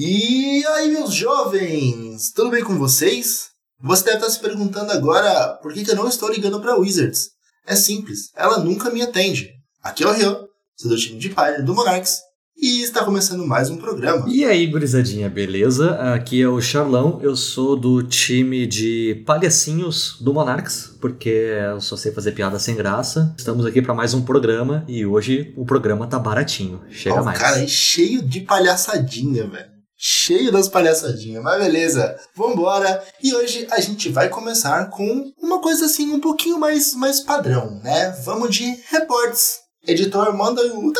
E 0.00 0.64
aí, 0.64 0.92
meus 0.92 1.12
jovens, 1.12 2.30
tudo 2.30 2.50
bem 2.50 2.62
com 2.62 2.78
vocês? 2.78 3.48
Você 3.82 4.04
deve 4.04 4.18
estar 4.18 4.30
se 4.30 4.38
perguntando 4.38 4.92
agora 4.92 5.58
por 5.60 5.72
que, 5.72 5.84
que 5.84 5.90
eu 5.90 5.96
não 5.96 6.06
estou 6.06 6.30
ligando 6.30 6.60
para 6.60 6.76
Wizards. 6.76 7.30
É 7.66 7.74
simples, 7.74 8.30
ela 8.36 8.58
nunca 8.58 8.90
me 8.90 9.02
atende. 9.02 9.50
Aqui 9.82 10.04
é 10.04 10.06
o 10.06 10.12
Rio, 10.12 10.36
sou 10.76 10.92
do 10.92 10.96
time 10.96 11.18
de 11.18 11.30
Pioneer 11.30 11.64
do 11.64 11.74
Monarchs, 11.74 12.20
e 12.56 12.80
está 12.84 13.04
começando 13.04 13.44
mais 13.44 13.70
um 13.70 13.76
programa. 13.76 14.24
E 14.28 14.44
aí, 14.44 14.68
gurizadinha, 14.68 15.28
beleza? 15.28 15.96
Aqui 16.14 16.40
é 16.40 16.48
o 16.48 16.60
Charlão, 16.60 17.18
eu 17.20 17.34
sou 17.34 17.74
do 17.74 18.00
time 18.00 18.68
de 18.68 19.24
palhacinhos 19.26 20.16
do 20.20 20.32
Monarchs, 20.32 20.96
porque 21.00 21.28
eu 21.72 21.80
só 21.80 21.96
sei 21.96 22.12
fazer 22.12 22.30
piada 22.30 22.60
sem 22.60 22.76
graça. 22.76 23.34
Estamos 23.36 23.66
aqui 23.66 23.82
para 23.82 23.94
mais 23.94 24.14
um 24.14 24.22
programa 24.22 24.84
e 24.86 25.04
hoje 25.04 25.52
o 25.56 25.66
programa 25.66 26.06
tá 26.06 26.20
baratinho. 26.20 26.82
Chega 26.88 27.20
Ó, 27.20 27.24
mais. 27.24 27.36
Cara, 27.36 27.60
é 27.60 27.66
cheio 27.66 28.22
de 28.22 28.42
palhaçadinha, 28.42 29.44
velho. 29.48 29.77
Cheio 30.00 30.52
das 30.52 30.68
palhaçadinhas, 30.68 31.42
mas 31.42 31.60
beleza, 31.62 32.16
vambora. 32.34 33.02
E 33.20 33.34
hoje 33.34 33.66
a 33.70 33.80
gente 33.80 34.08
vai 34.10 34.28
começar 34.28 34.88
com 34.90 35.32
uma 35.42 35.60
coisa 35.60 35.86
assim 35.86 36.12
um 36.12 36.20
pouquinho 36.20 36.56
mais, 36.58 36.94
mais 36.94 37.18
padrão, 37.20 37.80
né? 37.82 38.10
Vamos 38.24 38.54
de 38.54 38.64
reportes. 38.90 39.58
Editor, 39.86 40.32
manda 40.36 40.62
o 40.62 40.92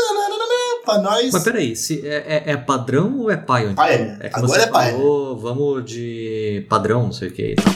pra 0.85 0.99
nós. 0.99 1.31
Mas 1.33 1.45
peraí, 1.45 1.77
se 1.77 2.05
é, 2.07 2.43
é- 2.47 2.53
é 2.53 2.57
padrão 2.57 3.19
ou 3.21 3.31
é 3.31 3.37
Pioneer? 3.37 3.75
Pioneer. 3.77 4.19
É 4.21 4.29
que 4.31 4.37
Agora 4.37 4.49
você 4.53 4.61
é 4.63 4.67
Pioneer. 4.67 4.93
falou, 4.93 5.39
vamos 5.39 5.85
de 5.85 6.67
padrão, 6.69 7.05
não 7.05 7.13
sei 7.13 7.29
o 7.29 7.33
que 7.33 7.53
e 7.53 7.55
tal. 7.55 7.75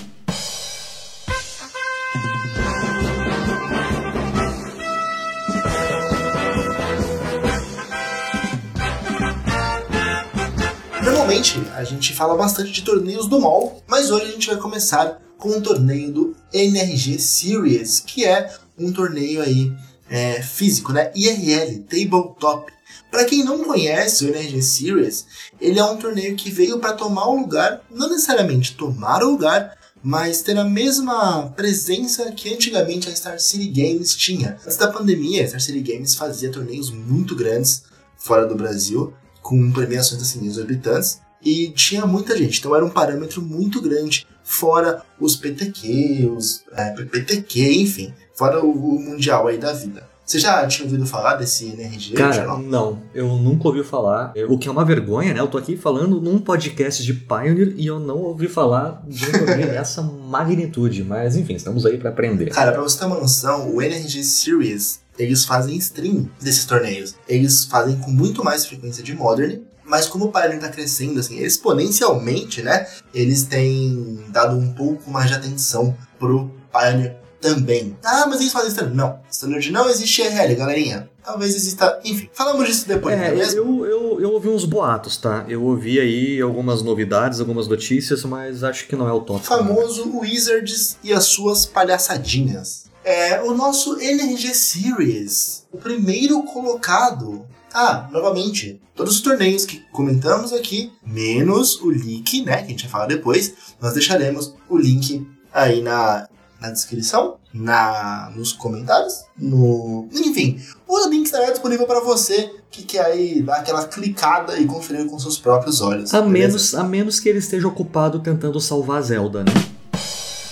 Gente 12.02 12.14
fala 12.14 12.36
bastante 12.36 12.72
de 12.72 12.82
torneios 12.82 13.28
do 13.28 13.40
MOL, 13.40 13.80
mas 13.86 14.10
hoje 14.10 14.26
a 14.26 14.32
gente 14.32 14.48
vai 14.48 14.56
começar 14.56 15.22
com 15.38 15.50
um 15.50 15.60
torneio 15.60 16.12
do 16.12 16.36
NRG 16.52 17.18
Series, 17.20 18.00
que 18.00 18.24
é 18.24 18.52
um 18.76 18.92
torneio 18.92 19.40
aí 19.40 19.72
é, 20.10 20.42
físico, 20.42 20.92
né? 20.92 21.12
IRL, 21.14 21.78
Tabletop. 21.84 22.72
Para 23.08 23.24
quem 23.24 23.44
não 23.44 23.62
conhece 23.62 24.24
o 24.24 24.28
NRG 24.28 24.62
Series, 24.62 25.26
ele 25.60 25.78
é 25.78 25.84
um 25.84 25.96
torneio 25.96 26.34
que 26.34 26.50
veio 26.50 26.80
para 26.80 26.94
tomar 26.94 27.28
o 27.28 27.36
lugar, 27.36 27.82
não 27.88 28.08
necessariamente 28.08 28.74
tomar 28.74 29.22
o 29.22 29.30
lugar, 29.30 29.78
mas 30.02 30.42
ter 30.42 30.58
a 30.58 30.64
mesma 30.64 31.52
presença 31.54 32.32
que 32.32 32.52
antigamente 32.52 33.08
a 33.08 33.14
Star 33.14 33.38
City 33.38 33.68
Games 33.68 34.16
tinha. 34.16 34.58
Antes 34.64 34.76
da 34.76 34.88
pandemia, 34.88 35.44
a 35.44 35.46
Star 35.46 35.60
City 35.60 35.80
Games 35.80 36.16
fazia 36.16 36.50
torneios 36.50 36.90
muito 36.90 37.36
grandes 37.36 37.84
fora 38.16 38.44
do 38.44 38.56
Brasil, 38.56 39.14
com 39.40 39.70
premiações 39.70 40.20
assim 40.20 40.44
exorbitantes, 40.44 41.20
e 41.44 41.70
tinha 41.70 42.06
muita 42.06 42.36
gente, 42.36 42.58
então 42.58 42.74
era 42.74 42.84
um 42.84 42.90
parâmetro 42.90 43.42
muito 43.42 43.80
grande, 43.80 44.26
fora 44.44 45.02
os 45.18 45.36
PTQ, 45.36 46.30
os 46.36 46.64
é, 46.72 46.90
PTQ, 46.90 47.72
enfim, 47.80 48.12
fora 48.34 48.64
o, 48.64 48.70
o 48.70 49.00
Mundial 49.00 49.48
aí 49.48 49.58
da 49.58 49.72
vida. 49.72 50.12
Você 50.24 50.38
já 50.38 50.66
tinha 50.66 50.86
ouvido 50.86 51.04
falar 51.04 51.34
desse 51.34 51.66
NRG? 51.66 52.14
Cara, 52.14 52.32
Geraldo? 52.32 52.66
não, 52.66 53.02
eu 53.12 53.26
nunca 53.36 53.68
ouvi 53.68 53.82
falar. 53.82 54.32
O 54.48 54.56
que 54.56 54.68
é 54.68 54.70
uma 54.70 54.84
vergonha, 54.84 55.34
né? 55.34 55.40
Eu 55.40 55.48
tô 55.48 55.58
aqui 55.58 55.76
falando 55.76 56.20
num 56.20 56.38
podcast 56.38 57.02
de 57.02 57.12
Pioneer 57.12 57.74
e 57.76 57.86
eu 57.86 57.98
não 57.98 58.18
ouvi 58.18 58.48
falar 58.48 59.02
de 59.06 59.26
um 59.26 59.32
torneio 59.32 59.66
dessa 59.72 60.00
magnitude. 60.00 61.02
Mas 61.02 61.36
enfim, 61.36 61.54
estamos 61.54 61.84
aí 61.84 61.98
pra 61.98 62.10
aprender. 62.10 62.50
Cara, 62.50 62.72
pra 62.72 62.80
você 62.80 62.98
ter 62.98 63.04
uma 63.04 63.18
noção, 63.18 63.74
o 63.74 63.82
NRG 63.82 64.22
Series, 64.22 65.00
eles 65.18 65.44
fazem 65.44 65.76
stream 65.76 66.30
desses 66.40 66.64
torneios. 66.64 67.14
Eles 67.28 67.64
fazem 67.64 67.98
com 67.98 68.10
muito 68.10 68.44
mais 68.44 68.64
frequência 68.64 69.02
de 69.02 69.14
Modern, 69.14 69.60
mas 69.92 70.06
como 70.06 70.24
o 70.24 70.32
Pioneer 70.32 70.58
tá 70.58 70.70
crescendo, 70.70 71.20
assim, 71.20 71.38
exponencialmente, 71.40 72.62
né? 72.62 72.86
Eles 73.12 73.42
têm 73.42 74.24
dado 74.30 74.56
um 74.56 74.72
pouco 74.72 75.10
mais 75.10 75.28
de 75.28 75.34
atenção 75.34 75.94
pro 76.18 76.50
Pioneer 76.72 77.18
também. 77.38 77.94
Ah, 78.02 78.24
mas 78.26 78.40
eles 78.40 78.54
fazem 78.54 78.70
standard. 78.70 78.96
Não, 78.96 79.18
standard 79.30 79.70
não 79.70 79.90
existe 79.90 80.22
RL, 80.22 80.54
galerinha. 80.54 81.10
Talvez 81.22 81.54
exista... 81.54 82.00
Enfim, 82.06 82.30
falamos 82.32 82.66
disso 82.66 82.88
depois, 82.88 83.14
é 83.14 83.34
É, 83.36 83.58
eu, 83.58 83.84
eu, 83.84 84.18
eu 84.18 84.32
ouvi 84.32 84.48
uns 84.48 84.64
boatos, 84.64 85.18
tá? 85.18 85.44
Eu 85.46 85.62
ouvi 85.62 86.00
aí 86.00 86.40
algumas 86.40 86.80
novidades, 86.80 87.38
algumas 87.38 87.68
notícias, 87.68 88.24
mas 88.24 88.64
acho 88.64 88.86
que 88.88 88.96
não 88.96 89.06
é 89.06 89.12
o 89.12 89.20
tópico. 89.20 89.46
famoso 89.46 90.10
Wizards 90.20 90.96
e 91.04 91.12
as 91.12 91.24
suas 91.24 91.66
palhaçadinhas. 91.66 92.84
É 93.04 93.42
o 93.42 93.52
nosso 93.52 94.00
NRG 94.00 94.54
Series, 94.54 95.66
o 95.70 95.76
primeiro 95.76 96.42
colocado. 96.44 97.44
Ah, 97.74 98.08
novamente, 98.10 98.80
todos 98.94 99.16
os 99.16 99.20
torneios 99.20 99.64
que 99.64 99.78
comentamos 99.92 100.52
aqui, 100.52 100.92
menos 101.04 101.80
o 101.80 101.90
link, 101.90 102.42
né, 102.42 102.58
que 102.58 102.64
a 102.64 102.68
gente 102.68 102.82
vai 102.82 102.90
falar 102.90 103.06
depois, 103.06 103.54
nós 103.80 103.94
deixaremos 103.94 104.54
o 104.68 104.76
link 104.76 105.26
aí 105.52 105.80
na, 105.80 106.28
na 106.60 106.70
descrição, 106.70 107.36
na 107.52 108.30
nos 108.36 108.52
comentários, 108.52 109.24
no, 109.38 110.06
enfim, 110.12 110.60
o 110.86 111.08
link 111.08 111.26
estará 111.26 111.50
disponível 111.50 111.86
para 111.86 112.00
você 112.00 112.50
que 112.70 112.82
quer 112.82 113.04
aí 113.04 113.42
dar 113.42 113.56
aquela 113.56 113.86
clicada 113.86 114.58
e 114.58 114.66
conferir 114.66 115.06
com 115.06 115.18
seus 115.18 115.38
próprios 115.38 115.80
olhos. 115.80 116.12
A 116.14 116.20
beleza? 116.22 116.32
menos, 116.32 116.74
a 116.74 116.84
menos 116.84 117.20
que 117.20 117.28
ele 117.28 117.38
esteja 117.38 117.68
ocupado 117.68 118.20
tentando 118.20 118.60
salvar 118.60 118.98
a 118.98 119.02
Zelda, 119.02 119.44
né? 119.44 119.52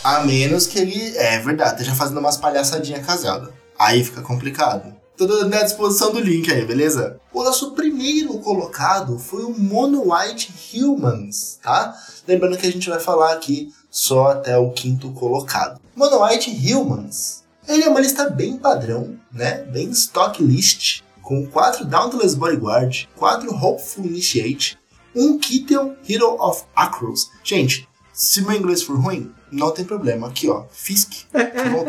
A 0.04 0.24
menos 0.24 0.66
que 0.66 0.78
ele. 0.78 1.16
É 1.16 1.38
verdade, 1.38 1.72
esteja 1.72 1.94
fazendo 1.94 2.20
umas 2.20 2.36
palhaçadinhas 2.36 3.04
casadas. 3.04 3.50
Aí 3.78 4.04
fica 4.04 4.20
complicado. 4.22 4.99
Tudo 5.20 5.46
na 5.50 5.62
disposição 5.62 6.14
do 6.14 6.18
link 6.18 6.50
aí, 6.50 6.64
beleza? 6.64 7.20
O 7.30 7.44
nosso 7.44 7.72
primeiro 7.72 8.38
colocado 8.38 9.18
foi 9.18 9.44
o 9.44 9.50
Mono 9.50 10.14
White 10.14 10.50
Humans, 10.72 11.58
tá? 11.62 11.94
Lembrando 12.26 12.56
que 12.56 12.66
a 12.66 12.72
gente 12.72 12.88
vai 12.88 12.98
falar 12.98 13.34
aqui 13.34 13.70
só 13.90 14.28
até 14.28 14.56
o 14.56 14.70
quinto 14.70 15.12
colocado. 15.12 15.78
Mono 15.94 16.24
White 16.24 16.50
Humans. 16.72 17.44
Ele 17.68 17.82
é 17.82 17.88
uma 17.90 18.00
lista 18.00 18.30
bem 18.30 18.56
padrão, 18.56 19.14
né? 19.30 19.58
Bem 19.64 19.90
stock 19.90 20.42
list. 20.42 21.02
Com 21.20 21.46
4 21.46 21.84
Dauntless 21.84 22.34
Bodyguard, 22.34 23.06
4 23.14 23.54
Hopeful 23.54 24.06
Initiate, 24.06 24.78
1 25.14 25.38
Kittel 25.38 25.96
Hero 26.08 26.34
of 26.40 26.64
Acros. 26.74 27.28
Gente, 27.44 27.86
se 28.20 28.42
meu 28.42 28.52
inglês 28.52 28.82
for 28.82 29.00
ruim, 29.00 29.32
não 29.50 29.70
tem 29.70 29.82
problema. 29.82 30.28
Aqui, 30.28 30.46
ó. 30.46 30.64
Fisk. 30.70 31.24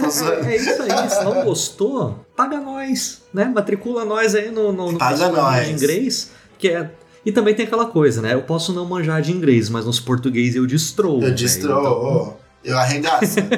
Zoando. 0.10 0.48
É, 0.48 0.56
é 0.56 0.56
isso 0.56 0.82
aí, 0.82 1.10
se 1.10 1.24
não 1.26 1.44
gostou, 1.44 2.26
paga 2.38 2.58
nós, 2.58 3.22
né? 3.34 3.52
Matricula 3.54 4.06
nós 4.06 4.34
aí 4.34 4.50
no, 4.50 4.72
no, 4.72 4.94
no 4.94 4.98
Paga 4.98 5.28
nós. 5.28 5.68
de 5.68 5.74
inglês, 5.74 6.32
que 6.58 6.70
é... 6.70 6.90
E 7.26 7.34
também 7.34 7.54
tem 7.54 7.66
aquela 7.66 7.86
coisa, 7.86 8.22
né? 8.22 8.34
Eu 8.34 8.44
posso 8.44 8.72
não 8.72 8.86
manjar 8.86 9.22
de 9.22 9.34
inglês, 9.34 9.68
mas 9.70 9.86
nos 9.86 10.00
português 10.00 10.56
eu 10.56 10.66
destroo. 10.66 11.22
Eu 11.22 11.28
né? 11.28 11.36
destroo, 11.36 11.80
Então, 11.82 12.38
eu 12.64 12.78
arregaço. 12.78 13.36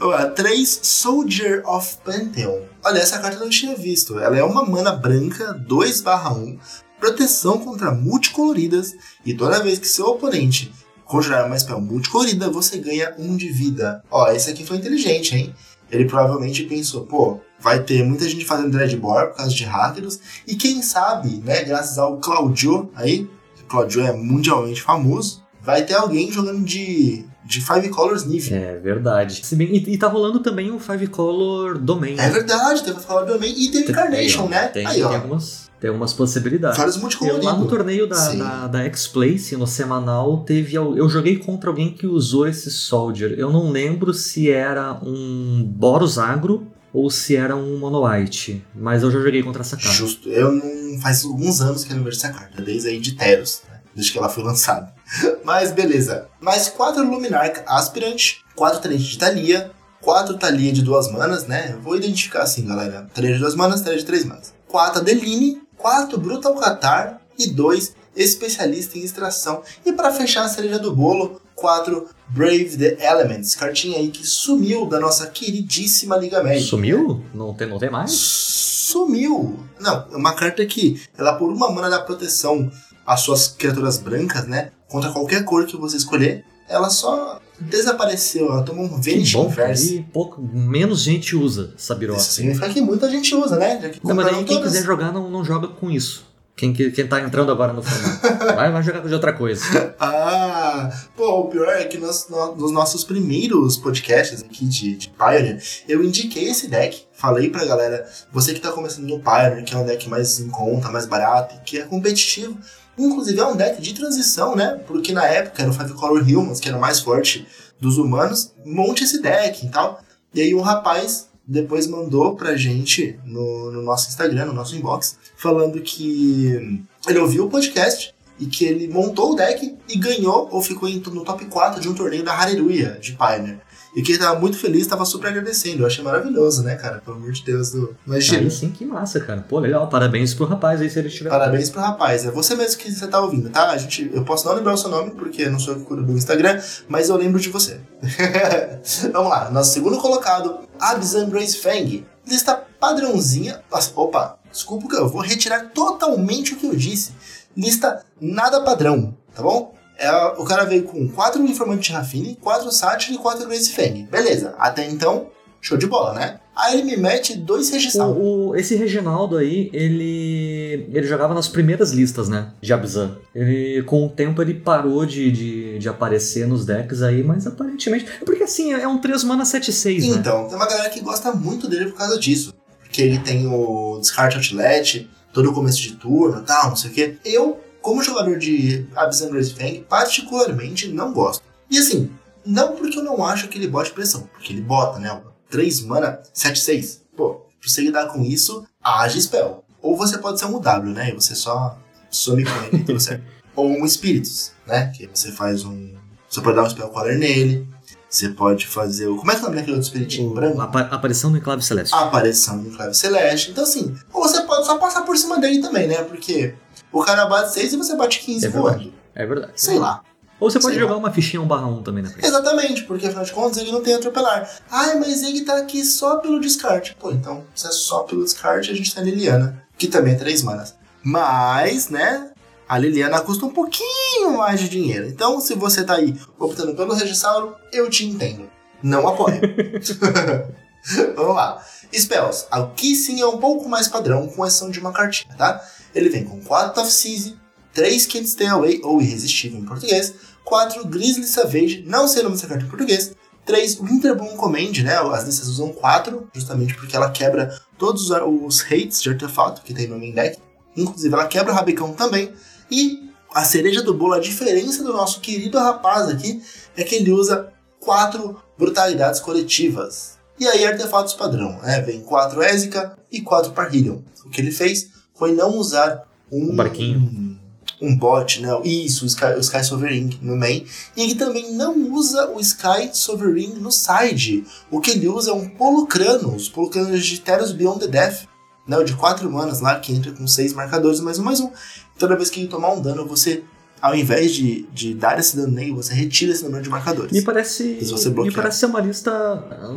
Ó, 0.00 0.24
3 0.32 0.80
Soldier 0.82 1.62
of 1.66 1.96
Pantheon. 2.04 2.60
Olha, 2.84 2.98
essa 2.98 3.18
carta 3.18 3.36
eu 3.36 3.40
não 3.40 3.48
tinha 3.48 3.74
visto. 3.74 4.18
Ela 4.18 4.36
é 4.36 4.44
uma 4.44 4.66
mana 4.66 4.92
branca 4.92 5.54
2/1, 5.66 6.58
proteção 7.02 7.58
contra 7.58 7.90
multicoloridas, 7.90 8.94
e 9.26 9.34
toda 9.34 9.60
vez 9.60 9.80
que 9.80 9.88
seu 9.88 10.06
oponente 10.06 10.72
conjurar 11.04 11.44
uma 11.44 11.58
spell 11.58 11.80
multicolorida, 11.80 12.48
você 12.48 12.78
ganha 12.78 13.12
1 13.18 13.36
de 13.36 13.48
vida. 13.48 14.04
Ó, 14.08 14.30
esse 14.30 14.48
aqui 14.48 14.64
foi 14.64 14.76
inteligente, 14.76 15.34
hein? 15.34 15.52
Ele 15.90 16.04
provavelmente 16.04 16.62
pensou, 16.62 17.04
pô, 17.04 17.40
vai 17.58 17.82
ter 17.82 18.04
muita 18.04 18.28
gente 18.28 18.44
fazendo 18.44 18.70
Dreadbore 18.70 19.30
por 19.30 19.38
causa 19.38 19.52
de 19.52 19.64
hackers, 19.64 20.20
e 20.46 20.54
quem 20.54 20.80
sabe, 20.80 21.42
né, 21.44 21.64
graças 21.64 21.98
ao 21.98 22.18
Claudio 22.18 22.88
aí, 22.94 23.28
que 23.56 23.64
o 23.64 23.66
Claudio 23.66 24.02
é 24.02 24.12
mundialmente 24.12 24.80
famoso, 24.80 25.42
vai 25.60 25.82
ter 25.84 25.94
alguém 25.94 26.30
jogando 26.30 26.64
de, 26.64 27.26
de 27.44 27.60
Five 27.60 27.88
Colors 27.88 28.24
Neve. 28.24 28.54
É 28.54 28.78
verdade. 28.78 29.44
Se 29.44 29.56
bem, 29.56 29.74
e, 29.74 29.94
e 29.94 29.98
tá 29.98 30.06
rolando 30.06 30.38
também 30.38 30.70
o 30.70 30.78
Five 30.78 31.08
Color 31.08 31.78
Domain. 31.78 32.14
É 32.16 32.30
verdade, 32.30 32.84
teve 32.84 33.00
falar 33.00 33.26
também. 33.26 33.52
E 33.60 33.70
teve 33.72 33.92
Carnation, 33.92 34.46
Tem, 34.46 34.46
ó, 34.46 34.48
né? 34.48 34.68
Tem, 34.68 34.86
Aí, 34.86 34.94
tem 34.94 35.04
ó. 35.04 35.14
algumas, 35.14 35.61
tem 35.82 35.88
algumas 35.88 36.12
possibilidades. 36.12 36.78
Vários 36.78 36.94
Eu, 36.94 37.02
multicoloridos. 37.02 37.44
lá 37.44 37.56
no 37.56 37.66
torneio 37.66 38.06
da, 38.06 38.14
Sim. 38.14 38.38
da, 38.38 38.68
da 38.68 38.84
X-Place, 38.84 39.56
no 39.56 39.66
semanal, 39.66 40.44
teve. 40.44 40.76
Eu 40.76 41.08
joguei 41.08 41.38
contra 41.38 41.68
alguém 41.68 41.92
que 41.92 42.06
usou 42.06 42.46
esse 42.46 42.70
Soldier. 42.70 43.34
Eu 43.36 43.50
não 43.50 43.68
lembro 43.68 44.14
se 44.14 44.48
era 44.48 44.92
um 45.02 45.64
Boros 45.64 46.20
Agro 46.20 46.68
ou 46.92 47.10
se 47.10 47.34
era 47.34 47.56
um 47.56 47.78
Mono 47.78 48.06
White. 48.06 48.64
Mas 48.72 49.02
eu 49.02 49.10
já 49.10 49.18
joguei 49.18 49.42
contra 49.42 49.62
essa 49.62 49.76
cara. 49.76 49.92
Justo. 49.92 50.28
Eu 50.28 50.52
não. 50.52 51.00
Faz 51.00 51.24
alguns 51.24 51.60
anos 51.60 51.82
que 51.82 51.92
eu 51.92 51.96
não 51.96 52.04
vejo 52.04 52.16
essa 52.16 52.28
carta, 52.30 52.62
desde 52.62 52.88
aí 52.88 53.00
de 53.00 53.16
Teros, 53.16 53.62
né? 53.68 53.80
desde 53.92 54.12
que 54.12 54.18
ela 54.18 54.28
foi 54.28 54.44
lançada. 54.44 54.94
Mas 55.42 55.72
beleza. 55.72 56.28
Mais 56.40 56.68
4 56.68 57.02
Luminarch 57.02 57.60
Aspirant, 57.66 58.34
4 58.54 58.80
Tenente 58.80 59.02
de 59.02 59.18
Thalia, 59.18 59.72
4 60.00 60.38
Thalia 60.38 60.72
de 60.72 60.82
duas 60.82 61.10
manas, 61.10 61.48
né? 61.48 61.72
Eu 61.72 61.80
vou 61.80 61.96
identificar 61.96 62.44
assim, 62.44 62.64
galera. 62.64 63.08
3 63.14 63.34
de 63.34 63.40
duas 63.40 63.56
manas, 63.56 63.80
3 63.80 63.98
de 63.98 64.06
três 64.06 64.24
manas. 64.24 64.54
4 64.72 65.00
Adeline, 65.00 65.60
4 65.82 66.16
Brutal 66.18 66.54
Catar 66.54 67.20
e 67.36 67.48
2 67.48 67.94
Especialista 68.14 68.96
em 68.96 69.02
Extração. 69.02 69.62
E 69.84 69.92
para 69.92 70.12
fechar 70.12 70.44
a 70.44 70.48
cereja 70.48 70.78
do 70.78 70.94
bolo, 70.94 71.40
4 71.56 72.06
Brave 72.28 72.76
the 72.76 72.96
Elements, 73.04 73.54
cartinha 73.54 73.98
aí 73.98 74.10
que 74.10 74.26
sumiu 74.26 74.86
da 74.86 75.00
nossa 75.00 75.26
queridíssima 75.26 76.16
Liga 76.16 76.42
Médica. 76.42 76.70
Sumiu? 76.70 77.24
Não 77.34 77.52
tem, 77.52 77.66
não 77.66 77.78
tem 77.78 77.90
mais? 77.90 78.12
Sumiu! 78.12 79.58
Não, 79.80 80.06
é 80.12 80.16
uma 80.16 80.34
carta 80.34 80.64
que 80.64 81.02
ela 81.18 81.34
por 81.34 81.50
uma 81.50 81.70
mana 81.70 81.90
da 81.90 82.00
proteção 82.00 82.70
as 83.04 83.20
suas 83.20 83.48
criaturas 83.48 83.98
brancas, 83.98 84.46
né? 84.46 84.70
Contra 84.88 85.10
qualquer 85.10 85.44
cor 85.44 85.66
que 85.66 85.76
você 85.76 85.96
escolher, 85.96 86.44
ela 86.68 86.88
só 86.90 87.40
desapareceu, 87.60 88.50
ela 88.50 88.62
tomou 88.62 88.84
um 88.86 89.00
Vanish 89.00 89.32
bom, 89.32 89.52
e 89.78 90.02
pouco, 90.12 90.42
menos 90.42 91.00
gente 91.02 91.36
usa 91.36 91.72
essa 91.76 91.94
biroca. 91.94 92.20
Isso 92.20 92.32
significa 92.32 92.68
que 92.68 92.80
muita 92.80 93.08
gente 93.10 93.34
usa, 93.34 93.56
né? 93.56 93.78
Já 93.80 93.88
que 93.90 94.00
Não, 94.04 94.14
mas 94.14 94.24
compraram 94.24 94.38
aí 94.38 94.44
quem 94.44 94.56
todas. 94.56 94.72
quiser 94.72 94.84
jogar 94.84 95.12
não, 95.12 95.30
não 95.30 95.44
joga 95.44 95.68
com 95.68 95.90
isso. 95.90 96.30
Quem, 96.54 96.72
que- 96.72 96.90
quem 96.90 97.06
tá 97.06 97.18
entrando 97.20 97.50
agora 97.50 97.72
no 97.72 97.82
formato. 97.82 98.20
vai, 98.54 98.70
vai 98.70 98.82
jogar 98.82 99.00
de 99.00 99.14
outra 99.14 99.32
coisa. 99.32 99.94
Ah, 99.98 100.90
pô, 101.16 101.40
o 101.40 101.44
pior 101.48 101.68
é 101.68 101.84
que 101.84 101.96
nos, 101.96 102.28
no- 102.28 102.54
nos 102.56 102.70
nossos 102.72 103.04
primeiros 103.04 103.76
podcasts 103.78 104.42
aqui 104.42 104.66
de, 104.66 104.96
de 104.96 105.08
Pioneer, 105.08 105.62
eu 105.88 106.04
indiquei 106.04 106.50
esse 106.50 106.68
deck. 106.68 107.04
Falei 107.14 107.48
pra 107.48 107.64
galera, 107.64 108.06
você 108.30 108.52
que 108.52 108.60
tá 108.60 108.70
começando 108.70 109.06
no 109.08 109.18
Pioneer, 109.20 109.64
que 109.64 109.74
é 109.74 109.78
um 109.78 109.84
deck 109.86 110.06
mais 110.10 110.40
em 110.40 110.48
conta, 110.50 110.90
mais 110.90 111.06
barato, 111.06 111.54
que 111.64 111.78
é 111.78 111.82
competitivo. 111.84 112.58
Inclusive 113.04 113.40
é 113.40 113.46
um 113.46 113.56
deck 113.56 113.80
de 113.80 113.94
transição, 113.94 114.54
né? 114.54 114.80
Porque 114.86 115.12
na 115.12 115.26
época 115.26 115.62
era 115.62 115.70
o 115.70 115.74
Five 115.74 115.92
Color 115.94 116.22
Humans, 116.22 116.60
que 116.60 116.68
era 116.68 116.76
o 116.76 116.80
mais 116.80 117.00
forte 117.00 117.46
dos 117.80 117.98
humanos. 117.98 118.52
Monte 118.64 119.04
esse 119.04 119.20
deck 119.20 119.66
e 119.66 119.68
tal. 119.68 120.00
E 120.34 120.40
aí 120.40 120.54
um 120.54 120.60
rapaz 120.60 121.28
depois 121.46 121.86
mandou 121.86 122.36
pra 122.36 122.56
gente 122.56 123.18
no, 123.24 123.72
no 123.72 123.82
nosso 123.82 124.08
Instagram, 124.08 124.46
no 124.46 124.52
nosso 124.52 124.76
inbox, 124.76 125.18
falando 125.36 125.80
que 125.80 126.84
ele 127.08 127.18
ouviu 127.18 127.46
o 127.46 127.50
podcast 127.50 128.14
e 128.38 128.46
que 128.46 128.64
ele 128.64 128.88
montou 128.88 129.32
o 129.32 129.34
deck 129.34 129.76
e 129.88 129.98
ganhou 129.98 130.48
ou 130.50 130.62
ficou 130.62 130.88
no 130.88 131.24
top 131.24 131.44
4 131.46 131.80
de 131.80 131.88
um 131.88 131.94
torneio 131.94 132.24
da 132.24 132.34
Hareruya 132.34 132.98
de 133.00 133.12
Pioneer. 133.12 133.60
E 133.94 134.02
que 134.02 134.12
ele 134.12 134.18
tava 134.18 134.38
muito 134.38 134.56
feliz, 134.56 134.86
tava 134.86 135.04
super 135.04 135.28
agradecendo. 135.28 135.82
Eu 135.82 135.86
achei 135.86 136.02
maravilhoso, 136.02 136.62
né, 136.62 136.76
cara? 136.76 137.00
Pelo 137.00 137.16
amor 137.16 137.32
de 137.32 137.44
Deus. 137.44 137.72
Do... 137.72 137.94
Imagina. 138.06 138.38
Aí 138.38 138.50
sim, 138.50 138.70
que 138.70 138.86
massa, 138.86 139.20
cara. 139.20 139.44
Pô, 139.46 139.58
legal. 139.58 139.86
Parabéns 139.88 140.32
pro 140.32 140.46
rapaz 140.46 140.80
aí 140.80 140.88
se 140.88 140.98
ele 140.98 141.08
estiver. 141.08 141.28
Parabéns 141.28 141.68
pro 141.68 141.80
rapaz. 141.80 142.24
É 142.24 142.30
você 142.30 142.54
mesmo 142.54 142.78
que 142.78 142.90
você 142.90 143.06
tá 143.06 143.20
ouvindo, 143.20 143.50
tá? 143.50 143.70
A 143.70 143.76
gente, 143.76 144.10
eu 144.14 144.24
posso 144.24 144.46
não 144.46 144.54
lembrar 144.54 144.72
o 144.72 144.78
seu 144.78 144.88
nome, 144.88 145.10
porque 145.10 145.42
eu 145.42 145.50
não 145.50 145.58
sou 145.58 145.74
eu 145.74 145.80
que 145.80 145.86
cuido 145.86 146.04
do 146.04 146.12
Instagram, 146.12 146.60
mas 146.88 147.10
eu 147.10 147.16
lembro 147.16 147.38
de 147.38 147.50
você. 147.50 147.80
Vamos 149.12 149.30
lá. 149.30 149.50
Nosso 149.50 149.72
segundo 149.72 149.98
colocado, 149.98 150.60
Abzan 150.80 151.28
Brace 151.28 151.58
Fang. 151.58 152.06
Lista 152.26 152.54
padrãozinha. 152.80 153.62
Nossa, 153.70 153.92
opa, 153.94 154.38
desculpa 154.50 154.88
que 154.88 154.96
eu 154.96 155.08
vou 155.08 155.20
retirar 155.20 155.70
totalmente 155.70 156.54
o 156.54 156.56
que 156.56 156.66
eu 156.66 156.74
disse. 156.74 157.12
Lista 157.54 158.04
nada 158.18 158.62
padrão, 158.62 159.14
tá 159.34 159.42
bom? 159.42 159.74
É, 160.02 160.10
o 160.36 160.44
cara 160.44 160.64
veio 160.64 160.82
com 160.82 161.08
4 161.08 161.40
informantes 161.46 161.86
de 161.86 161.92
Rafine, 161.92 162.36
4 162.40 162.70
Sátiro 162.72 163.14
e 163.14 163.18
4 163.18 163.46
Grace 163.46 163.72
Fang. 163.72 164.02
Beleza, 164.10 164.54
até 164.58 164.88
então, 164.90 165.28
show 165.60 165.78
de 165.78 165.86
bola, 165.86 166.12
né? 166.14 166.38
Aí 166.54 166.74
ele 166.74 166.82
me 166.82 166.96
mete 166.96 167.34
dois 167.36 167.70
registral. 167.70 168.10
O, 168.12 168.48
o- 168.48 168.56
esse 168.56 168.74
Reginaldo 168.76 169.36
aí, 169.38 169.70
ele 169.72 170.86
ele 170.92 171.06
jogava 171.06 171.32
nas 171.34 171.48
primeiras 171.48 171.92
listas, 171.92 172.28
né? 172.28 172.52
De 172.60 172.72
Abzan. 172.72 173.16
Ele, 173.34 173.82
com 173.84 174.04
o 174.04 174.08
tempo, 174.10 174.42
ele 174.42 174.54
parou 174.54 175.06
de, 175.06 175.30
de, 175.30 175.78
de 175.78 175.88
aparecer 175.88 176.46
nos 176.46 176.66
decks 176.66 177.00
aí, 177.02 177.22
mas 177.22 177.46
aparentemente. 177.46 178.04
Porque 178.26 178.42
assim, 178.42 178.72
é 178.72 178.86
um 178.86 178.98
3 178.98 179.24
mana 179.24 179.44
7-6, 179.44 180.00
né? 180.00 180.06
Então, 180.18 180.46
tem 180.46 180.56
uma 180.56 180.66
galera 180.68 180.90
que 180.90 181.00
gosta 181.00 181.32
muito 181.32 181.68
dele 181.68 181.86
por 181.86 181.96
causa 181.98 182.18
disso. 182.18 182.52
Porque 182.82 183.00
ele 183.00 183.18
tem 183.20 183.46
o 183.46 183.98
Descarte 184.00 184.36
Outlet, 184.36 185.08
todo 185.32 185.50
o 185.50 185.54
começo 185.54 185.80
de 185.80 185.92
turno 185.92 186.40
e 186.40 186.44
tal, 186.44 186.68
não 186.70 186.76
sei 186.76 186.90
o 186.90 186.92
quê. 186.92 187.16
Eu, 187.24 187.58
como 187.82 188.02
jogador 188.02 188.38
de 188.38 188.86
Grace 189.30 189.54
Fang, 189.54 189.84
particularmente 189.88 190.88
não 190.88 191.12
gosto. 191.12 191.42
E 191.70 191.78
assim, 191.78 192.10
não 192.44 192.74
porque 192.76 192.98
eu 192.98 193.02
não 193.02 193.24
acho 193.24 193.48
que 193.48 193.58
ele 193.58 193.66
bote 193.68 193.90
pressão, 193.92 194.28
porque 194.32 194.52
ele 194.52 194.62
bota, 194.62 194.98
né? 194.98 195.20
3 195.50 195.82
mana, 195.82 196.20
7-6. 196.34 197.00
Pô, 197.16 197.34
pra 197.60 197.68
você 197.68 197.82
lidar 197.82 198.06
com 198.06 198.22
isso, 198.22 198.64
age 198.82 199.20
spell. 199.20 199.64
Ou 199.82 199.96
você 199.96 200.16
pode 200.18 200.38
ser 200.38 200.46
um 200.46 200.60
W, 200.60 200.92
né? 200.94 201.10
E 201.10 201.12
você 201.14 201.34
só 201.34 201.78
some 202.10 202.44
com 202.44 202.50
ele 202.66 202.78
e 202.82 202.84
tudo 202.84 203.00
certo. 203.00 203.24
Ou 203.54 203.68
um 203.68 203.84
Espíritos, 203.84 204.52
né? 204.66 204.90
Que 204.96 205.08
você 205.12 205.30
faz 205.32 205.64
um. 205.64 205.94
Você 206.30 206.40
pode 206.40 206.56
dar 206.56 206.62
um 206.62 206.70
spell 206.70 206.88
color 206.88 207.14
nele. 207.16 207.68
Você 208.08 208.28
pode 208.30 208.66
fazer 208.66 209.08
o. 209.08 209.16
Como 209.16 209.30
é 209.30 209.34
que 209.34 209.40
é 209.40 209.42
o 209.42 209.44
nome 209.46 209.56
daquele 209.56 209.76
outro 209.76 209.86
espiritinho 209.88 210.30
O- 210.30 210.34
branco? 210.34 210.60
apa- 210.60 210.80
aparição 210.82 211.30
do 211.32 211.36
Enclave 211.38 211.62
Celeste. 211.62 211.94
a 211.94 212.00
aparição 212.02 212.62
do 212.62 212.70
Clave 212.76 212.94
Celeste. 212.94 213.50
Então, 213.50 213.64
assim, 213.64 213.94
ou 214.12 214.22
você 214.22 214.40
pode 214.42 214.64
só 214.66 214.78
passar 214.78 215.02
por 215.02 215.16
cima 215.18 215.38
dele 215.38 215.60
também, 215.60 215.86
né? 215.88 216.02
Porque 216.04 216.54
o 216.92 217.02
cara 217.02 217.26
bate 217.26 217.52
6 217.52 217.72
e 217.72 217.76
você 217.76 217.96
bate 217.96 218.20
15 218.20 218.46
É 218.46 218.48
voando. 218.48 218.92
É 219.14 219.26
verdade. 219.26 219.52
Sei 219.56 219.78
lá. 219.78 220.02
Ou 220.38 220.50
você 220.50 220.58
pode 220.58 220.74
Sei 220.74 220.82
jogar 220.82 220.96
uma 220.96 221.12
fichinha 221.12 221.40
1 221.40 221.46
barra 221.46 221.66
1 221.68 221.82
também 221.84 222.02
na 222.02 222.10
frente. 222.10 222.26
Exatamente, 222.26 222.82
porque 222.82 223.06
afinal 223.06 223.24
de 223.24 223.32
contas 223.32 223.58
ele 223.58 223.70
não 223.70 223.80
tem 223.80 223.94
atropelar. 223.94 224.50
Ai, 224.68 224.98
mas 224.98 225.22
ele 225.22 225.42
tá 225.42 225.56
aqui 225.56 225.84
só 225.84 226.16
pelo 226.16 226.40
descarte. 226.40 226.96
Pô, 226.98 227.12
então, 227.12 227.44
se 227.54 227.66
é 227.68 227.70
só 227.70 228.00
pelo 228.00 228.24
descarte, 228.24 228.70
a 228.70 228.74
gente 228.74 228.92
tem 228.92 229.02
a 229.02 229.06
Liliana, 229.06 229.62
que 229.78 229.86
também 229.86 230.14
é 230.14 230.16
3 230.16 230.42
manas. 230.42 230.74
Mas, 231.02 231.88
né? 231.88 232.30
A 232.68 232.76
Liliana 232.78 233.20
custa 233.20 233.46
um 233.46 233.50
pouquinho 233.50 234.38
mais 234.38 234.58
de 234.58 234.68
dinheiro. 234.68 235.06
Então, 235.06 235.40
se 235.40 235.54
você 235.54 235.84
tá 235.84 235.94
aí 235.94 236.18
optando 236.38 236.74
pelo 236.74 236.94
Regisauro, 236.94 237.54
eu 237.72 237.88
te 237.88 238.04
entendo. 238.04 238.50
Não 238.82 239.06
apoio. 239.06 239.40
Vamos 241.14 241.36
lá. 241.36 241.62
Spells. 241.94 242.46
Aqui 242.50 242.96
sim 242.96 243.20
é 243.20 243.26
um 243.26 243.38
pouco 243.38 243.68
mais 243.68 243.86
padrão, 243.86 244.26
com 244.26 244.44
exceção 244.44 244.70
de 244.70 244.80
uma 244.80 244.92
cartinha, 244.92 245.34
tá? 245.36 245.62
Ele 245.94 246.08
vem 246.08 246.24
com 246.24 246.40
4 246.40 246.74
Tough 246.74 246.90
Seize, 246.90 247.36
3 247.72 248.06
Can't 248.06 248.28
Stay 248.28 248.46
Away, 248.46 248.80
ou 248.82 249.00
Irresistível 249.00 249.58
em 249.58 249.64
português, 249.64 250.14
4 250.44 250.86
Grizzly 250.86 251.26
Savage, 251.26 251.84
não 251.86 252.06
sei 252.06 252.20
o 252.20 252.24
nome 252.24 252.36
dessa 252.36 252.48
carta 252.48 252.64
em 252.64 252.68
português, 252.68 253.12
3 253.44 253.76
Winterbloom 253.76 254.36
Command, 254.36 254.72
né? 254.84 254.96
As 254.96 255.24
listas 255.24 255.48
usam 255.48 255.72
4, 255.72 256.28
justamente 256.32 256.74
porque 256.74 256.94
ela 256.94 257.10
quebra 257.10 257.58
todos 257.76 258.10
os, 258.10 258.62
hates 258.62 259.02
de 259.02 259.10
artefato 259.10 259.62
que 259.62 259.74
tem 259.74 259.88
no 259.88 259.98
main 259.98 260.12
deck. 260.12 260.38
Inclusive, 260.76 261.12
ela 261.12 261.26
quebra 261.26 261.52
o 261.52 261.54
Rabicão 261.54 261.92
também. 261.92 262.32
E 262.70 263.10
a 263.34 263.44
cereja 263.44 263.82
do 263.82 263.94
bolo, 263.94 264.14
a 264.14 264.20
diferença 264.20 264.82
do 264.82 264.92
nosso 264.92 265.20
querido 265.20 265.58
rapaz 265.58 266.08
aqui, 266.08 266.42
é 266.76 266.84
que 266.84 266.94
ele 266.94 267.10
usa 267.10 267.52
4 267.80 268.40
brutalidades 268.56 269.20
coletivas. 269.20 270.18
E 270.38 270.46
aí, 270.46 270.64
artefatos 270.64 271.14
padrão, 271.14 271.58
né? 271.62 271.80
Vem 271.80 272.00
4 272.00 272.42
Ésica 272.42 272.96
e 273.10 273.20
4 273.20 273.52
Parhelion. 273.52 273.98
O 274.24 274.30
que 274.30 274.40
ele 274.40 274.52
fez 274.52 274.88
foi 275.22 275.32
não 275.36 275.56
usar 275.56 276.02
um, 276.32 276.50
Um 276.50 276.56
barquinho. 276.56 277.38
um 277.80 277.96
bot, 277.96 278.40
né? 278.40 278.48
Isso, 278.64 279.04
o 279.04 279.06
Sky, 279.06 279.26
o 279.36 279.40
Sky 279.40 279.62
Sovereign 279.62 280.18
no 280.20 280.36
main. 280.36 280.64
E 280.96 281.02
ele 281.02 281.14
também 281.14 281.52
não 281.54 281.92
usa 281.92 282.28
o 282.30 282.40
Sky 282.40 282.90
Sovereign 282.92 283.54
no 283.60 283.70
side. 283.70 284.44
O 284.68 284.80
que 284.80 284.90
ele 284.90 285.06
usa 285.08 285.30
é 285.30 285.34
um 285.34 285.48
Polucranos, 285.48 286.48
Polucranos 286.48 287.04
de 287.06 287.20
Teros 287.20 287.52
Beyond 287.52 287.78
the 287.80 287.86
Death. 287.86 288.24
Né, 288.66 288.76
o 288.76 288.82
de 288.84 288.94
4 288.94 289.30
manas 289.30 289.60
lá, 289.60 289.78
que 289.78 289.92
entra 289.92 290.10
com 290.10 290.26
6 290.26 290.54
marcadores, 290.54 290.98
mais 290.98 291.18
um, 291.20 291.22
mais 291.22 291.38
um. 291.40 291.50
Toda 291.98 292.16
vez 292.16 292.28
que 292.30 292.40
ele 292.40 292.48
tomar 292.48 292.72
um 292.72 292.80
dano, 292.82 293.06
você, 293.06 293.42
ao 293.80 293.94
invés 293.94 294.32
de, 294.34 294.66
de 294.72 294.94
dar 294.94 295.18
esse 295.20 295.36
dano 295.36 295.52
nele, 295.52 295.70
você 295.72 295.94
retira 295.94 296.32
esse 296.32 296.42
número 296.44 296.62
de 296.64 296.68
marcadores. 296.70 297.12
Me 297.12 297.22
parece. 297.22 297.78
Me 298.24 298.32
parece 298.32 298.58
ser 298.58 298.66
uma 298.66 298.80
lista. 298.80 299.12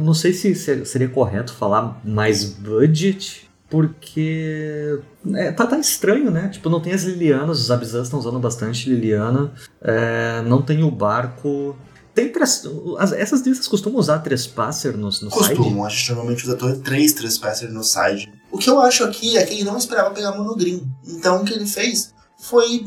Não 0.01 0.13
sei 0.15 0.34
se 0.34 0.55
ser- 0.55 0.86
seria 0.88 1.10
correto 1.10 1.53
falar 1.53 2.00
mais 2.03 2.46
budget, 2.46 3.44
porque. 3.69 5.00
É, 5.34 5.51
tá, 5.51 5.65
tá 5.65 5.77
estranho, 5.79 6.29
né? 6.31 6.50
Tipo, 6.50 6.69
não 6.69 6.79
tem 6.81 6.93
as 6.93 7.03
Lilianas, 7.03 7.60
os 7.60 7.72
Abzans 7.72 8.03
estão 8.07 8.19
usando 8.19 8.39
bastante 8.39 8.89
Liliana. 8.89 9.51
é, 9.81 10.41
não 10.43 10.62
tem 10.62 10.84
o 10.84 10.91
barco. 10.91 11.75
Tem 12.13 12.29
três, 12.31 12.63
as- 12.98 13.12
essas 13.12 13.41
listas 13.41 13.67
costumam 13.67 14.00
usar 14.00 14.19
Trespasser 14.19 14.93
no, 14.95 15.07
no 15.07 15.12
side? 15.12 15.29
Costumam, 15.29 15.84
a 15.86 15.89
gente 15.89 16.07
normalmente 16.10 16.43
usa 16.45 16.55
3 16.81 17.12
Trespasser 17.13 17.69
no 17.72 17.84
side. 17.84 18.31
O 18.50 18.57
que 18.57 18.69
eu 18.69 18.79
acho 18.79 19.03
aqui 19.03 19.38
é 19.38 19.43
que 19.45 19.55
ele 19.55 19.65
não 19.65 19.77
esperava 19.77 20.12
pegar 20.12 20.31
Monogreen. 20.31 20.89
Então 21.05 21.41
o 21.41 21.45
que 21.45 21.53
ele 21.53 21.65
fez 21.67 22.13
foi, 22.39 22.86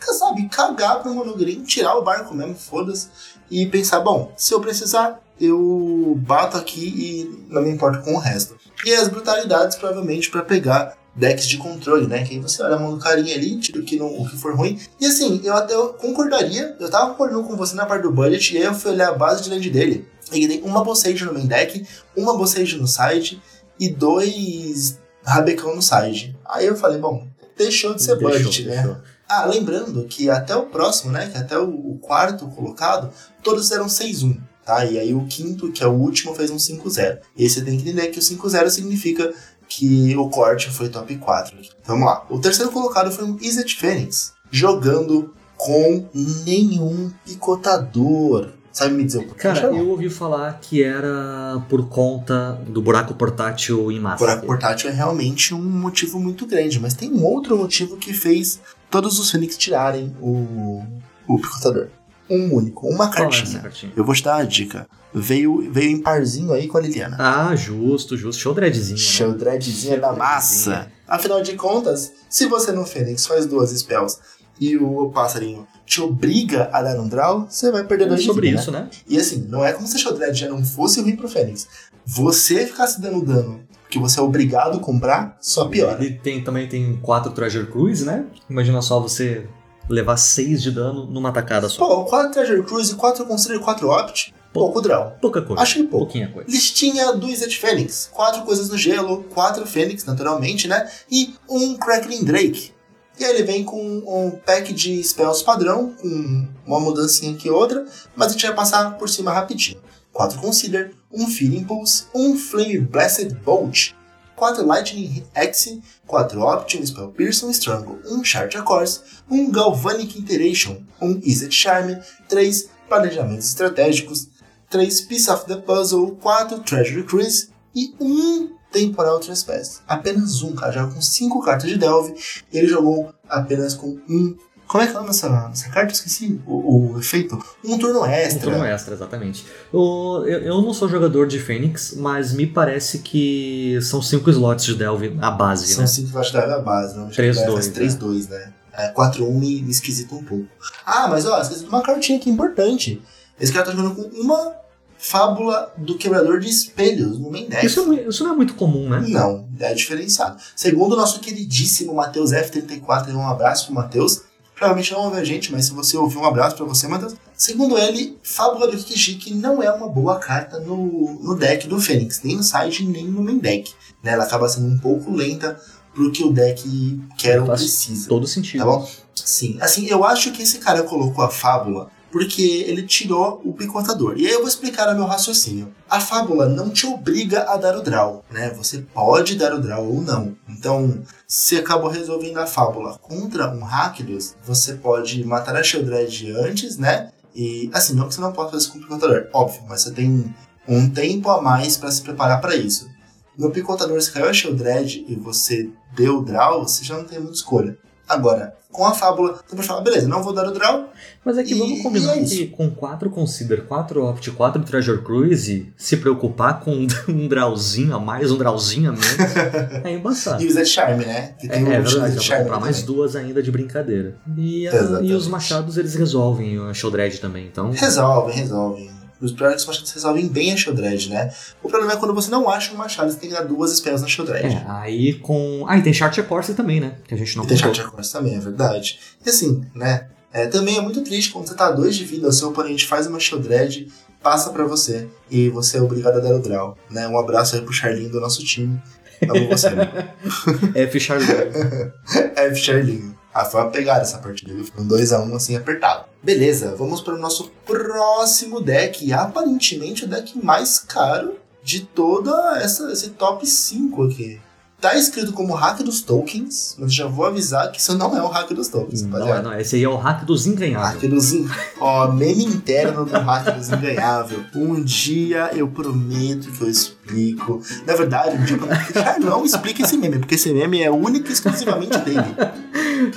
sabe, 0.00 0.48
cagar 0.50 1.00
pro 1.02 1.14
Monogreen, 1.14 1.62
tirar 1.62 1.96
o 1.96 2.02
barco 2.04 2.34
mesmo, 2.34 2.54
foda-se, 2.56 3.08
e 3.50 3.64
pensar, 3.66 4.00
bom, 4.00 4.32
se 4.36 4.52
eu 4.52 4.60
precisar, 4.60 5.18
eu 5.40 6.14
bato 6.20 6.58
aqui 6.58 6.84
e 6.88 7.46
não 7.50 7.62
me 7.62 7.70
importo 7.70 8.02
com 8.02 8.14
o 8.16 8.18
resto. 8.18 8.54
E 8.84 8.94
as 8.94 9.08
brutalidades, 9.08 9.76
provavelmente, 9.76 10.30
pra 10.30 10.42
pegar 10.42 10.96
decks 11.14 11.46
de 11.48 11.58
controle, 11.58 12.06
né? 12.06 12.24
Que 12.24 12.34
aí 12.34 12.40
você 12.40 12.62
olha 12.62 12.76
a 12.76 12.78
mão 12.78 12.94
do 12.96 13.02
carinha 13.02 13.34
ali, 13.34 13.58
tira 13.58 13.80
o 13.80 13.84
que, 13.84 13.96
não, 13.96 14.06
o 14.06 14.28
que 14.28 14.36
for 14.36 14.54
ruim. 14.54 14.80
E 15.00 15.06
assim, 15.06 15.40
eu 15.42 15.54
até 15.54 15.74
concordaria, 15.98 16.76
eu 16.78 16.88
tava 16.88 17.10
concordando 17.10 17.44
com 17.44 17.56
você 17.56 17.74
na 17.74 17.86
parte 17.86 18.02
do 18.02 18.12
budget, 18.12 18.54
e 18.54 18.58
aí 18.58 18.64
eu 18.64 18.74
fui 18.74 18.92
olhar 18.92 19.08
a 19.08 19.14
base 19.14 19.42
de 19.42 19.50
land 19.50 19.68
dele. 19.68 20.08
Ele 20.30 20.46
tem 20.46 20.62
uma 20.62 20.84
Bossage 20.84 21.24
no 21.24 21.32
main 21.32 21.46
deck, 21.46 21.84
uma 22.16 22.36
Bossage 22.36 22.76
no 22.76 22.86
side 22.86 23.42
e 23.80 23.88
dois 23.88 24.98
Rabecão 25.24 25.74
no 25.74 25.82
side. 25.82 26.36
Aí 26.44 26.66
eu 26.66 26.76
falei, 26.76 26.98
bom, 26.98 27.26
deixou 27.56 27.94
de 27.94 28.02
ser 28.02 28.16
Deixou, 28.16 28.44
budget, 28.44 28.64
né? 28.64 28.76
deixou. 28.76 28.96
Ah, 29.28 29.44
lembrando 29.44 30.04
que 30.04 30.30
até 30.30 30.56
o 30.56 30.66
próximo, 30.66 31.12
né? 31.12 31.28
Que 31.30 31.36
até 31.36 31.58
o, 31.58 31.68
o 31.68 31.98
quarto 31.98 32.46
colocado, 32.48 33.10
todos 33.42 33.70
eram 33.70 33.86
6-1, 33.86 34.38
tá? 34.68 34.84
E 34.84 34.98
aí 34.98 35.14
o 35.14 35.24
quinto, 35.24 35.72
que 35.72 35.82
é 35.82 35.86
o 35.86 35.92
último, 35.92 36.34
fez 36.34 36.50
um 36.50 36.56
5-0. 36.56 37.20
E 37.34 37.48
você 37.48 37.62
tem 37.62 37.78
que 37.78 37.88
entender 37.88 38.08
que 38.08 38.18
o 38.18 38.22
5-0 38.22 38.68
significa 38.68 39.32
que 39.66 40.14
o 40.14 40.28
corte 40.28 40.70
foi 40.70 40.90
top 40.90 41.16
4. 41.16 41.56
Vamos 41.86 42.06
lá. 42.06 42.26
O 42.28 42.38
terceiro 42.38 42.70
colocado 42.70 43.10
foi 43.10 43.24
um 43.24 43.38
Izzet 43.40 43.76
Phoenix, 43.76 44.34
jogando 44.50 45.34
com 45.56 46.06
nenhum 46.44 47.10
picotador. 47.24 48.50
Sabe 48.70 48.92
me 48.92 49.04
dizer 49.04 49.20
o 49.20 49.24
porquê? 49.24 49.42
Cara, 49.42 49.74
eu 49.74 49.88
ouvi 49.88 50.10
falar 50.10 50.60
que 50.60 50.82
era 50.82 51.64
por 51.68 51.88
conta 51.88 52.52
do 52.68 52.82
buraco 52.82 53.14
portátil 53.14 53.90
em 53.90 53.98
massa. 53.98 54.18
buraco 54.18 54.46
portátil 54.46 54.90
é 54.90 54.92
realmente 54.92 55.54
um 55.54 55.62
motivo 55.62 56.20
muito 56.20 56.46
grande, 56.46 56.78
mas 56.78 56.92
tem 56.92 57.10
um 57.10 57.24
outro 57.24 57.56
motivo 57.56 57.96
que 57.96 58.12
fez 58.12 58.60
todos 58.90 59.18
os 59.18 59.30
Fênix 59.30 59.56
tirarem 59.56 60.14
o, 60.20 60.84
o 61.26 61.38
picotador. 61.38 61.88
Um 62.30 62.54
único, 62.54 62.86
uma 62.86 63.06
é 63.06 63.10
cartinha. 63.10 63.60
cartinha? 63.60 63.92
Eu 63.96 64.04
vou 64.04 64.14
te 64.14 64.22
dar 64.22 64.36
uma 64.36 64.46
dica. 64.46 64.86
Veio, 65.14 65.70
veio 65.72 65.90
em 65.90 66.00
parzinho 66.00 66.52
aí 66.52 66.68
com 66.68 66.76
a 66.76 66.80
Liliana. 66.80 67.16
Ah, 67.18 67.56
justo, 67.56 68.16
justo. 68.16 68.40
Show 68.40 68.52
dreadzinho. 68.54 68.98
Show 68.98 69.30
né? 69.30 69.38
dreadzinha 69.38 69.98
da 69.98 70.12
massa. 70.12 70.90
Afinal 71.06 71.42
de 71.42 71.54
contas, 71.54 72.12
se 72.28 72.46
você 72.46 72.72
no 72.72 72.84
Fênix 72.84 73.26
faz 73.26 73.46
duas 73.46 73.70
spells 73.70 74.18
e 74.60 74.76
o 74.76 75.10
passarinho 75.10 75.66
te 75.86 76.02
obriga 76.02 76.68
a 76.70 76.82
dar 76.82 77.00
um 77.00 77.08
draw, 77.08 77.46
você 77.48 77.72
vai 77.72 77.84
perder 77.84 78.06
dois 78.08 78.20
É 78.20 78.22
de 78.22 78.26
sobre 78.26 78.48
vida, 78.48 78.60
isso, 78.60 78.70
né? 78.70 78.80
né? 78.80 78.90
E 79.08 79.18
assim, 79.18 79.46
não 79.48 79.64
é 79.64 79.72
como 79.72 79.86
se 79.86 79.98
Show 79.98 80.12
Dread 80.12 80.38
já 80.38 80.48
não 80.48 80.62
fosse 80.62 81.00
ruim 81.00 81.16
pro 81.16 81.28
Fênix. 81.28 81.66
Você 82.04 82.66
ficasse 82.66 83.00
dando 83.00 83.24
dano 83.24 83.60
que 83.88 83.98
você 83.98 84.20
é 84.20 84.22
obrigado 84.22 84.76
a 84.76 84.80
comprar, 84.80 85.38
só 85.40 85.66
piora. 85.66 86.04
Ele 86.04 86.14
tem, 86.14 86.44
também 86.44 86.68
tem 86.68 86.96
quatro 86.96 87.32
Treasure 87.32 87.66
Cruise, 87.66 88.04
né? 88.04 88.26
Imagina 88.48 88.82
só 88.82 89.00
você 89.00 89.46
levar 89.88 90.16
seis 90.16 90.62
de 90.62 90.70
dano 90.70 91.06
numa 91.06 91.32
tacada 91.32 91.68
só. 91.68 91.84
Pô, 91.84 92.04
4 92.04 92.32
Treasure 92.32 92.62
Cruise, 92.62 92.94
4 92.94 93.24
Consider, 93.26 93.58
4 93.58 93.88
Opt, 93.88 94.34
pouco 94.52 94.80
draw. 94.80 95.12
Pouca 95.20 95.42
coisa. 95.42 95.62
Acho 95.62 95.74
que 95.74 95.82
pouco. 95.84 96.06
Pouquinha 96.06 96.28
coisa. 96.28 96.50
Listinha 96.50 97.12
do 97.12 97.28
Izzet 97.28 97.58
Fênix. 97.58 98.10
Quatro 98.12 98.42
coisas 98.42 98.68
no 98.68 98.76
gelo, 98.76 99.24
quatro 99.24 99.66
Fênix, 99.66 100.04
naturalmente, 100.04 100.68
né? 100.68 100.88
E 101.10 101.34
um 101.48 101.76
Crackling 101.76 102.24
Drake. 102.24 102.72
E 103.18 103.24
aí 103.24 103.34
ele 103.34 103.42
vem 103.42 103.64
com 103.64 103.80
um 104.06 104.30
pack 104.30 104.72
de 104.72 105.02
spells 105.02 105.42
padrão, 105.42 105.92
com 106.00 106.48
uma 106.64 106.78
mudancinha 106.78 107.32
aqui 107.32 107.48
e 107.48 107.50
outra, 107.50 107.84
mas 108.14 108.28
a 108.28 108.32
gente 108.32 108.46
vai 108.46 108.54
passar 108.54 108.96
por 108.96 109.08
cima 109.08 109.32
rapidinho. 109.32 109.80
Quatro 110.12 110.38
Consider, 110.38 110.94
um 111.12 111.26
Feeling 111.26 111.64
Pulse, 111.64 112.04
um 112.14 112.36
Flame 112.36 112.78
Blessed 112.78 113.34
Bolt, 113.44 113.92
quatro 114.38 114.64
Lightning 114.64 115.24
Axe, 115.34 115.82
quatro 116.06 116.40
Opt, 116.40 116.78
um 116.78 116.86
Spell 116.86 117.12
um 117.18 117.50
Strangle, 117.50 117.98
um 118.06 118.24
Charge 118.24 118.62
Course, 118.62 119.00
um 119.30 119.50
Galvanic 119.50 120.18
Iteration, 120.18 120.82
um 121.00 121.20
Izzet 121.22 121.54
Charm, 121.54 121.94
três 122.28 122.70
Planejamentos 122.88 123.48
Estratégicos, 123.48 124.28
3 124.70 125.00
Piece 125.02 125.30
of 125.30 125.46
the 125.46 125.56
Puzzle, 125.56 126.16
4 126.16 126.60
Treasury 126.60 127.02
Cruise 127.02 127.48
e 127.74 127.94
1 127.98 128.50
Temporal 128.70 129.18
Trespass. 129.18 129.82
Apenas 129.88 130.42
um, 130.42 130.54
cara. 130.54 130.72
Joga 130.72 130.94
com 130.94 131.00
5 131.00 131.42
cartas 131.42 131.70
de 131.70 131.78
Delve. 131.78 132.14
Ele 132.52 132.66
jogou 132.66 133.12
apenas 133.28 133.74
com 133.74 133.98
um. 134.08 134.36
Como 134.68 134.84
é 134.84 134.86
que 134.86 134.94
é 134.94 135.00
nessa, 135.00 135.48
nessa 135.48 135.68
carta? 135.70 135.92
Esqueci 135.94 136.38
o, 136.46 136.92
o 136.92 136.98
efeito. 137.00 137.38
Um 137.64 137.78
turno 137.78 138.02
Um 138.02 138.06
extra. 138.06 138.40
turno 138.50 138.64
extra, 138.66 138.94
exatamente. 138.94 139.46
O- 139.72 140.22
eu, 140.26 140.40
eu 140.40 140.62
não 140.62 140.74
sou 140.74 140.88
jogador 140.88 141.26
de 141.26 141.38
Fênix, 141.38 141.94
mas 141.96 142.32
me 142.34 142.46
parece 142.46 142.98
que 142.98 143.78
são 143.80 144.02
cinco 144.02 144.28
slots 144.28 144.66
de 144.66 144.74
Delve 144.74 145.16
a 145.22 145.30
base, 145.30 145.66
São 145.68 145.80
né? 145.82 145.86
5 145.88 146.08
que 146.08 146.12
vai 146.12 146.52
a 146.52 146.58
base, 146.58 146.96
não? 146.96 147.08
3-2, 147.08 147.72
3-2, 147.72 148.28
né? 148.28 148.52
É, 148.74 148.92
4-1 148.92 149.32
me, 149.32 149.62
me 149.62 149.70
esquisita 149.70 150.14
um 150.14 150.22
pouco. 150.22 150.46
Ah, 150.84 151.08
mas 151.08 151.24
ó, 151.26 151.40
esqueci 151.40 151.62
de 151.62 151.68
uma 151.68 151.82
cartinha 151.82 152.18
aqui 152.18 152.28
importante. 152.30 153.02
Esse 153.40 153.52
cara 153.52 153.64
tá 153.66 153.72
jogando 153.72 153.94
com 153.94 154.20
uma 154.20 154.52
fábula 154.98 155.72
do 155.78 155.96
quebrador 155.96 156.40
de 156.40 156.48
espelhos 156.48 157.18
no 157.18 157.30
main 157.30 157.48
deck. 157.48 157.64
Isso, 157.64 157.92
é 157.92 158.02
isso 158.08 158.24
não 158.24 158.32
é 158.32 158.36
muito 158.36 158.54
comum, 158.54 158.88
né? 158.88 159.04
Não, 159.08 159.48
é 159.60 159.72
diferenciado. 159.72 160.36
Segundo 160.54 160.92
o 160.92 160.96
nosso 160.96 161.20
queridíssimo 161.20 161.94
Matheus 161.94 162.32
F34, 162.32 163.14
um 163.14 163.26
abraço 163.26 163.66
pro 163.66 163.74
Matheus. 163.74 164.22
Provavelmente 164.58 164.92
não 164.92 165.04
ouve 165.04 165.18
a 165.18 165.24
gente, 165.24 165.52
mas 165.52 165.66
se 165.66 165.72
você 165.72 165.96
ouvir, 165.96 166.18
um 166.18 166.24
abraço 166.24 166.56
pra 166.56 166.66
você, 166.66 166.88
Matheus. 166.88 167.14
Segundo 167.32 167.78
ele, 167.78 168.18
Fábula 168.24 168.66
do 168.66 168.76
Kikijiki 168.76 169.32
não 169.32 169.62
é 169.62 169.70
uma 169.70 169.88
boa 169.88 170.18
carta 170.18 170.58
no, 170.58 171.20
no 171.22 171.36
deck 171.36 171.68
do 171.68 171.80
Fênix, 171.80 172.22
nem 172.24 172.36
no 172.36 172.42
side, 172.42 172.84
nem 172.84 173.06
no 173.06 173.22
main 173.22 173.38
deck. 173.38 173.72
Né? 174.02 174.12
Ela 174.12 174.24
acaba 174.24 174.48
sendo 174.48 174.66
um 174.66 174.76
pouco 174.76 175.12
lenta 175.12 175.56
pro 175.94 176.10
que 176.10 176.24
o 176.24 176.32
deck 176.32 177.00
quer 177.16 177.40
ou 177.40 177.46
precisa. 177.46 178.08
Todo 178.08 178.26
sentido. 178.26 178.58
Tá 178.58 178.66
bom? 178.66 178.90
Sim. 179.14 179.58
Assim, 179.60 179.86
eu 179.86 180.04
acho 180.04 180.32
que 180.32 180.42
esse 180.42 180.58
cara 180.58 180.82
colocou 180.82 181.24
a 181.24 181.30
fábula 181.30 181.88
porque 182.10 182.64
ele 182.66 182.82
tirou 182.82 183.40
o 183.44 183.52
picotador. 183.52 184.14
E 184.16 184.26
aí 184.26 184.32
eu 184.32 184.40
vou 184.40 184.48
explicar 184.48 184.88
o 184.88 184.94
meu 184.94 185.04
raciocínio. 185.04 185.72
A 185.88 186.00
fábula 186.00 186.48
não 186.48 186.70
te 186.70 186.86
obriga 186.86 187.42
a 187.42 187.56
dar 187.56 187.76
o 187.76 187.82
draw, 187.82 188.24
né? 188.30 188.50
Você 188.50 188.78
pode 188.78 189.36
dar 189.36 189.54
o 189.54 189.60
draw 189.60 189.86
ou 189.86 190.00
não. 190.00 190.36
Então, 190.48 191.02
se 191.26 191.56
acabou 191.56 191.90
resolvendo 191.90 192.38
a 192.38 192.46
fábula 192.46 192.98
contra 192.98 193.50
um 193.50 193.60
Rakdos, 193.60 194.34
você 194.42 194.74
pode 194.74 195.24
matar 195.24 195.56
a 195.56 195.62
Sheldred 195.62 196.32
antes, 196.32 196.78
né? 196.78 197.10
E, 197.34 197.70
assim, 197.72 197.94
não 197.94 198.08
que 198.08 198.14
você 198.14 198.20
não 198.20 198.32
possa 198.32 198.50
fazer 198.50 198.62
isso 198.62 198.72
com 198.72 198.78
o 198.78 198.82
picotador, 198.82 199.28
óbvio, 199.32 199.62
mas 199.68 199.82
você 199.82 199.92
tem 199.92 200.34
um 200.66 200.90
tempo 200.90 201.30
a 201.30 201.40
mais 201.40 201.76
para 201.76 201.90
se 201.90 202.02
preparar 202.02 202.40
para 202.40 202.56
isso. 202.56 202.88
No 203.36 203.50
picotador, 203.50 204.00
se 204.02 204.10
caiu 204.10 204.28
a 204.28 204.32
Sheldred 204.32 205.04
e 205.08 205.14
você 205.14 205.70
deu 205.94 206.18
o 206.18 206.24
draw, 206.24 206.62
você 206.64 206.84
já 206.84 206.96
não 206.96 207.04
tem 207.04 207.20
muita 207.20 207.34
escolha. 207.34 207.78
Agora, 208.08 208.54
com 208.72 208.84
a 208.86 208.92
fábula, 208.94 209.34
você 209.46 209.54
pode 209.56 209.66
falar, 209.68 209.80
beleza, 209.82 210.08
não 210.08 210.22
vou 210.22 210.32
dar 210.32 210.46
o 210.46 210.50
draw. 210.52 210.88
Mas 211.24 211.36
é 211.36 211.42
que 211.44 211.52
E- 211.54 211.58
vamos 211.58 211.82
combinar 211.82 212.16
é 212.16 212.20
isso. 212.20 212.34
que 212.36 212.46
com 212.46 212.70
4 212.70 213.10
Consider, 213.10 213.66
4 213.66 214.02
Opt, 214.04 214.30
4 214.30 214.62
Treasure 214.62 215.02
Cruise, 215.02 215.72
se 215.76 215.96
preocupar 215.98 216.60
com 216.60 216.86
um 217.08 217.28
drawzinho 217.28 217.94
a 217.94 217.98
mais, 218.00 218.30
um 218.30 218.38
drawzinho 218.38 218.90
a 218.90 218.92
menos, 218.92 219.06
é 219.84 219.92
embaçado. 219.92 220.42
E 220.42 220.46
o 220.46 220.52
Zed 220.52 220.66
Charm, 220.68 220.98
né? 221.00 221.34
Que 221.38 221.46
É, 221.46 221.50
tem 221.50 221.60
é 221.60 221.80
o 221.80 221.82
verdade, 221.82 222.12
Zed 222.14 222.16
dá 222.16 222.24
pra 222.36 222.38
comprar 222.44 222.60
mais 222.60 222.82
duas 222.82 223.14
ainda 223.16 223.42
de 223.42 223.50
brincadeira. 223.50 224.16
E, 224.36 224.66
a- 224.68 224.74
Exatamente. 224.74 225.10
e 225.12 225.14
os 225.14 225.28
machados 225.28 225.76
eles 225.76 225.94
resolvem 225.94 226.58
a 226.58 226.72
Sheldred 226.72 227.20
também, 227.20 227.46
então. 227.46 227.70
Resolvem, 227.70 228.34
resolvem. 228.36 228.90
Os 229.20 229.32
piores 229.32 229.64
machados 229.66 229.90
resolvem 229.90 230.28
bem 230.28 230.52
a 230.52 230.56
Sheldred, 230.56 231.10
né? 231.10 231.32
O 231.62 231.68
problema 231.68 231.94
é 231.94 231.96
quando 231.96 232.14
você 232.14 232.30
não 232.30 232.48
acha 232.48 232.72
um 232.72 232.76
machado, 232.76 233.10
você 233.10 233.18
tem 233.18 233.30
que 233.30 233.34
dar 233.34 233.42
duas 233.44 233.72
spells 233.76 234.00
na 234.00 234.08
Sheldred. 234.08 234.54
É, 234.54 234.64
aí 234.68 235.14
com. 235.14 235.64
Ah, 235.68 235.76
e 235.76 235.82
tem 235.82 235.92
Chart 235.92 236.16
Course 236.22 236.54
também, 236.54 236.80
né? 236.80 236.96
Que 237.06 237.14
a 237.14 237.16
gente 237.16 237.36
não 237.36 237.44
E 237.44 237.48
tem. 237.48 237.56
Charger 237.56 237.90
Course 237.90 238.12
também, 238.12 238.36
é 238.36 238.38
verdade. 238.40 238.98
E 239.24 239.28
assim, 239.28 239.64
né? 239.74 240.06
É, 240.32 240.46
também 240.46 240.76
é 240.76 240.80
muito 240.80 241.02
triste 241.02 241.32
quando 241.32 241.48
você 241.48 241.54
tá 241.54 241.66
a 241.68 241.72
dois 241.72 241.96
de 241.96 242.04
vida, 242.04 242.28
o 242.28 242.32
seu 242.32 242.50
oponente 242.50 242.86
faz 242.86 243.06
uma 243.06 243.18
Sheldred, 243.18 243.88
passa 244.22 244.50
pra 244.50 244.64
você 244.64 245.08
e 245.30 245.48
você 245.48 245.78
é 245.78 245.82
obrigado 245.82 246.18
a 246.18 246.20
dar 246.20 246.34
o 246.34 246.38
draw. 246.38 246.76
Né? 246.90 247.08
Um 247.08 247.18
abraço 247.18 247.56
aí 247.56 247.62
pro 247.62 247.72
Charlinho 247.72 248.10
do 248.10 248.20
nosso 248.20 248.44
time. 248.44 248.80
Amo 249.28 249.48
você, 249.48 249.68
amigo. 249.68 249.90
F 250.76 251.00
Char 251.00 251.18
F 252.36 252.56
Charlinho. 252.56 253.16
Ah, 253.34 253.44
foi 253.44 253.60
uma 253.60 253.70
pegada 253.70 254.02
essa 254.02 254.18
partida, 254.18 254.52
viu? 254.52 254.64
Foi 254.64 254.82
um 254.84 254.88
2x1 254.88 255.34
assim 255.34 255.56
apertado. 255.56 256.04
Beleza, 256.22 256.74
vamos 256.74 257.00
para 257.00 257.14
o 257.14 257.18
nosso 257.18 257.50
próximo 257.64 258.60
deck. 258.60 259.12
Aparentemente 259.12 260.04
o 260.04 260.08
deck 260.08 260.36
mais 260.44 260.78
caro 260.78 261.36
de 261.62 261.84
toda 261.84 262.58
essa, 262.60 262.90
esse 262.92 263.10
top 263.10 263.46
5 263.46 264.02
aqui. 264.04 264.40
Tá 264.80 264.96
escrito 264.96 265.32
como 265.32 265.54
hack 265.54 265.82
dos 265.82 266.02
tokens, 266.02 266.76
mas 266.78 266.94
já 266.94 267.04
vou 267.08 267.26
avisar 267.26 267.72
que 267.72 267.80
isso 267.80 267.98
não 267.98 268.16
é 268.16 268.22
o 268.22 268.28
hack 268.28 268.52
dos 268.52 268.68
tokens, 268.68 269.02
Não, 269.02 269.08
é, 269.08 269.20
rapaziada. 269.20 269.42
não, 269.42 269.60
esse 269.60 269.74
aí 269.74 269.82
é 269.82 269.88
o 269.88 269.96
hack 269.96 270.24
dos. 270.24 270.46
Hack 270.46 271.00
dos 271.08 271.32
in... 271.32 271.48
Ó, 271.80 272.12
meme 272.12 272.44
interno 272.44 273.04
do 273.04 273.18
hack 273.18 273.56
dos 273.56 273.68
inganhável. 273.70 274.44
Um 274.54 274.80
dia 274.80 275.50
eu 275.52 275.66
prometo 275.66 276.52
que 276.52 276.62
eu 276.62 276.70
explico. 276.70 277.60
Na 277.84 277.96
verdade, 277.96 278.36
um 278.36 278.44
dia 278.44 278.54
eu 278.54 278.60
prometo 278.60 278.92
que 278.92 278.98
ah, 279.00 279.18
não 279.18 279.44
explica 279.44 279.82
esse 279.82 279.96
meme, 279.96 280.20
porque 280.20 280.36
esse 280.36 280.52
meme 280.52 280.80
é 280.80 280.90
único 280.92 281.28
e 281.28 281.32
exclusivamente 281.32 281.98
dele. 281.98 282.36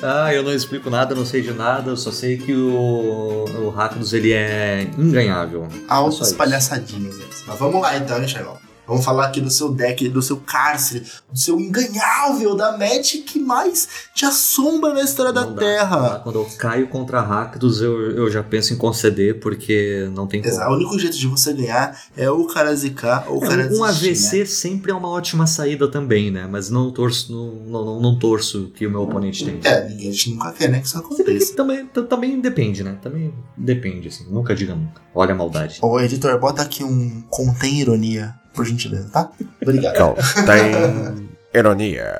Ah, 0.01 0.33
eu 0.33 0.41
não 0.41 0.53
explico 0.53 0.89
nada, 0.89 1.13
não 1.13 1.25
sei 1.25 1.41
de 1.43 1.53
nada, 1.53 1.91
eu 1.91 1.97
só 1.97 2.11
sei 2.11 2.37
que 2.37 2.53
o, 2.53 3.45
o 3.65 3.69
Rakdos 3.69 4.13
ele 4.13 4.31
é 4.31 4.89
inganhável. 4.97 5.65
É 5.65 5.87
só 5.87 5.93
altas 5.93 6.27
isso. 6.29 6.35
palhaçadinhas. 6.37 7.15
Mas 7.45 7.59
vamos 7.59 7.81
lá 7.81 7.97
então, 7.97 8.19
hein, 8.19 8.27
Sherlock? 8.27 8.70
Vamos 8.91 9.05
falar 9.05 9.27
aqui 9.27 9.39
do 9.39 9.49
seu 9.49 9.71
deck, 9.71 10.09
do 10.09 10.21
seu 10.21 10.35
cárcere, 10.35 11.05
do 11.31 11.39
seu 11.39 11.57
inganhável, 11.57 12.57
da 12.57 12.77
match 12.77 13.23
que 13.25 13.39
mais 13.39 13.87
te 14.13 14.25
assombra 14.25 14.93
na 14.93 15.01
história 15.01 15.31
da 15.31 15.45
Não 15.45 15.53
dá, 15.53 15.61
Terra. 15.61 16.19
Quando 16.21 16.39
eu 16.39 16.45
caio 16.57 16.89
contra 16.89 17.21
Rakdos, 17.21 17.81
eu, 17.81 18.11
eu 18.11 18.29
já 18.29 18.43
penso 18.43 18.73
em 18.73 18.75
conceder, 18.75 19.39
porque 19.39 20.09
não 20.13 20.27
tem 20.27 20.41
como. 20.41 20.53
Exato. 20.53 20.71
O 20.71 20.75
único 20.75 20.99
jeito 20.99 21.17
de 21.17 21.25
você 21.25 21.53
ganhar 21.53 21.97
é 22.17 22.29
ou 22.29 22.41
o 22.41 22.47
cara 22.47 22.75
zicar 22.75 23.27
ou 23.29 23.37
o 23.37 23.39
cara 23.39 23.69
um 23.71 23.81
AVC 23.81 24.39
né? 24.39 24.45
sempre 24.45 24.91
é 24.91 24.93
uma 24.93 25.07
ótima 25.07 25.47
saída 25.47 25.87
também, 25.87 26.29
né? 26.29 26.45
Mas 26.51 26.69
não 26.69 26.91
torço, 26.91 27.31
não, 27.31 27.85
não, 27.85 28.01
não 28.01 28.19
torço 28.19 28.73
que 28.75 28.85
o 28.85 28.91
meu 28.91 29.03
oponente 29.03 29.45
tenha. 29.45 29.59
É, 29.63 29.87
ninguém 29.87 30.09
a 30.09 30.11
gente 30.11 30.31
nunca 30.31 30.51
quer, 30.51 30.69
né, 30.69 30.81
que 30.81 30.87
isso 30.87 30.97
aconteça. 30.97 31.55
também, 31.55 31.85
também 31.85 32.41
depende, 32.41 32.83
né? 32.83 32.97
Também 33.01 33.33
depende, 33.55 34.09
assim. 34.09 34.25
Nunca 34.29 34.53
diga 34.53 34.75
nunca. 34.75 35.01
Olha 35.15 35.33
a 35.33 35.37
maldade. 35.37 35.79
Ô, 35.81 35.97
editor, 35.97 36.37
bota 36.37 36.61
aqui 36.61 36.83
um 36.83 37.21
contém 37.29 37.79
ironia, 37.79 38.35
por 38.53 38.65
gentileza, 38.65 39.09
tá? 39.11 39.31
Obrigado. 39.61 40.15
Contém 40.35 41.29
ironia. 41.53 42.11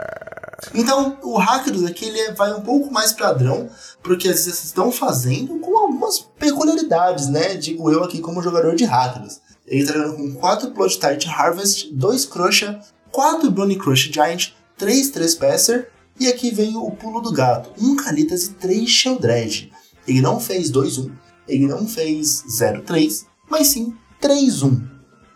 Então, 0.76 1.18
o 1.24 1.38
Hackers 1.38 1.84
aqui 1.84 2.06
ele 2.06 2.34
vai 2.34 2.54
um 2.54 2.62
pouco 2.62 2.92
mais 2.92 3.12
padrão 3.12 3.70
pro 4.04 4.18
que 4.18 4.28
às 4.28 4.36
vezes 4.36 4.56
vocês 4.56 4.66
estão 4.66 4.92
fazendo 4.92 5.60
com 5.60 5.78
algumas 5.78 6.20
peculiaridades, 6.20 7.28
né? 7.28 7.56
Digo 7.56 7.90
eu 7.92 8.04
aqui 8.04 8.20
como 8.20 8.44
jogador 8.44 8.76
de 8.76 8.86
Hackers. 8.86 9.42
Ele 9.66 9.86
tá 9.86 9.94
jogando 9.94 10.18
com 10.18 10.34
4 10.36 10.72
Blood 10.72 11.00
Tide 11.00 11.28
Harvest, 11.28 11.94
2 11.94 12.26
Crusher, 12.26 12.80
4 13.12 13.50
Brony 13.50 13.78
Crush 13.78 14.12
Giant, 14.12 14.50
3 14.78 15.10
Trespasser 15.10 15.90
e 16.20 16.28
aqui 16.28 16.52
vem 16.52 16.76
o 16.76 16.92
pulo 16.92 17.22
do 17.22 17.32
gato, 17.32 17.72
1 17.82 17.96
Calitas 17.96 18.46
e 18.46 18.54
3 18.54 18.88
Sheldred. 18.88 19.72
Ele 20.08 20.22
não 20.22 20.40
fez 20.40 20.72
2-1, 20.72 21.12
ele 21.48 21.68
não 21.68 21.88
fez 21.88 22.44
0-3, 22.48 23.26
mas 23.50 23.68
sim 23.68 23.96
3-1. 24.22 24.82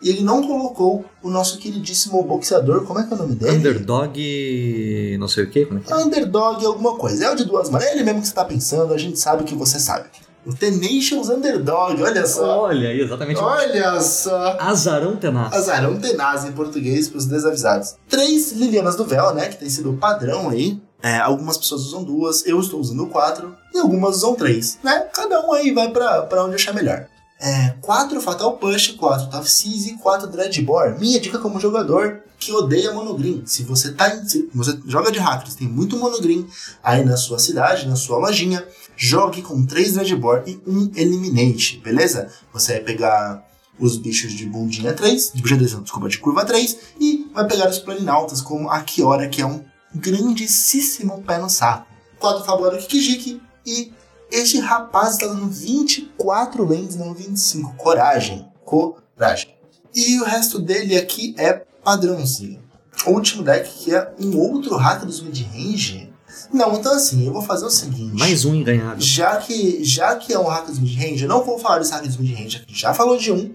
E 0.02 0.10
ele 0.10 0.22
não 0.22 0.46
colocou 0.46 1.04
o 1.22 1.30
nosso 1.30 1.58
queridíssimo 1.58 2.22
boxeador, 2.22 2.84
como 2.84 2.98
é 3.00 3.04
que 3.04 3.12
é 3.12 3.16
o 3.16 3.18
nome 3.18 3.34
dele? 3.34 3.56
Underdog. 3.56 5.16
não 5.18 5.28
sei 5.28 5.44
o 5.44 5.50
que, 5.50 5.64
como 5.64 5.78
é 5.80 5.82
que 5.82 5.92
é? 5.92 5.96
Underdog 5.96 6.64
alguma 6.64 6.96
coisa. 6.96 7.26
É 7.26 7.30
o 7.30 7.34
de 7.34 7.44
duas 7.44 7.70
mãos. 7.70 7.82
É 7.82 7.92
ele 7.92 8.04
mesmo 8.04 8.20
que 8.20 8.28
você 8.28 8.34
tá 8.34 8.44
pensando, 8.44 8.92
a 8.92 8.98
gente 8.98 9.18
sabe 9.18 9.44
que 9.44 9.54
você 9.54 9.78
sabe. 9.78 10.06
O 10.46 10.54
Tenacious 10.54 11.28
Underdog, 11.28 12.00
olha 12.00 12.24
só. 12.24 12.62
Olha 12.62 12.90
aí, 12.90 13.00
exatamente. 13.00 13.40
Olha 13.40 14.00
só. 14.00 14.56
Azarão 14.60 15.16
tenaz. 15.16 15.52
Azarão 15.52 15.98
tenaz 15.98 16.44
em 16.44 16.52
português 16.52 17.08
para 17.08 17.18
os 17.18 17.26
desavisados. 17.26 17.96
Três 18.08 18.52
Lilianas 18.52 18.94
do 18.94 19.04
Véu, 19.04 19.34
né? 19.34 19.48
Que 19.48 19.56
tem 19.56 19.68
sido 19.68 19.90
o 19.90 19.96
padrão 19.96 20.48
aí. 20.48 20.80
É, 21.02 21.18
algumas 21.18 21.58
pessoas 21.58 21.82
usam 21.82 22.04
duas, 22.04 22.46
eu 22.46 22.58
estou 22.58 22.80
usando 22.80 23.06
quatro, 23.06 23.54
e 23.74 23.78
algumas 23.78 24.16
usam 24.16 24.34
três, 24.34 24.78
né? 24.82 25.06
Cada 25.12 25.44
um 25.46 25.52
aí 25.52 25.72
vai 25.72 25.90
para 25.90 26.44
onde 26.44 26.54
achar 26.54 26.72
melhor. 26.72 27.06
É, 27.38 27.74
4 27.82 28.20
Fatal 28.20 28.56
Push, 28.56 28.92
4 28.92 29.30
Tough 29.30 29.44
Seize 29.44 29.90
e 29.90 29.98
4 29.98 30.26
Dreadbore. 30.26 30.98
Minha 30.98 31.20
dica 31.20 31.38
como 31.38 31.60
jogador 31.60 32.22
que 32.38 32.52
odeia 32.52 32.92
monogreen. 32.92 33.42
Se 33.46 33.62
você 33.62 33.92
tá 33.92 34.14
em, 34.14 34.26
se 34.26 34.48
você 34.54 34.78
joga 34.86 35.10
de 35.10 35.18
hackers, 35.18 35.54
tem 35.54 35.68
muito 35.68 35.98
monogreen 35.98 36.46
aí 36.82 37.04
na 37.04 37.16
sua 37.16 37.38
cidade, 37.38 37.86
na 37.86 37.96
sua 37.96 38.18
lojinha, 38.18 38.66
jogue 38.96 39.42
com 39.42 39.64
3 39.64 39.94
Dreadbore 39.94 40.42
e 40.46 40.60
1 40.66 40.92
Eliminate, 40.96 41.78
beleza? 41.78 42.30
Você 42.52 42.74
vai 42.74 42.82
pegar 42.82 43.46
os 43.78 43.98
bichos 43.98 44.32
de 44.32 44.46
bundinha 44.46 44.94
3, 44.94 45.32
de 45.34 45.42
bundinha 45.42 45.58
3, 45.58 45.82
desculpa, 45.82 46.08
de 46.08 46.18
curva 46.18 46.44
3, 46.44 46.78
e 46.98 47.30
vai 47.34 47.46
pegar 47.46 47.68
os 47.68 47.78
planinautas 47.78 48.40
como 48.40 48.70
a 48.70 48.80
Kiora, 48.80 49.28
que 49.28 49.42
é 49.42 49.46
um 49.46 49.62
grandíssimo 49.94 51.22
pé 51.22 51.38
no 51.38 51.50
saco. 51.50 51.86
4 52.18 52.44
Fabulado 52.44 52.78
Kikijiki 52.78 53.42
e 53.66 53.92
este 54.30 54.58
rapaz 54.58 55.14
está 55.14 55.26
dando 55.26 55.48
24 55.48 56.64
lentes, 56.66 56.96
não 56.96 57.14
25. 57.14 57.74
Coragem. 57.76 58.46
Coragem. 58.64 59.54
E 59.94 60.20
o 60.20 60.24
resto 60.24 60.58
dele 60.58 60.96
aqui 60.96 61.34
é 61.38 61.64
padrãozinho. 61.82 62.62
O 63.06 63.10
último 63.10 63.42
deck 63.42 63.68
que 63.70 63.94
é 63.94 64.12
um 64.20 64.36
outro 64.38 64.76
hacker 64.76 65.06
dos 65.06 65.22
mid-range. 65.22 66.12
Não, 66.52 66.74
então 66.76 66.92
assim, 66.94 67.26
eu 67.26 67.32
vou 67.32 67.42
fazer 67.42 67.64
o 67.64 67.70
seguinte. 67.70 68.18
Mais 68.18 68.44
um 68.44 68.54
enganhado. 68.54 69.02
Já 69.02 69.36
que, 69.36 69.82
já 69.84 70.16
que 70.16 70.32
é 70.32 70.38
um 70.38 70.48
hacker 70.48 70.70
dos 70.70 70.78
mid-range, 70.78 71.22
eu 71.22 71.28
não 71.28 71.44
vou 71.44 71.58
falar 71.58 71.78
desse 71.78 71.92
hacker 71.92 72.08
dos 72.08 72.16
mid-range 72.16 72.58
aqui. 72.58 72.74
Já 72.74 72.92
falou 72.92 73.16
de 73.16 73.32
um. 73.32 73.54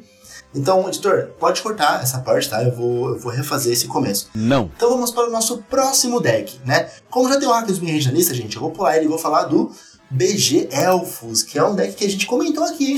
Então, 0.53 0.87
editor, 0.87 1.29
pode 1.39 1.61
cortar 1.61 2.01
essa 2.03 2.19
parte, 2.19 2.49
tá? 2.49 2.61
Eu 2.61 2.75
vou, 2.75 3.09
eu 3.09 3.19
vou 3.19 3.31
refazer 3.31 3.71
esse 3.71 3.87
começo. 3.87 4.29
Não. 4.35 4.69
Então 4.75 4.89
vamos 4.89 5.11
para 5.11 5.27
o 5.27 5.31
nosso 5.31 5.59
próximo 5.59 6.19
deck, 6.19 6.59
né? 6.65 6.89
Como 7.09 7.29
já 7.29 7.39
tem 7.39 7.47
um 7.47 7.51
hacker 7.51 7.67
dos 7.67 7.79
mid-range 7.79 8.07
na 8.07 8.13
lista, 8.13 8.33
gente, 8.33 8.55
eu 8.55 8.61
vou 8.61 8.71
pular 8.71 8.97
ele 8.97 9.05
e 9.05 9.09
vou 9.09 9.17
falar 9.17 9.43
do 9.45 9.71
BG 10.11 10.67
Elfos, 10.71 11.41
que 11.41 11.57
é 11.57 11.63
um 11.63 11.73
deck 11.73 11.95
que 11.95 12.05
a 12.05 12.09
gente 12.09 12.25
comentou 12.25 12.63
aqui, 12.63 12.91
hein, 12.91 12.97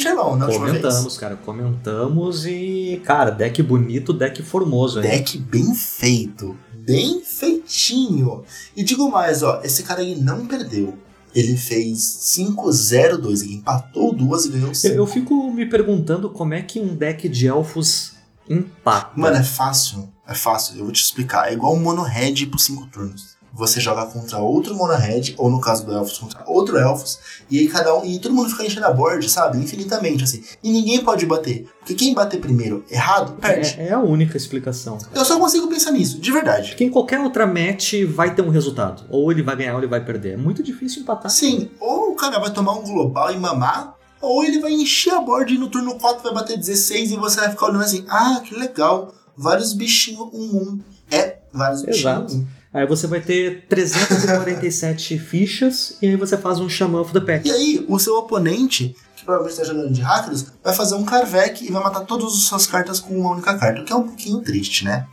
vez. 0.72 0.84
Comentamos, 0.84 1.18
cara, 1.18 1.36
comentamos 1.36 2.46
e, 2.48 3.02
cara, 3.06 3.30
deck 3.30 3.62
bonito, 3.62 4.12
deck 4.12 4.42
formoso, 4.42 5.00
hein? 5.00 5.10
Deck 5.10 5.38
bem 5.38 5.76
feito, 5.76 6.58
bem 6.74 7.22
feitinho. 7.24 8.44
E 8.76 8.84
digo 8.84 9.10
mais, 9.12 9.44
ó, 9.44 9.62
esse 9.64 9.84
cara 9.84 10.02
aí 10.02 10.20
não 10.20 10.48
perdeu. 10.48 10.98
Ele 11.36 11.56
fez 11.56 12.00
5-0-2, 12.00 13.44
ele 13.44 13.56
empatou 13.56 14.14
duas 14.14 14.46
e 14.46 14.50
ganhou 14.50 14.74
5. 14.74 14.94
Eu, 14.94 14.98
eu 14.98 15.08
fico 15.08 15.52
me 15.52 15.68
perguntando 15.68 16.30
como 16.30 16.54
é 16.54 16.62
que 16.62 16.80
um 16.80 16.96
deck 16.96 17.30
de 17.30 17.48
elfos 17.48 18.14
empata. 18.50 19.12
Mano, 19.16 19.38
é 19.38 19.44
fácil, 19.44 20.12
é 20.28 20.34
fácil, 20.34 20.78
eu 20.78 20.84
vou 20.84 20.92
te 20.92 21.02
explicar. 21.02 21.50
É 21.50 21.54
igual 21.54 21.76
um 21.76 21.80
mono 21.80 22.02
red 22.02 22.46
por 22.48 22.60
5 22.60 22.88
turnos 22.88 23.33
você 23.54 23.80
joga 23.80 24.08
contra 24.08 24.40
outro 24.40 24.76
Mono 24.76 24.96
Red, 24.96 25.36
ou 25.38 25.48
no 25.48 25.62
caso 25.62 25.86
do 25.86 25.94
Elfos, 25.94 26.18
contra 26.18 26.44
outro 26.48 26.76
Elfos, 26.76 27.20
e 27.52 27.60
aí 27.60 27.68
cada 27.68 27.96
um. 27.96 28.04
E 28.04 28.18
todo 28.18 28.34
mundo 28.34 28.50
fica 28.50 28.66
enchendo 28.66 28.88
a 28.88 28.92
board, 28.92 29.30
sabe? 29.30 29.60
Infinitamente, 29.60 30.24
assim. 30.24 30.44
E 30.64 30.72
ninguém 30.72 31.04
pode 31.04 31.26
bater. 31.28 31.70
Porque 31.80 31.94
quem 31.94 32.16
bater 32.16 32.42
primeiro 32.42 32.84
errado, 32.90 33.34
perde. 33.40 33.76
É, 33.78 33.90
é 33.90 33.94
a 33.94 34.00
única 34.00 34.36
explicação. 34.36 34.98
cara. 34.98 35.12
Eu 35.14 35.24
só 35.24 35.38
consigo 35.38 35.68
pensar 35.68 35.92
nisso, 35.92 36.20
de 36.20 36.32
verdade. 36.32 36.70
Porque 36.70 36.84
em 36.84 36.90
qualquer 36.90 37.20
outra 37.20 37.46
match 37.46 37.94
vai 38.08 38.34
ter 38.34 38.42
um 38.42 38.50
resultado. 38.50 39.04
Ou 39.10 39.32
ele 39.32 39.44
vai 39.44 39.56
ganhar 39.56 39.74
ou 39.74 39.80
ele 39.80 39.88
vai 39.88 40.04
perder. 40.04 40.34
É 40.34 40.38
muito 40.38 40.64
difícil 40.64 41.04
empatar. 41.04 41.30
Sim, 41.30 41.70
ou 41.80 42.14
o 42.14 42.16
cara 42.16 42.40
vai 42.40 42.52
tomar 42.52 42.74
um 42.74 42.84
global 42.84 43.32
e 43.32 43.38
mamar, 43.38 43.96
ou 44.20 44.44
ele 44.44 44.60
vai 44.60 44.72
encher 44.72 45.14
a 45.14 45.22
board 45.22 45.54
e 45.54 45.58
no 45.60 45.68
turno 45.70 46.00
4 46.00 46.24
vai 46.24 46.34
bater 46.34 46.58
16 46.58 47.12
e 47.12 47.16
você 47.18 47.40
vai 47.42 47.52
ficar 47.52 47.68
olhando 47.68 47.84
assim, 47.84 48.04
ah, 48.10 48.42
que 48.44 48.56
legal, 48.56 49.14
vários 49.38 49.74
bichinhos 49.74 50.32
1-1. 50.34 50.80
É, 51.12 51.38
vários 51.54 51.84
bichinhos 51.84 52.34
Exato. 52.34 52.48
Aí 52.74 52.88
você 52.88 53.06
vai 53.08 53.22
ter 53.22 53.66
347 53.70 55.18
fichas 55.20 55.98
e 56.02 56.08
aí 56.08 56.16
você 56.16 56.38
faz 56.38 56.60
um 56.60 56.68
Shaman 56.68 57.02
of 57.02 57.14
the 57.14 57.20
Pack. 57.20 57.48
E 57.48 57.52
aí, 57.52 57.86
o 57.88 58.00
seu 58.00 58.16
oponente, 58.18 58.96
que 59.16 59.24
provavelmente 59.24 59.62
está 59.62 59.64
jogando 59.74 59.94
de 59.94 60.02
Rakdos, 60.02 60.46
vai 60.64 60.74
fazer 60.74 60.96
um 60.96 61.04
Carvec 61.04 61.64
e 61.66 61.72
vai 61.72 61.84
matar 61.84 62.02
todas 62.02 62.34
as 62.34 62.40
suas 62.44 62.66
cartas 62.66 63.00
com 63.00 63.18
uma 63.20 63.32
única 63.32 63.56
carta, 63.58 63.82
o 63.82 63.86
que 63.86 63.94
é 63.94 63.96
um 63.96 64.04
pouquinho 64.08 64.40
triste, 64.42 64.86
né? 64.86 65.06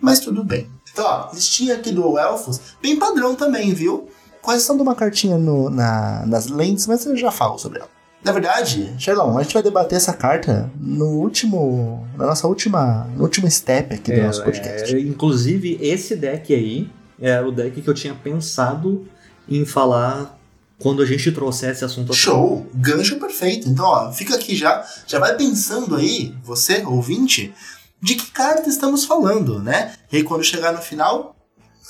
Mas 0.00 0.20
tudo 0.20 0.44
bem. 0.44 0.68
Então, 0.92 1.04
ó, 1.04 1.30
listinha 1.34 1.74
aqui 1.74 1.90
do 1.90 2.16
Elfos, 2.18 2.60
bem 2.80 2.96
padrão 2.96 3.34
também, 3.34 3.72
viu? 3.74 4.08
Com 4.40 4.52
exceção 4.52 4.76
de 4.76 4.82
uma 4.82 4.94
cartinha 4.94 5.36
no- 5.36 5.68
na- 5.70 6.24
nas 6.26 6.46
lentes, 6.46 6.86
mas 6.86 7.04
eu 7.04 7.16
já 7.16 7.30
falo 7.30 7.58
sobre 7.58 7.80
ela. 7.80 7.88
Na 8.24 8.32
verdade, 8.32 8.94
Sherlon, 8.98 9.36
a 9.38 9.42
gente 9.42 9.54
vai 9.54 9.62
debater 9.62 9.96
essa 9.96 10.12
carta 10.12 10.70
no 10.80 11.06
último. 11.06 12.04
na 12.16 12.26
nossa 12.26 12.48
última. 12.48 13.06
no 13.16 13.22
último 13.22 13.48
step 13.48 13.94
aqui 13.94 14.12
do 14.12 14.22
nosso 14.22 14.42
podcast. 14.42 14.94
É, 14.94 15.00
inclusive, 15.00 15.78
esse 15.80 16.16
deck 16.16 16.52
aí 16.52 16.90
é 17.20 17.40
o 17.40 17.50
deck 17.50 17.80
que 17.82 17.88
eu 17.88 17.94
tinha 17.94 18.14
pensado 18.14 19.06
em 19.48 19.64
falar 19.64 20.38
quando 20.78 21.02
a 21.02 21.06
gente 21.06 21.32
trouxesse 21.32 21.72
esse 21.72 21.84
assunto. 21.84 22.14
Show! 22.14 22.66
Gancho 22.74 23.18
perfeito. 23.18 23.68
Então, 23.68 23.84
ó, 23.84 24.12
fica 24.12 24.34
aqui 24.34 24.54
já. 24.54 24.84
Já 25.06 25.18
vai 25.18 25.36
pensando 25.36 25.96
aí, 25.96 26.34
você, 26.44 26.84
ouvinte, 26.84 27.52
de 28.00 28.14
que 28.14 28.30
carta 28.30 28.68
estamos 28.68 29.04
falando, 29.04 29.60
né? 29.60 29.94
E 30.12 30.18
aí, 30.18 30.22
quando 30.22 30.44
chegar 30.44 30.72
no 30.72 30.78
final, 30.80 31.34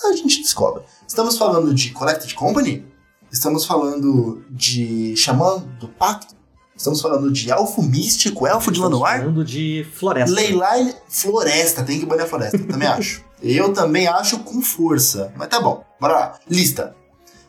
a 0.04 0.12
gente 0.16 0.40
descobre. 0.40 0.82
Estamos 1.06 1.36
falando 1.36 1.74
de 1.74 1.90
Collected 1.90 2.34
Company? 2.34 2.86
Estamos 3.30 3.66
falando 3.66 4.42
de 4.50 5.14
Xamã 5.16 5.62
do 5.78 5.88
Pacto? 5.88 6.34
Estamos 6.74 7.00
falando 7.02 7.30
de 7.30 7.50
Elfo 7.50 7.82
Místico, 7.82 8.46
Elfo 8.46 8.70
de 8.70 8.78
Estamos 8.78 9.00
Lanoir? 9.00 9.20
falando 9.20 9.44
de 9.44 9.84
floresta. 9.92 10.32
Leyline 10.34 10.94
Floresta, 11.08 11.82
tem 11.82 11.98
que 11.98 12.06
banir 12.06 12.24
a 12.24 12.28
floresta, 12.28 12.58
também 12.58 12.86
acho. 12.88 13.27
Eu 13.42 13.72
também 13.72 14.07
acho 14.07 14.40
com 14.40 14.61
força. 14.61 15.33
Mas 15.37 15.48
tá 15.48 15.61
bom, 15.61 15.85
bora 16.01 16.14
lá. 16.14 16.40
Lista. 16.48 16.94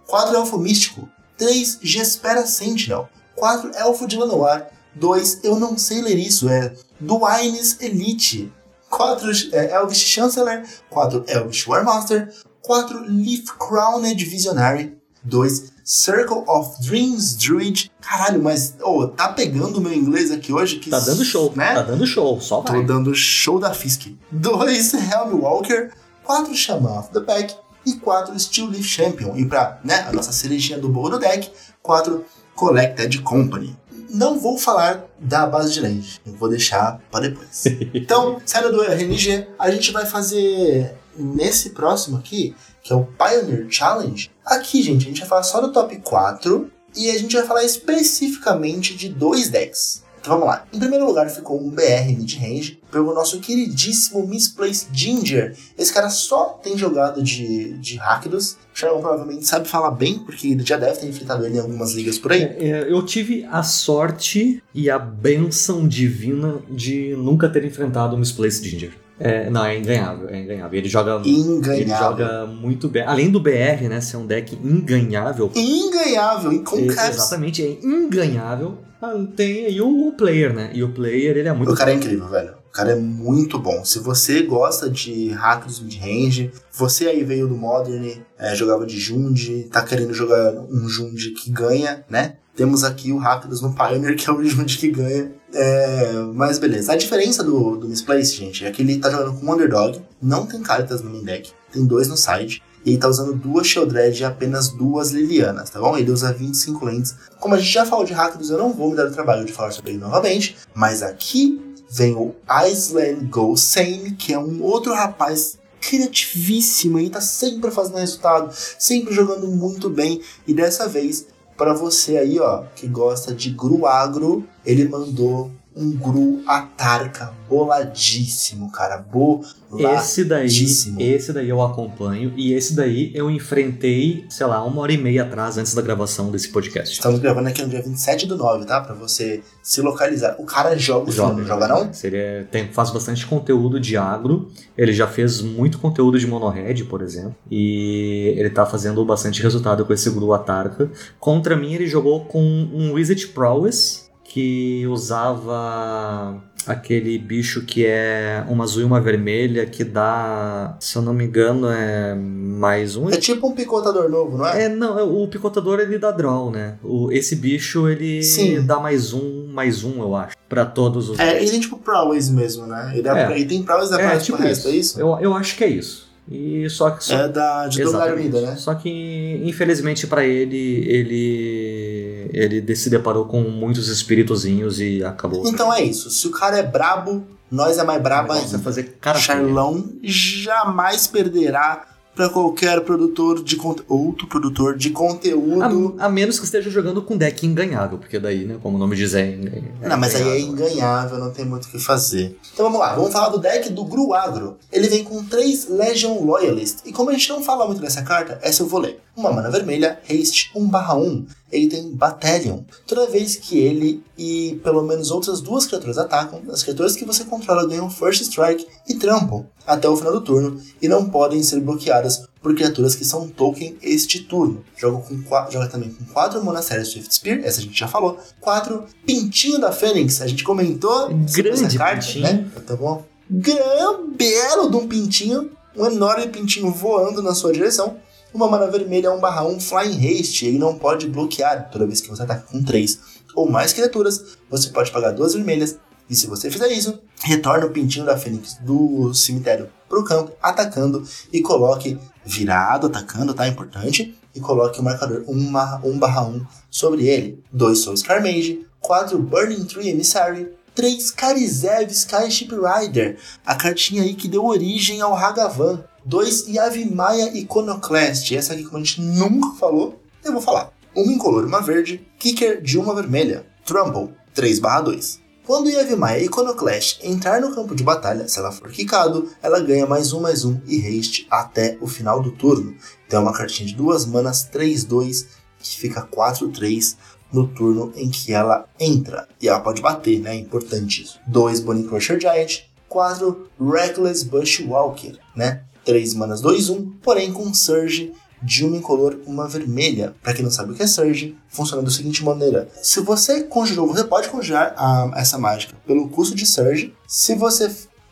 4 0.08 0.36
Elfo 0.36 0.58
Místico. 0.58 1.08
3 1.38 1.80
Gespera 1.82 2.46
Sentinel. 2.46 3.10
4 3.36 3.72
Elfo 3.76 4.08
de 4.08 4.18
Lanoir. 4.18 4.70
2 4.96 5.44
Eu 5.44 5.60
não 5.60 5.78
sei 5.78 6.02
ler 6.02 6.18
isso, 6.18 6.50
é 6.50 6.74
Duaines 7.00 7.78
Elite. 7.80 8.52
4 8.90 9.32
é, 9.54 9.76
Elvish 9.76 10.00
Chancellor. 10.00 10.64
4 10.90 11.26
Elvish 11.28 11.68
Warmaster. 11.68 12.34
4 12.62 13.00
Leaf 13.08 13.46
Crowned 13.58 14.26
Visionary. 14.26 14.99
2 15.24 15.72
Circle 15.84 16.44
of 16.48 16.82
Dreams 16.84 17.36
Druid. 17.36 17.92
Caralho, 18.00 18.44
mas 18.44 18.76
oh, 18.82 19.08
tá 19.08 19.30
pegando 19.30 19.78
o 19.78 19.82
meu 19.82 19.94
inglês 19.94 20.32
aqui 20.32 20.54
hoje? 20.54 20.78
Que, 20.78 20.90
Tá 20.90 21.00
dando 21.00 21.26
show, 21.26 21.52
né? 21.56 21.74
Tá 21.74 21.82
dando 21.82 22.06
show, 22.06 22.40
só 22.40 22.62
Tô 22.62 22.74
vai. 22.74 22.86
dando 22.86 23.14
show 23.16 23.60
da 23.60 23.74
Fisk. 23.74 24.16
2 24.32 24.94
Helm 24.94 25.40
Walker, 25.42 25.90
4 26.24 26.56
Shaman 26.56 27.00
of 27.00 27.10
the 27.10 27.22
Pack 27.22 27.56
e 27.86 27.94
4 27.94 28.40
Steel 28.40 28.68
Leaf 28.68 28.84
Champion. 28.84 29.36
E 29.36 29.46
pra 29.46 29.80
né, 29.84 30.06
a 30.08 30.14
nossa 30.14 30.32
cerejinha 30.32 30.78
do 30.78 30.90
bolo 30.90 31.10
do 31.10 31.20
deck, 31.20 31.52
4 31.82 32.24
Collected 32.56 33.22
Company. 33.24 33.76
Não 34.12 34.40
vou 34.40 34.58
falar 34.58 35.06
da 35.20 35.46
base 35.46 35.74
de 35.74 35.82
land, 35.82 36.22
eu 36.26 36.34
vou 36.34 36.50
deixar 36.50 37.00
pra 37.12 37.20
depois. 37.20 37.64
então, 37.94 38.40
saindo 38.46 38.72
do 38.72 38.84
RNG, 38.84 39.48
a 39.58 39.72
gente 39.72 39.92
vai 39.92 40.06
fazer 40.06 40.96
nesse 41.22 41.72
próximo 41.72 42.18
aqui, 42.18 42.56
que 42.82 42.94
é 42.94 42.96
o 42.96 43.06
Pioneer 43.06 43.68
Challenge. 43.70 44.32
Aqui, 44.46 44.82
gente, 44.82 45.06
a 45.06 45.10
gente 45.10 45.20
vai 45.20 45.30
falar 45.30 45.44
só 45.44 45.62
do 45.62 45.72
top 45.72 45.96
4 45.98 46.72
e 46.96 47.10
a 47.10 47.18
gente 47.18 47.36
vai 47.36 47.46
falar 47.46 47.64
especificamente 47.64 48.96
de 48.96 49.10
dois 49.10 49.50
decks. 49.50 50.04
Então 50.20 50.34
vamos 50.34 50.48
lá. 50.48 50.66
Em 50.74 50.80
primeiro 50.80 51.06
lugar 51.06 51.30
ficou 51.30 51.62
um 51.62 51.70
BR 51.70 52.08
mid-range 52.08 52.80
pelo 52.92 53.14
nosso 53.14 53.40
queridíssimo 53.40 54.28
Misplaced 54.28 54.90
Ginger. 54.92 55.56
Esse 55.78 55.94
cara 55.94 56.10
só 56.10 56.60
tem 56.62 56.78
jogado 56.78 57.24
de, 57.24 57.78
de 57.78 57.96
Rakdos. 57.96 58.58
Sharon 58.74 59.00
provavelmente 59.00 59.48
sabe 59.48 59.68
falar 59.68 59.92
bem, 59.92 60.20
porque 60.20 60.58
já 60.60 60.78
deve 60.78 61.00
ter 61.00 61.08
enfrentado 61.08 61.46
ele 61.46 61.58
em 61.58 61.62
algumas 61.62 61.94
ligas 61.94 62.18
por 62.18 62.34
aí. 62.34 62.44
É, 62.44 62.58
é, 62.60 62.92
eu 62.92 63.04
tive 63.06 63.46
a 63.50 63.64
sorte 63.64 64.62
e 64.74 64.90
a 64.90 65.00
benção 65.00 65.88
divina 65.88 66.60
de 66.70 67.16
nunca 67.18 67.50
ter 67.50 67.64
enfrentado 67.64 68.16
o 68.16 68.20
Misplaced 68.20 68.70
Ginger. 68.70 68.92
É, 69.20 69.50
não, 69.50 69.66
é 69.66 69.78
inganhável, 69.78 70.30
é 70.30 70.40
inganhável. 70.40 70.80
Ele 70.80 70.90
joga, 70.90 71.22
ele 71.26 71.90
joga 71.90 72.46
muito 72.46 72.88
bem. 72.88 73.04
Além 73.04 73.30
do 73.30 73.40
BR, 73.40 73.88
né, 73.90 74.00
ser 74.00 74.18
um 74.18 74.26
deck 74.26 74.58
inganhável. 74.64 75.52
Inganhável, 75.54 76.54
e 76.54 76.60
com 76.60 76.78
é, 76.78 76.88
caps. 76.88 77.18
exatamente, 77.18 77.62
é 77.62 77.86
inganhável. 77.86 78.78
Ah, 79.02 79.14
Tem 79.36 79.66
aí 79.66 79.82
o, 79.82 80.14
player, 80.18 80.54
né? 80.54 80.72
E 80.74 80.84
o 80.84 80.92
player, 80.92 81.38
ele 81.38 81.48
é 81.48 81.54
muito 81.54 81.72
O 81.72 81.76
cara 81.76 81.92
é 81.92 81.96
incrível, 81.96 82.28
velho. 82.28 82.54
O 82.70 82.72
cara 82.72 82.92
é 82.92 82.96
muito 82.96 83.58
bom. 83.58 83.84
Se 83.84 84.00
você 84.00 84.44
gosta 84.44 84.90
de 84.90 85.30
hackers 85.30 85.80
mid-range, 85.80 86.52
você 86.72 87.08
aí 87.08 87.24
veio 87.24 87.48
do 87.48 87.56
Modern, 87.56 88.22
é, 88.38 88.56
jogava 88.56 88.86
de 88.86 89.00
Jund, 89.00 89.70
tá 89.72 89.82
querendo 89.82 90.14
jogar 90.14 90.54
um 90.70 90.88
Jund 90.88 91.32
que 91.32 91.50
ganha, 91.50 92.06
né? 92.10 92.36
Temos 92.56 92.84
aqui 92.84 93.12
o 93.12 93.18
Hackers 93.18 93.62
no 93.62 93.74
Pioneer, 93.74 94.16
que 94.18 94.30
é 94.30 94.34
o 94.34 94.44
Jund 94.44 94.78
que 94.78 94.90
ganha. 94.90 95.32
É, 95.54 96.12
mas 96.34 96.60
beleza. 96.60 96.94
A 96.94 96.96
diferença 96.96 97.44
do, 97.44 97.76
do 97.78 97.88
Misplace, 97.88 98.36
gente, 98.36 98.66
é 98.66 98.72
que 98.72 98.82
ele 98.82 99.00
tá 99.00 99.10
jogando 99.10 99.40
com 99.40 99.46
um 99.46 99.54
Underdog, 99.54 100.02
não 100.22 100.46
tem 100.46 100.62
Caritas 100.62 101.02
no 101.02 101.10
main 101.10 101.24
deck, 101.24 101.52
tem 101.72 101.86
dois 101.86 102.08
no 102.08 102.16
side, 102.16 102.62
e 102.86 102.92
ele 102.92 103.00
tá 103.00 103.08
usando 103.08 103.34
duas 103.34 103.68
Shieldred 103.68 104.22
e 104.22 104.26
apenas 104.26 104.70
duas 104.70 105.12
Lilianas, 105.12 105.70
tá 105.70 105.80
bom? 105.80 105.98
Ele 105.98 106.12
usa 106.12 106.32
25 106.32 106.86
lentes. 106.86 107.16
Como 107.40 107.56
a 107.56 107.58
gente 107.58 107.72
já 107.72 107.86
falou 107.86 108.06
de 108.06 108.14
Rakdos, 108.14 108.50
eu 108.50 108.58
não 108.58 108.74
vou 108.74 108.92
me 108.92 108.96
dar 108.96 109.08
o 109.08 109.12
trabalho 109.12 109.46
de 109.46 109.52
falar 109.52 109.72
sobre 109.72 109.92
ele 109.92 110.00
novamente, 110.00 110.56
mas 110.74 111.02
aqui 111.02 111.62
vem 111.90 112.16
o 112.16 112.36
Iceland 112.48 113.26
Go 113.26 113.58
Same, 113.58 114.12
que 114.12 114.34
é 114.34 114.40
um 114.40 114.62
outro 114.62 114.94
rapaz 114.94 115.58
criativíssimo 115.82 117.00
e 117.00 117.10
tá 117.10 117.22
sempre 117.22 117.72
fazendo 117.72 117.98
resultado, 117.98 118.54
sempre 118.78 119.14
jogando 119.14 119.48
muito 119.48 119.90
bem, 119.90 120.22
e 120.46 120.54
dessa 120.54 120.88
vez 120.88 121.26
para 121.60 121.74
você 121.74 122.18
aí, 122.18 122.40
ó, 122.40 122.64
que 122.74 122.88
gosta 122.88 123.36
de 123.36 123.50
Gruagro, 123.50 124.48
ele 124.66 124.88
mandou 124.88 125.52
um 125.76 125.92
Gru 125.92 126.42
Atarca 126.48 127.34
boladíssimo, 127.48 128.72
cara. 128.72 128.98
Boladíssimo. 128.98 129.90
Esse 129.90 130.24
daí, 130.26 131.14
esse 131.14 131.34
daí 131.34 131.50
eu 131.50 131.62
acompanho 131.62 132.34
e 132.36 132.54
esse 132.54 132.76
daí 132.76 133.12
eu 133.16 133.30
enfrentei, 133.30 134.26
sei 134.30 134.46
lá, 134.46 134.64
uma 134.64 134.82
hora 134.82 134.92
e 134.92 134.98
meia 134.98 135.24
atrás 135.24 135.58
antes 135.58 135.74
da 135.74 135.82
gravação 135.82 136.32
desse 136.32 136.50
podcast. 136.50 136.94
Estamos 136.94 137.20
gravando 137.20 137.50
aqui 137.50 137.62
no 137.62 137.70
dia 137.70 137.82
27 137.82 138.26
do 138.28 138.36
9, 138.36 138.66
tá? 138.66 138.82
Pra 138.82 138.94
você 138.94 139.42
se 139.64 139.82
localizar. 139.82 140.36
O 140.40 140.46
cara 140.46 140.78
joga 140.78 141.10
o 141.10 141.12
Joga. 141.12 141.34
filme, 141.36 141.48
joga 141.48 141.68
não? 141.68 141.92
Ele 142.04 142.46
tem, 142.46 142.72
faz 142.72 142.90
bastante 142.90 143.26
conteúdo 143.26 143.80
de 143.80 143.96
agro. 143.96 144.50
Ele 144.78 144.92
já 144.92 145.08
fez 145.08 145.42
muito 145.42 145.78
conteúdo 145.80 146.20
de 146.20 146.28
monohead, 146.28 146.84
por 146.86 147.02
exemplo. 147.02 147.36
E 147.50 148.34
ele 148.38 148.50
tá 148.50 148.66
fazendo 148.66 149.04
bastante 149.06 149.42
resultado 149.42 149.86
com 149.86 149.94
esse 149.94 150.10
Gru 150.10 150.34
Atarca. 150.34 150.92
Contra 151.20 151.56
mim, 151.56 151.74
ele 151.74 151.88
jogou 151.88 152.26
com 152.26 152.42
um 152.42 152.94
Wizard 152.94 153.28
Prowess 153.28 154.09
que 154.30 154.86
usava 154.88 156.40
aquele 156.68 157.18
bicho 157.18 157.64
que 157.66 157.84
é 157.86 158.44
uma 158.48 158.64
azul 158.64 158.84
e 158.84 158.86
uma 158.86 159.02
vermelha 159.02 159.66
que 159.66 159.84
dá, 159.84 160.78
se 160.80 160.96
eu 160.96 161.02
não 161.02 161.14
me 161.14 161.26
engano, 161.26 161.68
é 161.68 162.14
mais 162.14 162.96
um. 162.96 163.10
É 163.10 163.18
tipo 163.18 163.48
um 163.48 163.54
picotador 163.56 164.08
novo, 164.08 164.38
não 164.38 164.48
é? 164.48 164.66
É, 164.66 164.70
não, 164.70 165.24
o 165.24 165.28
picotador 165.28 165.80
ele 165.80 165.98
dá 165.98 166.12
draw, 166.12 166.52
né? 166.52 166.76
O, 166.84 167.12
esse 167.12 167.36
bicho 167.36 167.90
ele 167.90 168.22
Sim. 168.22 168.64
dá 168.64 168.80
mais 168.80 169.14
um, 169.14 169.48
mais 169.52 169.84
um, 169.84 170.00
eu 170.02 170.16
acho, 170.16 170.36
Pra 170.48 170.66
todos 170.66 171.10
os. 171.10 171.20
É, 171.20 171.42
ele 171.42 171.50
tem 171.50 171.60
tipo 171.60 171.78
Prowess 171.78 172.30
mesmo, 172.30 172.68
né? 172.68 172.94
Ele, 172.96 173.08
é. 173.08 173.12
É. 173.12 173.32
ele 173.36 173.46
tem 173.46 173.64
Prowess 173.64 173.90
da 173.90 174.00
É, 174.00 174.06
Prowess 174.06 174.26
tipo 174.26 174.38
pro 174.38 174.46
resto, 174.46 174.68
isso. 174.70 174.76
é 174.76 174.80
isso? 174.80 175.00
Eu, 175.00 175.18
eu 175.20 175.34
acho 175.34 175.56
que 175.58 175.64
é 175.64 175.68
isso. 175.68 176.09
E 176.32 176.70
só 176.70 176.92
que 176.92 177.04
só, 177.04 177.16
É 177.16 177.28
da, 177.28 177.68
de 177.68 177.84
dobrar 177.84 178.16
vida, 178.16 178.40
né? 178.42 178.56
Só 178.56 178.76
que, 178.76 179.42
infelizmente, 179.44 180.06
pra 180.06 180.24
ele, 180.24 180.86
ele 180.88 182.30
ele 182.32 182.76
se 182.76 182.90
deparou 182.90 183.26
com 183.26 183.42
muitos 183.42 183.88
espíritozinhos 183.88 184.80
e 184.80 185.04
acabou. 185.04 185.48
Então 185.48 185.74
é 185.74 185.82
isso. 185.82 186.10
Se 186.12 186.28
o 186.28 186.32
cara 186.32 186.58
é 186.60 186.64
brabo, 186.64 187.24
nós 187.50 187.80
é 187.80 187.84
mais 187.84 188.02
brabo 188.02 188.32
Você 188.34 188.46
ainda. 188.46 188.60
fazer 188.60 188.98
cara. 189.02 189.18
Charlão 189.18 189.90
jamais 190.04 191.08
perderá 191.08 191.89
pra 192.20 192.28
qualquer 192.28 192.82
produtor 192.82 193.42
de 193.42 193.58
outro 193.88 194.28
produtor 194.28 194.76
de 194.76 194.90
conteúdo. 194.90 195.96
A, 195.98 196.08
a 196.08 196.10
menos 196.10 196.38
que 196.38 196.44
esteja 196.44 196.70
jogando 196.70 197.02
com 197.02 197.16
deck 197.16 197.46
enganhável, 197.46 197.98
porque 197.98 198.20
daí, 198.20 198.44
né, 198.44 198.58
como 198.62 198.76
o 198.76 198.80
nome 198.80 198.98
diz, 198.98 199.14
é, 199.14 199.22
é 199.22 199.88
não, 199.88 199.98
mas 199.98 200.16
aí 200.16 200.24
é 200.24 200.40
enganhável. 200.42 200.68
enganhável, 200.68 201.18
não 201.18 201.32
tem 201.32 201.46
muito 201.46 201.64
o 201.64 201.72
que 201.72 201.80
fazer. 201.80 202.38
Então 202.54 202.66
vamos 202.66 202.78
lá, 202.78 202.94
vamos 202.94 203.14
falar 203.14 203.30
do 203.30 203.38
deck 203.38 203.70
do 203.70 203.86
Gruagro. 203.86 204.58
Ele 204.70 204.90
vem 204.90 205.06
com 205.06 205.24
três 205.24 205.70
Legion 205.70 206.22
Loyalist. 206.22 206.80
E 206.86 206.92
como 206.92 207.10
a 207.10 207.14
gente 207.14 207.30
não 207.30 207.42
fala 207.42 207.66
muito 207.66 207.82
dessa 207.82 208.02
carta, 208.02 208.38
essa 208.42 208.64
eu 208.64 208.68
vou 208.68 208.82
ler. 208.82 209.00
Uma 209.20 209.34
mana 209.34 209.52
vermelha, 209.52 210.00
haste 210.10 210.50
1/1. 210.56 211.26
Ele 211.52 211.68
tem 211.68 211.92
Battalion. 211.92 212.60
Toda 212.88 213.10
vez 213.10 213.36
que 213.36 213.58
ele 213.60 214.02
e 214.18 214.60
pelo 214.64 214.82
menos 214.84 215.12
outras 215.12 215.42
duas 215.42 215.66
criaturas 215.66 215.98
atacam, 215.98 216.42
as 216.50 216.64
criaturas 216.64 216.96
que 216.96 217.04
você 217.04 217.26
controla 217.26 217.68
ganham 217.68 217.90
First 217.90 218.22
Strike 218.22 218.66
e 218.88 218.96
trampam 218.96 219.46
até 219.68 219.90
o 219.90 219.98
final 219.98 220.14
do 220.14 220.22
turno 220.22 220.62
e 220.82 220.88
não 220.88 221.10
podem 221.10 221.44
ser 221.44 221.60
bloqueadas 221.60 222.24
por 222.42 222.56
criaturas 222.56 222.96
que 222.96 223.04
são 223.04 223.28
token 223.28 223.76
este 223.82 224.22
turno. 224.22 224.64
Joga, 224.78 225.00
com 225.00 225.22
joga 225.52 225.68
também 225.68 225.90
com 225.90 226.06
4 226.14 226.42
Monasterios 226.44 226.88
Swift 226.90 227.14
Spear, 227.14 227.40
essa 227.44 227.60
a 227.60 227.64
gente 227.64 227.78
já 227.78 227.88
falou. 227.88 228.18
4 228.40 228.86
Pintinho 229.06 229.60
da 229.60 229.72
Fênix, 229.72 230.22
a 230.22 230.28
gente 230.28 230.44
comentou 230.44 231.10
Grande 231.34 231.78
carta, 231.78 232.06
pintinho. 232.06 232.24
né? 232.24 232.50
Tá 232.66 232.76
bom? 232.76 233.04
Gran 233.30 234.08
belo 234.16 234.70
de 234.70 234.78
um 234.78 234.88
pintinho, 234.88 235.52
um 235.76 235.86
enorme 235.86 236.28
pintinho 236.28 236.72
voando 236.72 237.22
na 237.22 237.36
sua 237.36 237.52
direção. 237.52 237.98
Uma 238.34 238.48
mana 238.48 238.68
vermelha 238.68 239.12
1/1 239.12 239.60
Flying 239.60 240.20
Haste, 240.20 240.46
ele 240.46 240.60
não 240.60 240.76
pode 240.76 241.08
bloquear 241.08 241.70
toda 241.72 241.88
vez 241.88 242.00
que 242.00 242.10
você 242.10 242.22
ataca 242.22 242.46
com 242.52 242.64
3 242.64 243.00
ou 243.36 243.50
mais 243.50 243.74
criaturas, 243.74 244.38
você 244.50 244.70
pode 244.70 244.92
pagar 244.92 245.12
duas 245.12 245.34
vermelhas. 245.34 245.78
E 246.10 246.16
se 246.16 246.28
você 246.28 246.50
fizer 246.50 246.68
isso, 246.70 247.00
retorna 247.22 247.66
o 247.66 247.70
pintinho 247.70 248.06
da 248.06 248.18
Fênix 248.18 248.58
do 248.62 249.14
cemitério 249.14 249.70
pro 249.88 250.04
campo, 250.04 250.32
atacando 250.42 251.04
e 251.32 251.42
coloque 251.42 252.00
virado, 252.26 252.88
atacando, 252.88 253.34
tá? 253.34 253.48
Importante. 253.48 254.16
E 254.34 254.40
coloque 254.40 254.80
o 254.80 254.84
marcador 254.84 255.24
1/1 255.28 256.46
sobre 256.70 257.08
ele. 257.08 257.44
2 257.52 257.80
Soul 257.80 257.98
Scarmage, 257.98 258.66
4 258.80 259.18
Burning 259.18 259.66
Tree 259.66 259.90
Emissary, 259.90 260.52
3 260.76 261.12
Karizev 261.12 261.92
Skyship 261.92 262.50
Rider, 262.52 263.18
a 263.46 263.56
cartinha 263.56 264.04
aí 264.04 264.14
que 264.14 264.28
deu 264.28 264.46
origem 264.46 265.02
ao 265.02 265.16
Hagavan. 265.16 265.84
2 266.10 266.48
Yavimaya 266.48 267.38
Iconoclast, 267.38 268.36
essa 268.36 268.54
aqui 268.54 268.64
como 268.64 268.78
a 268.78 268.80
gente 268.80 269.00
nunca 269.00 269.56
falou, 269.60 270.02
eu 270.26 270.34
vou 270.34 270.42
falar. 270.42 270.74
Uma 270.96 271.14
incolor, 271.14 271.46
uma 271.46 271.62
verde, 271.62 272.04
Kicker 272.18 272.64
de 272.64 272.80
uma 272.80 272.96
vermelha, 272.96 273.46
Trumble 273.64 274.10
3/2. 274.34 275.20
Quando 275.46 275.70
Yavimaya 275.70 276.24
Iconoclast 276.24 277.00
entrar 277.04 277.40
no 277.40 277.54
campo 277.54 277.76
de 277.76 277.84
batalha, 277.84 278.28
se 278.28 278.40
ela 278.40 278.52
for 278.52 278.72
quicado, 278.72 279.30
ela 279.40 279.60
ganha 279.60 279.86
mais 279.86 280.12
um, 280.12 280.20
mais 280.20 280.44
um 280.44 280.60
e 280.66 280.80
haste 280.80 281.28
até 281.30 281.78
o 281.80 281.86
final 281.86 282.20
do 282.24 282.32
turno. 282.32 282.76
Então 283.06 283.20
é 283.20 283.22
uma 283.22 283.34
cartinha 283.34 283.68
de 283.68 283.76
duas 283.76 284.08
manas 284.08 284.50
3-2 284.52 285.28
que 285.60 285.78
fica 285.78 286.02
4-3 286.02 286.98
no 287.32 287.48
turno 287.48 287.94
em 287.96 288.10
que 288.10 288.34
ela 288.34 288.68
entra. 288.80 289.28
E 289.40 289.48
ela 289.48 289.60
pode 289.60 289.80
bater, 289.80 290.20
né? 290.20 290.32
É 290.32 290.40
importante 290.40 291.04
isso. 291.04 291.20
2 291.28 291.60
Bonnie 291.60 291.88
Crusher 291.88 292.20
Giant, 292.20 292.62
4 292.88 293.48
Reckless 293.62 294.26
Bushwalker, 294.26 295.20
né? 295.36 295.66
3 295.90 296.14
manas 296.14 296.42
2-1, 296.42 296.92
porém 297.02 297.34
com 297.34 297.52
Surge 297.54 298.14
de 298.42 298.64
uma 298.66 298.78
incolor, 298.78 299.20
uma 299.26 299.48
vermelha. 299.48 300.14
Pra 300.22 300.34
quem 300.34 300.44
não 300.44 300.52
sabe 300.52 300.72
o 300.72 300.76
que 300.76 300.84
é 300.84 300.88
Surge, 300.88 301.36
funciona 301.50 301.82
da 301.82 301.90
seguinte 301.90 302.24
maneira: 302.24 302.70
se 302.82 303.00
você 303.02 303.42
conjurou, 303.44 303.88
você 303.88 304.04
pode 304.04 304.30
conjurar 304.30 304.74
a- 304.78 305.12
essa 305.16 305.38
mágica 305.38 305.76
pelo 305.86 306.08
custo 306.10 306.36
de 306.36 306.46
Surge. 306.46 306.94
Se 307.08 307.34
você. 307.36 307.70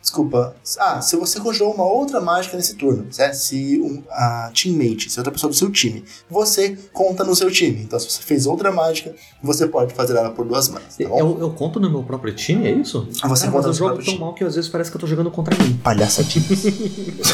Desculpa. 0.08 0.56
Ah, 0.78 1.02
se 1.02 1.16
você 1.16 1.38
conjurou 1.38 1.74
uma 1.74 1.84
outra 1.84 2.18
mágica 2.18 2.56
nesse 2.56 2.76
turno, 2.76 3.12
certo? 3.12 3.34
Se 3.34 3.78
um, 3.78 4.02
a 4.10 4.50
teammate, 4.54 5.10
se 5.10 5.20
outra 5.20 5.30
pessoa 5.30 5.50
do 5.50 5.56
seu 5.56 5.70
time, 5.70 6.02
você 6.30 6.78
conta 6.94 7.22
no 7.24 7.36
seu 7.36 7.50
time. 7.50 7.82
Então, 7.82 8.00
se 8.00 8.10
você 8.10 8.22
fez 8.22 8.46
outra 8.46 8.72
mágica, 8.72 9.14
você 9.42 9.66
pode 9.66 9.92
fazer 9.92 10.16
ela 10.16 10.30
por 10.30 10.46
duas 10.46 10.70
manas, 10.70 10.96
tá? 10.96 11.04
Eu, 11.04 11.38
eu 11.38 11.50
conto 11.50 11.78
no 11.78 11.90
meu 11.90 12.02
próprio 12.02 12.34
time, 12.34 12.66
é 12.66 12.70
isso? 12.70 13.06
Você 13.10 13.20
mas 13.28 13.42
conta 13.42 13.66
eu 13.66 13.68
no 13.68 13.74
seu 13.74 13.74
jogo 13.74 13.88
próprio 13.90 14.04
tão 14.06 14.14
time. 14.14 14.24
mal 14.24 14.34
que 14.34 14.44
às 14.44 14.54
vezes 14.54 14.70
parece 14.70 14.90
que 14.90 14.96
eu 14.96 15.00
tô 15.02 15.06
jogando 15.06 15.30
contra 15.30 15.54
mim. 15.62 15.76
Palhaçadinhos. 15.84 16.64